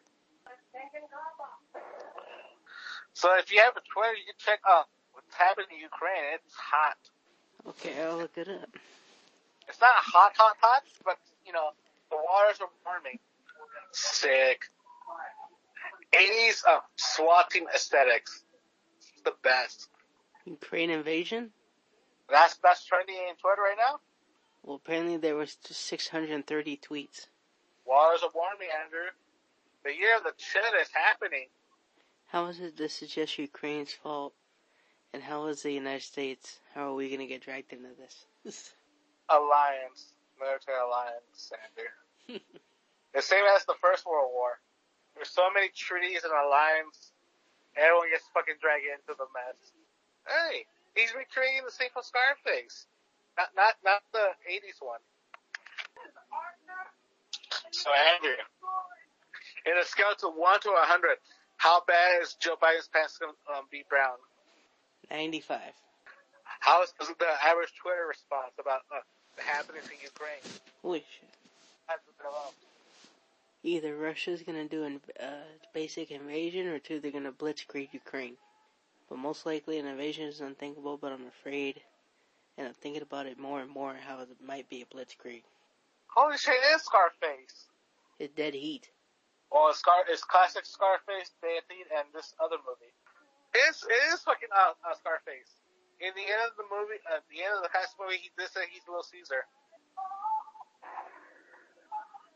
So 3.13 3.29
if 3.37 3.51
you 3.51 3.59
have 3.59 3.75
a 3.75 3.81
Twitter, 3.93 4.13
you 4.13 4.25
can 4.25 4.39
check 4.39 4.59
uh 4.69 4.83
what's 5.13 5.35
happening 5.35 5.67
in 5.75 5.81
Ukraine. 5.81 6.35
It's 6.35 6.53
hot. 6.55 6.97
Okay, 7.67 8.01
I'll 8.01 8.17
look 8.17 8.37
it 8.37 8.47
up. 8.47 8.69
It's 9.67 9.79
not 9.79 9.93
hot, 9.95 10.33
hot, 10.35 10.57
hot, 10.59 10.83
but 11.05 11.17
you 11.45 11.53
know 11.53 11.69
the 12.09 12.17
waters 12.17 12.59
are 12.61 12.69
warming. 12.85 13.19
Sick. 13.91 14.63
80s 16.13 16.63
uh, 16.67 16.79
SWAT 16.97 17.49
team 17.49 17.65
aesthetics. 17.73 18.43
It's 18.97 19.21
the 19.23 19.33
best. 19.43 19.87
Ukraine 20.45 20.89
invasion? 20.89 21.51
That's 22.29 22.55
that's 22.63 22.85
trending 22.85 23.15
in 23.15 23.35
Twitter 23.35 23.61
right 23.61 23.77
now. 23.77 23.99
Well, 24.63 24.75
apparently 24.75 25.17
there 25.17 25.35
was 25.35 25.55
just 25.55 25.81
630 25.85 26.77
tweets. 26.77 27.27
Waters 27.85 28.21
are 28.23 28.29
warming, 28.33 28.69
Andrew. 28.83 29.09
The 29.83 29.95
year 29.95 30.17
of 30.17 30.23
the 30.23 30.33
shit 30.37 30.63
is 30.79 30.89
happening. 30.93 31.47
How 32.31 32.47
is 32.47 32.61
it 32.61 32.77
this 32.77 33.03
is 33.03 33.11
just 33.11 33.37
Ukraine's 33.37 33.91
fault? 33.91 34.31
And 35.11 35.21
how 35.21 35.47
is 35.47 35.63
the 35.63 35.73
United 35.73 36.07
States, 36.07 36.59
how 36.73 36.91
are 36.91 36.95
we 36.95 37.11
gonna 37.11 37.27
get 37.27 37.43
dragged 37.43 37.73
into 37.73 37.91
this? 37.99 38.23
Alliance, 39.29 40.15
military 40.39 40.79
alliance, 40.79 41.51
Andrew. 41.51 42.39
the 43.13 43.21
same 43.21 43.43
as 43.51 43.65
the 43.65 43.75
First 43.83 44.05
World 44.07 44.31
War. 44.31 44.63
There's 45.15 45.27
so 45.27 45.51
many 45.53 45.75
treaties 45.75 46.23
and 46.23 46.31
alliance. 46.31 47.11
Everyone 47.75 48.07
gets 48.07 48.23
fucking 48.33 48.63
dragged 48.63 48.87
into 48.87 49.11
the 49.19 49.27
mess. 49.35 49.59
Hey, 50.23 50.63
he's 50.95 51.11
recreating 51.11 51.67
the 51.67 51.71
same 51.75 51.91
for 51.91 51.99
Scarface. 51.99 52.87
Not, 53.35 53.51
not, 53.59 53.75
not 53.83 54.07
the 54.15 54.31
80s 54.47 54.79
one. 54.79 55.03
So 57.71 57.91
Andrew, 58.15 58.39
in 59.67 59.75
a 59.75 59.83
scale 59.83 60.15
to 60.23 60.31
1 60.31 60.59
to 60.63 60.71
100, 60.71 61.19
how 61.61 61.83
bad 61.85 62.23
is 62.23 62.33
Joe 62.39 62.55
Biden's 62.57 62.89
pants 62.91 63.19
gonna 63.19 63.33
um, 63.55 63.65
be 63.69 63.85
brown? 63.87 64.17
95. 65.11 65.59
How 66.59 66.81
is 66.81 66.91
the 66.97 67.25
average 67.45 67.71
Twitter 67.79 68.07
response 68.09 68.53
about 68.59 68.81
uh, 68.89 69.01
the 69.37 69.43
happening 69.43 69.83
in 69.85 69.99
Ukraine? 70.01 70.41
Holy 70.81 70.99
shit. 70.99 71.29
That's 71.87 72.01
what 72.07 72.17
they're. 72.17 73.73
Either 73.73 73.95
Russia's 73.95 74.41
gonna 74.41 74.67
do 74.67 74.85
a 74.85 75.23
uh, 75.23 75.29
basic 75.71 76.09
invasion, 76.09 76.65
or 76.65 76.79
two, 76.79 76.99
they're 76.99 77.11
gonna 77.11 77.31
blitzkrieg 77.31 77.93
Ukraine. 77.93 78.37
But 79.07 79.19
most 79.19 79.45
likely, 79.45 79.77
an 79.77 79.85
invasion 79.85 80.25
is 80.25 80.41
unthinkable. 80.41 80.97
But 80.97 81.11
I'm 81.11 81.27
afraid, 81.27 81.79
and 82.57 82.67
I'm 82.67 82.73
thinking 82.73 83.03
about 83.03 83.27
it 83.27 83.37
more 83.37 83.61
and 83.61 83.69
more, 83.69 83.93
how 83.93 84.19
it 84.21 84.29
might 84.43 84.67
be 84.67 84.81
a 84.81 84.85
blitzkrieg. 84.85 85.43
Holy 86.07 86.37
shit, 86.39 86.55
it 86.55 86.75
is 86.75 86.81
Scarface. 86.81 87.67
It's 88.17 88.33
dead 88.33 88.55
heat. 88.55 88.89
Or 89.51 89.75
Scar, 89.75 90.07
it's 90.07 90.23
classic 90.23 90.63
Scarface, 90.63 91.35
Deity, 91.43 91.83
and 91.91 92.07
this 92.15 92.31
other 92.39 92.55
movie. 92.63 92.95
It's, 93.51 93.83
it 93.83 94.15
is 94.15 94.23
fucking 94.23 94.47
uh, 94.47 94.79
uh, 94.79 94.95
Scarface. 94.95 95.51
In 95.99 96.15
the 96.15 96.23
end 96.23 96.47
of 96.47 96.55
the 96.55 96.65
movie, 96.71 97.03
at 97.11 97.27
the 97.27 97.43
end 97.43 97.59
of 97.59 97.61
the 97.61 97.69
classic 97.69 97.99
movie, 97.99 98.15
he 98.23 98.31
did 98.39 98.47
say 98.47 98.63
he's 98.71 98.87
Little 98.87 99.03
Caesar. 99.03 99.43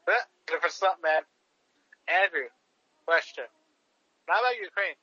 But, 0.04 0.28
different 0.46 0.76
stuff, 0.76 1.00
man. 1.00 1.24
Andrew, 2.06 2.52
question. 3.08 3.48
How 4.28 4.44
about 4.44 4.60
Ukraine. 4.60 5.00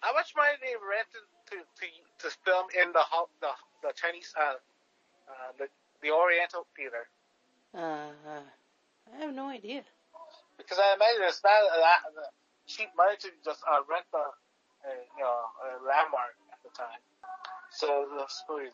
How 0.00 0.14
much 0.14 0.32
money 0.38 0.54
did 0.56 0.62
they 0.62 0.78
rent 0.78 1.10
to, 1.10 1.20
to, 1.50 1.56
to, 1.58 1.86
to 2.22 2.26
film 2.46 2.70
in 2.70 2.94
the, 2.94 3.02
the, 3.42 3.52
the 3.82 3.92
Chinese, 3.98 4.30
uh, 4.38 4.62
uh, 5.26 5.50
the, 5.58 5.66
the 6.06 6.14
Oriental 6.14 6.70
Theater? 6.78 7.10
Uh, 7.74 8.14
uh, 8.22 8.46
I 9.10 9.26
have 9.26 9.34
no 9.34 9.50
idea. 9.50 9.82
Because 10.58 10.78
I 10.78 10.94
imagine 10.94 11.22
it's 11.24 11.40
not 11.42 11.62
a 11.62 11.80
lot 11.80 12.00
cheap 12.66 12.90
money 12.96 13.16
to 13.22 13.28
just 13.44 13.62
uh, 13.64 13.80
rent 13.88 14.04
uh, 14.12 14.28
you 15.16 15.22
know, 15.22 15.38
a 15.64 15.68
landmark 15.86 16.36
at 16.52 16.60
the 16.62 16.70
time. 16.76 17.00
So 17.70 18.06
the 18.10 18.26
movies. 18.52 18.72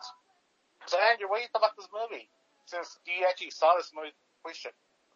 So 0.86 0.98
Andrew, 0.98 1.28
what 1.28 1.38
do 1.38 1.42
you 1.42 1.48
think 1.52 1.62
about 1.62 1.76
this 1.76 1.88
movie? 1.92 2.28
Since 2.66 2.98
you 3.06 3.26
actually 3.28 3.50
saw 3.50 3.74
this 3.76 3.92
movie, 3.94 4.12
question. 4.42 4.72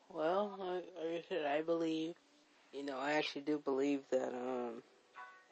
Well, 0.09 0.57
like 0.59 1.25
I 1.25 1.25
said, 1.29 1.47
I 1.47 1.63
believe, 1.63 2.15
you 2.73 2.85
know, 2.85 2.99
I 2.99 3.13
actually 3.13 3.43
do 3.43 3.59
believe 3.59 4.01
that, 4.11 4.33
um, 4.33 4.83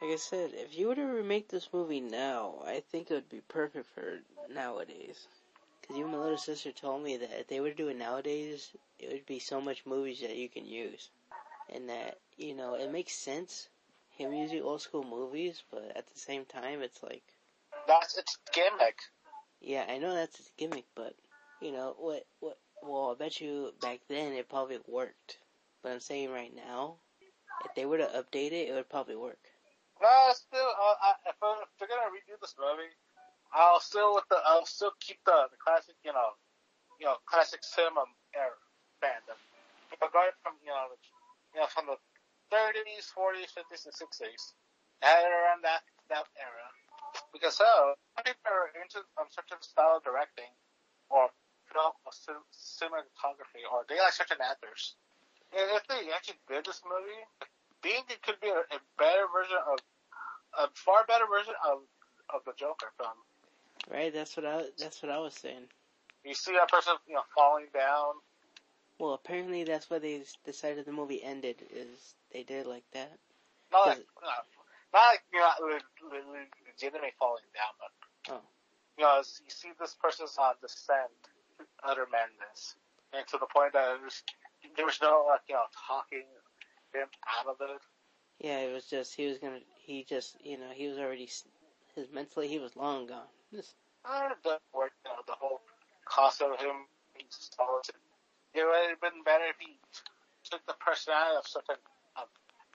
like 0.00 0.12
I 0.12 0.16
said, 0.16 0.50
if 0.54 0.76
you 0.76 0.88
were 0.88 0.94
to 0.94 1.04
remake 1.04 1.48
this 1.48 1.68
movie 1.72 2.00
now, 2.00 2.62
I 2.64 2.80
think 2.90 3.10
it 3.10 3.14
would 3.14 3.28
be 3.28 3.42
perfect 3.48 3.86
for 3.94 4.20
nowadays. 4.52 5.28
Because 5.86 6.00
even 6.00 6.10
my 6.12 6.18
little 6.18 6.36
sister 6.38 6.72
told 6.72 7.04
me 7.04 7.16
that 7.16 7.30
if 7.38 7.46
they 7.46 7.60
were 7.60 7.70
to 7.70 7.74
do 7.76 7.88
it 7.88 7.96
nowadays, 7.96 8.70
it 8.98 9.12
would 9.12 9.26
be 9.26 9.38
so 9.38 9.60
much 9.60 9.86
movies 9.86 10.20
that 10.20 10.34
you 10.36 10.48
can 10.48 10.66
use. 10.66 11.10
And 11.72 11.88
that, 11.88 12.18
you 12.36 12.54
know, 12.54 12.74
it 12.74 12.90
makes 12.90 13.14
sense, 13.14 13.68
him 14.10 14.32
using 14.32 14.62
old 14.62 14.80
school 14.80 15.04
movies, 15.04 15.62
but 15.70 15.92
at 15.94 16.06
the 16.12 16.18
same 16.18 16.44
time, 16.44 16.82
it's 16.82 17.02
like, 17.02 17.22
That's 17.86 18.16
its 18.18 18.36
gimmick. 18.52 18.98
yeah, 19.60 19.84
I 19.88 19.98
know 19.98 20.12
that's 20.14 20.38
his 20.38 20.50
gimmick, 20.56 20.86
but, 20.96 21.14
you 21.60 21.70
know, 21.70 21.94
what, 21.98 22.26
what, 22.40 22.58
well, 22.82 23.12
I 23.12 23.18
bet 23.18 23.40
you 23.40 23.72
back 23.80 24.00
then 24.08 24.32
it 24.32 24.48
probably 24.48 24.78
worked. 24.88 25.38
But 25.82 25.92
I'm 25.92 26.00
saying 26.00 26.30
right 26.30 26.54
now, 26.54 26.96
if 27.64 27.74
they 27.74 27.86
were 27.86 27.98
to 27.98 28.06
update 28.06 28.52
it, 28.52 28.68
it 28.68 28.74
would 28.74 28.88
probably 28.88 29.16
work. 29.16 29.38
No, 30.02 30.08
still, 30.34 30.60
uh, 30.66 30.94
I, 31.02 31.12
if, 31.30 31.36
I, 31.42 31.62
if 31.62 31.68
they're 31.78 31.88
gonna 31.88 32.10
redo 32.10 32.38
this 32.40 32.54
movie, 32.58 32.90
I'll 33.52 33.80
still 33.80 34.14
with 34.14 34.28
the, 34.28 34.38
I'll 34.44 34.66
still 34.66 34.92
keep 35.00 35.18
the, 35.24 35.48
the 35.50 35.58
classic, 35.58 35.96
you 36.04 36.12
know, 36.12 36.34
you 37.00 37.06
know, 37.06 37.16
classic 37.26 37.62
cinema 37.62 38.08
era 38.34 38.56
fandom. 39.02 39.38
But 40.00 40.12
going 40.12 40.34
from, 40.42 40.58
you 40.64 40.72
know, 40.72 40.90
the, 40.92 40.98
you 41.54 41.60
know, 41.62 41.68
from 41.70 41.86
the 41.86 41.98
30s, 42.52 43.08
40s, 43.12 43.50
50s, 43.54 43.86
and 43.86 43.94
60s, 43.94 44.42
and 45.02 45.22
around 45.28 45.62
that 45.62 45.82
that 46.08 46.26
era, 46.38 46.66
because 47.34 47.58
so 47.58 47.98
people 48.22 48.46
are 48.46 48.70
into 48.78 49.02
um, 49.18 49.26
certain 49.34 49.58
style 49.60 49.98
of 49.98 50.06
directing, 50.06 50.48
or 51.10 51.28
film 51.72 51.92
or 52.06 52.14
cin- 52.14 52.48
cinematography, 52.54 53.66
or 53.66 53.82
they 53.90 53.98
like 53.98 54.14
certain 54.14 54.38
actors. 54.38 54.94
And 55.50 55.66
if 55.74 55.86
they 55.90 56.10
actually 56.14 56.38
did 56.46 56.66
this 56.66 56.82
movie, 56.86 57.22
think 57.82 58.10
it 58.10 58.22
could 58.22 58.38
be 58.40 58.50
a, 58.50 58.62
a 58.70 58.80
better 58.98 59.26
version 59.30 59.58
of, 59.66 59.78
a 60.58 60.70
far 60.74 61.04
better 61.06 61.26
version 61.26 61.54
of 61.66 61.82
of 62.32 62.42
the 62.44 62.54
Joker 62.58 62.90
film. 62.98 63.18
Right? 63.90 64.12
That's 64.12 64.36
what 64.36 64.46
I, 64.46 64.62
that's 64.78 65.02
what 65.02 65.12
I 65.12 65.18
was 65.18 65.34
saying. 65.34 65.68
You 66.24 66.34
see 66.34 66.52
that 66.52 66.68
person, 66.68 66.94
you 67.06 67.14
know, 67.14 67.22
falling 67.34 67.66
down. 67.72 68.14
Well, 68.98 69.14
apparently 69.14 69.64
that's 69.64 69.88
why 69.90 69.98
they 69.98 70.22
decided 70.44 70.86
the 70.86 70.92
movie 70.92 71.22
ended, 71.22 71.56
is 71.70 72.14
they 72.32 72.42
did 72.42 72.66
it 72.66 72.66
like 72.66 72.84
that. 72.94 73.12
Not 73.70 73.86
like, 73.88 74.06
not, 74.22 74.46
not 74.92 75.00
like 75.12 75.22
you 75.32 75.38
know, 75.38 75.50
le- 75.60 76.08
le- 76.08 76.30
le- 76.32 76.50
legitimately 76.66 77.12
falling 77.18 77.44
down, 77.54 77.74
but 77.78 78.34
Oh. 78.34 78.42
you 78.98 79.04
know, 79.04 79.18
you 79.18 79.50
see 79.50 79.68
this 79.78 79.94
person's 80.02 80.36
on 80.38 80.54
descent, 80.60 81.10
to 81.58 81.64
utter 81.84 82.06
madness, 82.10 82.74
and 83.12 83.26
to 83.28 83.38
the 83.38 83.46
point 83.46 83.74
that 83.74 83.96
it 83.96 84.02
was, 84.02 84.22
there 84.76 84.86
was 84.86 84.98
no 85.02 85.26
like 85.28 85.42
you 85.48 85.54
know 85.54 85.64
talking 85.86 86.24
him 86.94 87.08
out 87.38 87.46
of 87.46 87.56
it. 87.60 87.80
Yeah, 88.40 88.58
it 88.60 88.72
was 88.72 88.86
just, 88.86 89.14
he 89.14 89.26
was 89.26 89.38
gonna, 89.38 89.60
he 89.76 90.04
just, 90.04 90.36
you 90.44 90.58
know, 90.58 90.70
he 90.74 90.88
was 90.88 90.98
already, 90.98 91.28
his 91.94 92.08
mentally, 92.12 92.48
he 92.48 92.58
was 92.58 92.76
long 92.76 93.06
gone. 93.06 93.28
Just, 93.52 93.74
Uh, 94.04 94.30
doesn't 94.42 94.62
work. 94.74 94.92
Know, 95.04 95.22
the 95.26 95.34
whole 95.38 95.60
concept 96.04 96.50
of 96.54 96.60
him 96.60 96.86
being 97.14 97.28
solitude. 97.30 97.96
It 98.54 98.64
would 98.64 98.90
have 98.90 99.00
been 99.00 99.22
better 99.24 99.44
if 99.50 99.56
he 99.58 99.78
took 100.44 100.64
the 100.66 100.74
personality 100.80 101.36
of 101.38 101.46
certain 101.46 101.76
um, 102.16 102.26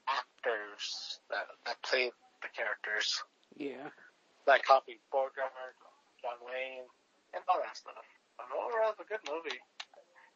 actors 0.08 1.20
that 1.30 1.48
that 1.66 1.82
played 1.82 2.12
the 2.42 2.50
characters. 2.56 3.24
yeah. 3.56 3.90
like 4.48 4.64
Humphrey 4.66 5.00
Bogart, 5.12 5.54
John 6.22 6.38
Wayne, 6.46 6.86
and 7.34 7.44
all 7.48 7.60
that 7.64 7.78
stuff. 7.78 8.04
But 8.38 8.48
overall, 8.52 8.92
it's 8.92 9.00
a 9.00 9.06
good 9.06 9.24
movie. 9.30 9.60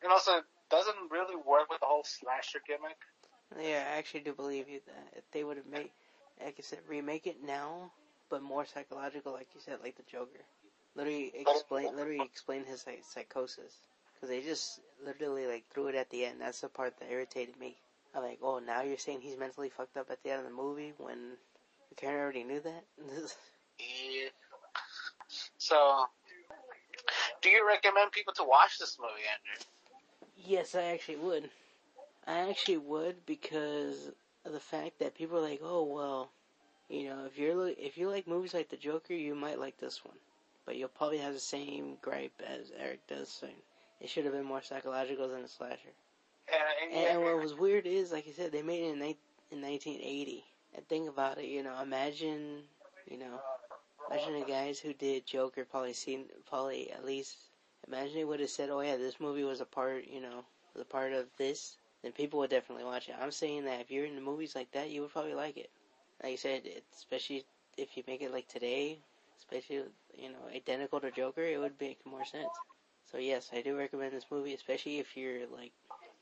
And 0.04 0.12
also, 0.12 0.38
it 0.38 0.44
doesn't 0.70 1.10
really 1.12 1.36
work 1.36 1.70
with 1.70 1.80
the 1.80 1.86
whole 1.88 2.04
slasher 2.06 2.60
gimmick. 2.68 2.98
Yeah, 3.60 3.84
I 3.92 3.98
actually 3.98 4.22
do 4.22 4.34
believe 4.34 4.70
you 4.70 4.80
that 4.88 5.18
if 5.18 5.24
they 5.32 5.44
would 5.44 5.58
have 5.58 5.66
made, 5.68 5.92
like 6.44 6.56
I 6.58 6.62
said, 6.62 6.80
remake 6.88 7.28
it 7.28 7.42
now, 7.44 7.92
but 8.30 8.42
more 8.42 8.66
psychological, 8.66 9.34
like 9.34 9.48
you 9.54 9.62
said, 9.62 9.78
like 9.84 9.96
the 9.98 10.04
Joker. 10.04 10.44
Literally 10.96 11.32
explain, 11.36 11.96
literally 11.96 12.22
explain 12.24 12.64
his 12.64 12.86
like, 12.88 13.04
psychosis, 13.04 13.74
because 14.14 14.30
they 14.30 14.42
just 14.42 14.80
literally 15.06 15.46
like 15.46 15.66
threw 15.74 15.88
it 15.88 15.96
at 15.96 16.10
the 16.10 16.26
end. 16.26 16.40
That's 16.40 16.62
the 16.62 16.70
part 16.70 16.98
that 17.00 17.12
irritated 17.12 17.60
me. 17.60 17.76
I'm 18.16 18.24
like, 18.24 18.40
oh, 18.42 18.60
now 18.60 18.82
you're 18.82 18.98
saying 18.98 19.20
he's 19.22 19.38
mentally 19.38 19.70
fucked 19.70 19.98
up 19.98 20.10
at 20.10 20.24
the 20.24 20.32
end 20.32 20.40
of 20.40 20.46
the 20.46 20.56
movie 20.56 20.94
when 20.98 21.18
the 21.90 21.96
of 21.96 22.16
already 22.16 22.44
knew 22.44 22.62
that. 22.62 22.84
Yeah. 23.80 24.30
So, 25.58 26.06
do 27.42 27.50
you 27.50 27.68
recommend 27.68 28.12
people 28.12 28.34
to 28.36 28.44
watch 28.44 28.78
this 28.80 28.98
movie, 29.00 29.24
Andrew? 29.34 29.66
Yes, 30.38 30.76
I 30.76 30.84
actually 30.94 31.18
would. 31.18 31.50
I 32.28 32.50
actually 32.50 32.78
would 32.78 33.26
because 33.26 34.12
of 34.46 34.54
the 34.54 34.60
fact 34.60 35.00
that 35.00 35.16
people 35.16 35.40
are 35.40 35.50
like, 35.50 35.62
oh 35.64 35.84
well, 35.84 36.32
you 36.90 37.10
know, 37.10 37.26
if 37.26 37.38
you're 37.38 37.68
if 37.70 37.98
you 37.98 38.10
like 38.10 38.28
movies 38.28 38.54
like 38.54 38.70
The 38.70 38.78
Joker, 38.78 39.14
you 39.14 39.36
might 39.36 39.60
like 39.60 39.78
this 39.78 40.04
one, 40.06 40.18
but 40.66 40.76
you'll 40.78 40.90
probably 40.90 41.18
have 41.20 41.34
the 41.34 41.40
same 41.40 41.98
gripe 42.02 42.42
as 42.46 42.72
Eric 42.78 43.08
does. 43.08 43.30
Saying 43.30 43.56
it 44.02 44.10
should 44.10 44.26
have 44.26 44.34
been 44.34 44.46
more 44.46 44.62
psychological 44.62 45.28
than 45.28 45.42
a 45.44 45.48
slasher. 45.48 45.94
And, 46.52 46.94
And, 46.94 47.08
and 47.08 47.22
what 47.24 47.42
was 47.42 47.54
weird 47.56 47.86
is, 47.88 48.12
like 48.12 48.28
I 48.28 48.32
said, 48.32 48.52
they 48.52 48.62
made 48.62 48.84
it 48.84 48.94
in, 48.94 49.00
ni- 49.00 49.20
in 49.52 49.62
1980. 49.62 50.44
And 50.76 50.88
think 50.88 51.10
about 51.10 51.38
it, 51.40 51.46
you 51.46 51.64
know, 51.64 51.74
imagine, 51.82 52.64
you 53.10 53.18
know, 53.18 53.40
imagine 54.10 54.40
the 54.40 54.46
guys 54.46 54.80
who 54.80 54.94
did 54.94 55.26
Joker 55.26 55.66
probably 55.66 55.94
seen, 55.94 56.26
probably 56.46 56.92
at 56.92 57.06
least, 57.06 57.38
imagine 57.88 58.16
they 58.16 58.26
would 58.26 58.42
have 58.42 58.50
said, 58.50 58.70
oh 58.70 58.82
yeah, 58.82 58.98
this 58.98 59.20
movie 59.20 59.44
was 59.44 59.62
a 59.62 59.66
part, 59.66 60.06
you 60.08 60.22
know, 60.22 60.46
was 60.74 60.82
a 60.82 60.86
part 60.86 61.14
of 61.14 61.28
this, 61.38 61.78
then 62.04 62.12
people 62.12 62.40
would 62.40 62.50
definitely 62.50 62.84
watch 62.86 63.08
it. 63.10 63.16
I'm 63.20 63.32
saying 63.32 63.66
that 63.66 63.80
if 63.82 63.92
you're 63.92 64.06
into 64.06 64.22
movies 64.22 64.56
like 64.56 64.72
that, 64.72 64.90
you 64.90 65.02
would 65.02 65.12
probably 65.12 65.34
like 65.34 65.58
it. 65.58 65.70
Like 66.24 66.34
I 66.34 66.36
said, 66.36 66.64
especially 66.96 67.46
if 67.78 67.98
you 67.98 68.04
make 68.08 68.22
it 68.22 68.32
like 68.32 68.48
today, 68.48 69.00
especially, 69.38 69.84
you 70.18 70.30
know, 70.30 70.40
identical 70.56 71.00
to 71.02 71.12
Joker, 71.12 71.44
it 71.44 71.60
would 71.60 71.80
make 71.80 72.00
more 72.06 72.26
sense. 72.26 72.50
So 73.12 73.18
yes, 73.18 73.50
I 73.54 73.62
do 73.62 73.78
recommend 73.78 74.14
this 74.14 74.26
movie, 74.32 74.54
especially 74.54 75.00
if 75.00 75.16
you're 75.16 75.48
like, 75.48 75.72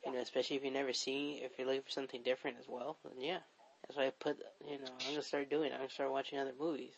you 0.05 0.11
know, 0.11 0.19
especially 0.19 0.57
if 0.57 0.63
you've 0.63 0.73
never 0.73 0.93
seen, 0.93 1.43
if 1.43 1.57
you're 1.57 1.67
looking 1.67 1.83
for 1.83 1.91
something 1.91 2.21
different 2.23 2.57
as 2.59 2.65
well, 2.67 2.97
then 3.03 3.23
yeah. 3.23 3.39
That's 3.87 3.97
why 3.97 4.07
I 4.07 4.11
put, 4.11 4.37
you 4.65 4.79
know, 4.79 4.91
I'm 5.05 5.11
gonna 5.11 5.21
start 5.21 5.49
doing 5.49 5.71
it. 5.71 5.73
I'm 5.73 5.79
gonna 5.79 5.89
start 5.89 6.11
watching 6.11 6.39
other 6.39 6.53
movies. 6.57 6.93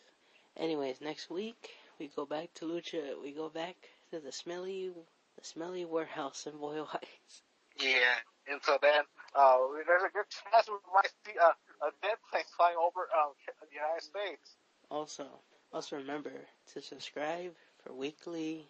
Anyways, 0.56 1.00
next 1.00 1.30
week 1.30 1.70
we 1.98 2.08
go 2.08 2.24
back 2.24 2.52
to 2.54 2.64
Lucha. 2.64 3.20
We 3.22 3.32
go 3.32 3.48
back 3.48 3.76
to 4.10 4.20
the 4.20 4.32
smelly, 4.32 4.92
the 5.36 5.44
smelly 5.44 5.84
warehouse 5.84 6.46
in 6.46 6.58
Boyle 6.58 6.84
Heights. 6.84 7.42
Yeah. 7.78 8.16
And 8.48 8.60
so 8.62 8.78
then, 8.80 9.02
uh, 9.34 9.58
there's 9.86 10.02
a 10.04 10.12
good 10.12 10.26
chance 10.30 10.68
we 10.68 10.76
might 10.94 11.10
see 11.24 11.32
a, 11.38 11.52
a 11.82 11.90
dead 12.02 12.16
plane 12.30 12.44
flying 12.56 12.76
over 12.76 13.08
um, 13.16 13.32
the 13.60 13.74
United 13.74 14.02
States. 14.02 14.56
Also, 14.90 15.26
also 15.72 15.96
remember 15.96 16.32
to 16.72 16.80
subscribe 16.80 17.52
for 17.82 17.92
weekly 17.92 18.68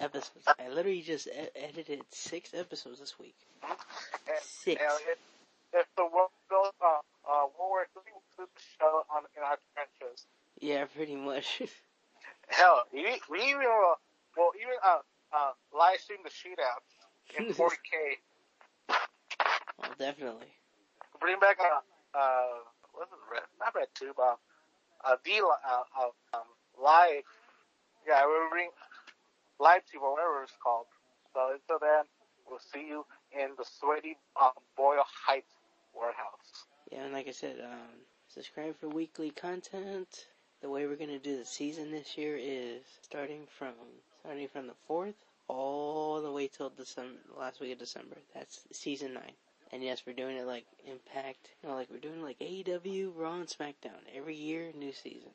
episodes. 0.00 0.46
I 0.58 0.68
literally 0.68 1.02
just 1.02 1.26
e- 1.26 1.50
edited 1.56 2.02
six 2.10 2.54
episodes 2.54 3.00
this 3.00 3.18
week. 3.18 3.36
And, 3.62 4.38
Six. 4.40 4.80
and 4.80 5.00
if, 5.10 5.18
if 5.80 5.86
the 5.96 6.04
world 6.04 6.30
goes, 6.50 6.72
uh, 6.80 6.98
uh, 7.28 7.46
World 7.58 7.70
War 7.70 7.86
III, 7.96 8.02
we'll 8.38 8.46
show 8.80 9.02
on, 9.14 9.22
in 9.36 9.42
our 9.42 9.58
trenches. 9.74 10.26
Yeah, 10.60 10.84
pretty 10.86 11.16
much. 11.16 11.62
Hell, 12.48 12.82
we, 12.92 13.20
we 13.30 13.40
even 13.42 13.60
will 14.36 14.52
even, 14.56 14.74
uh, 14.84 14.98
uh, 15.32 15.50
live 15.76 15.98
stream 16.00 16.20
the 16.24 16.30
shootouts 16.30 17.38
in 17.38 17.52
4K. 17.54 18.96
well, 19.78 19.90
definitely. 19.98 20.46
Bring 21.20 21.38
back, 21.40 21.58
uh, 21.60 21.80
uh, 22.14 22.64
what's 22.92 23.12
it, 23.12 23.18
Red, 23.30 23.42
not 23.58 23.74
Red 23.74 23.88
Tube, 23.94 24.18
uh, 24.18 24.34
uh, 25.04 25.16
uh, 25.16 25.82
uh, 25.98 26.36
um, 26.36 26.48
live, 26.82 27.24
yeah, 28.06 28.24
we'll 28.26 28.50
bring 28.50 28.70
live 29.60 29.82
tube 29.90 30.02
or 30.02 30.12
whatever 30.12 30.42
it's 30.42 30.52
called. 30.62 30.86
So 31.34 31.52
until 31.52 31.78
then, 31.78 32.04
we'll 32.48 32.60
see 32.72 32.86
you 32.88 33.04
in 33.32 33.50
the 33.58 33.64
sweaty, 33.64 34.16
um, 34.40 34.50
Boyle 34.76 35.04
Heights 35.26 35.52
warehouse. 35.94 36.66
Yeah, 36.90 37.04
and 37.04 37.12
like 37.12 37.28
I 37.28 37.32
said, 37.32 37.56
um, 37.62 38.00
subscribe 38.28 38.78
for 38.78 38.88
weekly 38.88 39.30
content. 39.30 40.26
The 40.62 40.70
way 40.70 40.86
we're 40.86 40.96
gonna 40.96 41.18
do 41.18 41.36
the 41.36 41.44
season 41.44 41.90
this 41.90 42.16
year 42.16 42.36
is 42.36 42.82
starting 43.02 43.46
from 43.58 43.74
starting 44.20 44.48
from 44.48 44.66
the 44.66 44.74
fourth 44.86 45.14
all 45.46 46.20
the 46.20 46.30
way 46.30 46.48
till 46.48 46.70
December, 46.70 47.20
last 47.38 47.60
week 47.60 47.72
of 47.72 47.78
December. 47.78 48.16
That's 48.34 48.60
season 48.72 49.14
nine. 49.14 49.32
And 49.72 49.82
yes, 49.82 50.02
we're 50.06 50.14
doing 50.14 50.36
it 50.36 50.46
like 50.46 50.64
Impact, 50.86 51.48
you 51.62 51.68
know, 51.68 51.74
like 51.74 51.88
we're 51.90 51.98
doing 51.98 52.22
like 52.22 52.38
AEW, 52.38 53.12
Raw, 53.14 53.34
and 53.34 53.46
SmackDown 53.48 54.00
every 54.14 54.34
year, 54.34 54.72
new 54.76 54.92
season. 54.92 55.30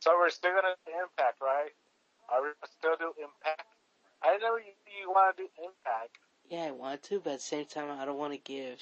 So 0.00 0.12
we're 0.18 0.30
still 0.30 0.50
gonna 0.52 0.74
do 0.84 0.92
Impact, 0.92 1.40
right? 1.40 1.70
Are 2.30 2.42
we 2.42 2.48
gonna 2.48 2.72
still 2.78 2.96
do 2.98 3.12
Impact? 3.22 3.62
I 4.22 4.38
know 4.38 4.56
you, 4.56 4.72
you 5.00 5.08
want 5.10 5.36
to 5.36 5.42
do 5.44 5.48
Impact. 5.62 6.18
Yeah, 6.50 6.64
I 6.68 6.70
want 6.72 7.02
to, 7.04 7.20
but 7.20 7.34
at 7.34 7.38
the 7.38 7.44
same 7.44 7.66
time, 7.66 7.90
I 7.90 8.04
don't 8.04 8.18
want 8.18 8.32
to 8.32 8.38
give, 8.38 8.80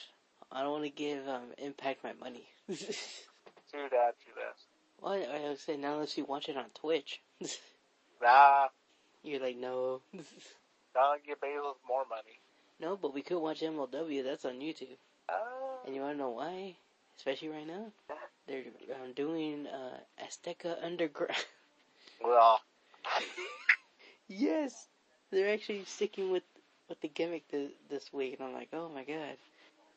I 0.51 0.63
don't 0.63 0.73
want 0.73 0.85
to 0.85 0.91
give 0.91 1.27
um, 1.29 1.53
Impact 1.59 2.03
my 2.05 2.13
money. 2.15 2.47
Do 2.69 2.77
that, 3.91 4.15
do 4.25 4.31
that. 4.37 4.57
well, 5.03 5.13
I 5.15 5.49
would 5.49 5.59
say 5.59 5.77
now 5.77 5.95
unless 5.95 6.17
you 6.17 6.25
watch 6.25 6.49
it 6.49 6.57
on 6.57 6.67
Twitch, 6.75 7.21
Nah, 8.23 8.69
you're 9.23 9.41
like 9.41 9.57
no. 9.57 10.01
don't 10.95 11.25
give 11.27 11.41
Bezos 11.41 11.75
more 11.87 12.05
money. 12.09 12.39
No, 12.81 12.97
but 12.97 13.15
we 13.15 13.23
could 13.23 13.39
watch 13.39 13.61
MLW. 13.61 14.25
That's 14.25 14.45
on 14.45 14.61
YouTube. 14.61 14.97
Oh, 15.29 15.79
And 15.87 15.95
you 15.95 16.01
want 16.03 16.15
to 16.15 16.19
know 16.19 16.31
why? 16.31 16.75
Especially 17.17 17.49
right 17.49 17.67
now, 17.67 17.87
they're 18.49 18.65
um, 19.03 19.13
doing 19.15 19.67
uh, 19.67 19.99
Azteca 20.23 20.83
Underground. 20.85 21.45
well, 22.23 22.61
yes, 24.29 24.89
they're 25.31 25.53
actually 25.53 25.85
sticking 25.87 26.31
with 26.31 26.43
with 26.89 27.01
the 27.01 27.09
gimmick 27.09 27.49
th- 27.51 27.71
this 27.89 28.13
week, 28.13 28.37
and 28.39 28.49
I'm 28.49 28.55
like, 28.55 28.69
oh 28.73 28.91
my 28.93 29.05
god, 29.05 29.37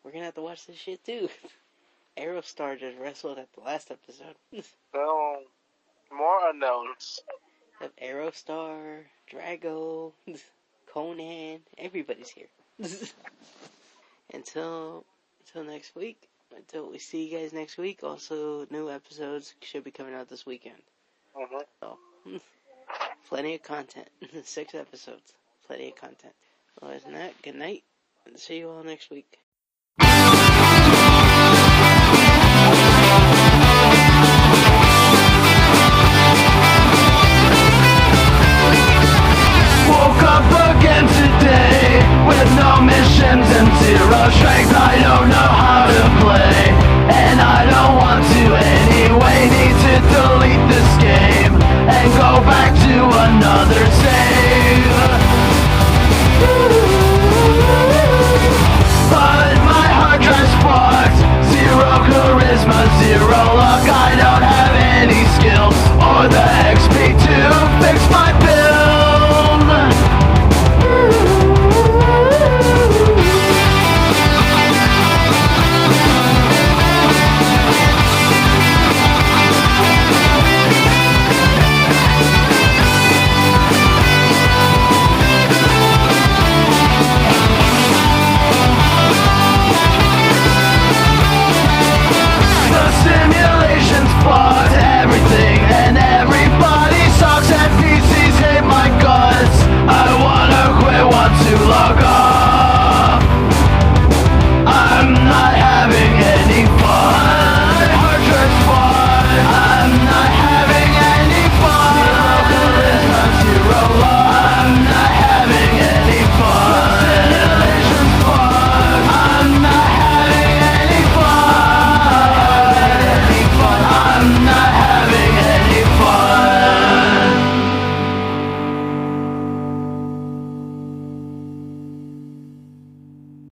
we're 0.04 0.12
gonna 0.12 0.26
have 0.26 0.36
to 0.36 0.42
watch 0.42 0.66
this 0.68 0.78
shit 0.78 1.04
too. 1.04 1.28
Aerostar 2.18 2.80
just 2.80 2.98
wrestled 2.98 3.38
at 3.40 3.52
the 3.54 3.62
last 3.62 3.92
episode 3.92 4.36
so 4.94 5.38
more 6.12 6.50
unknowns. 6.50 7.20
of 7.82 7.96
Aerostar, 7.98 9.04
Drago, 9.32 10.14
Konnan. 10.94 11.60
Everybody's 11.78 12.30
here. 12.30 12.48
until 14.34 15.06
until 15.40 15.64
next 15.64 15.96
week. 15.96 16.30
Until 16.56 16.90
we 16.90 16.98
see 17.00 17.28
you 17.28 17.38
guys 17.38 17.54
next 17.54 17.78
week. 17.78 18.04
Also, 18.04 18.66
new 18.70 18.90
episodes 18.90 19.54
should 19.62 19.84
be 19.84 19.92
coming 19.92 20.14
out 20.14 20.30
this 20.30 20.46
weekend. 20.46 20.82
hmm 21.36 21.58
So, 21.82 21.98
plenty 23.30 23.56
of 23.56 23.64
content. 23.64 24.08
Six 24.44 24.76
episodes. 24.76 25.34
Plenty 25.68 25.90
of 25.90 25.96
content. 25.96 26.34
Other 26.82 27.00
than 27.00 27.14
that, 27.14 27.34
good 27.42 27.56
night. 27.56 27.84
And 28.26 28.38
see 28.40 28.60
you 28.60 28.70
all 28.70 28.84
next 28.84 29.10
week. 29.10 29.40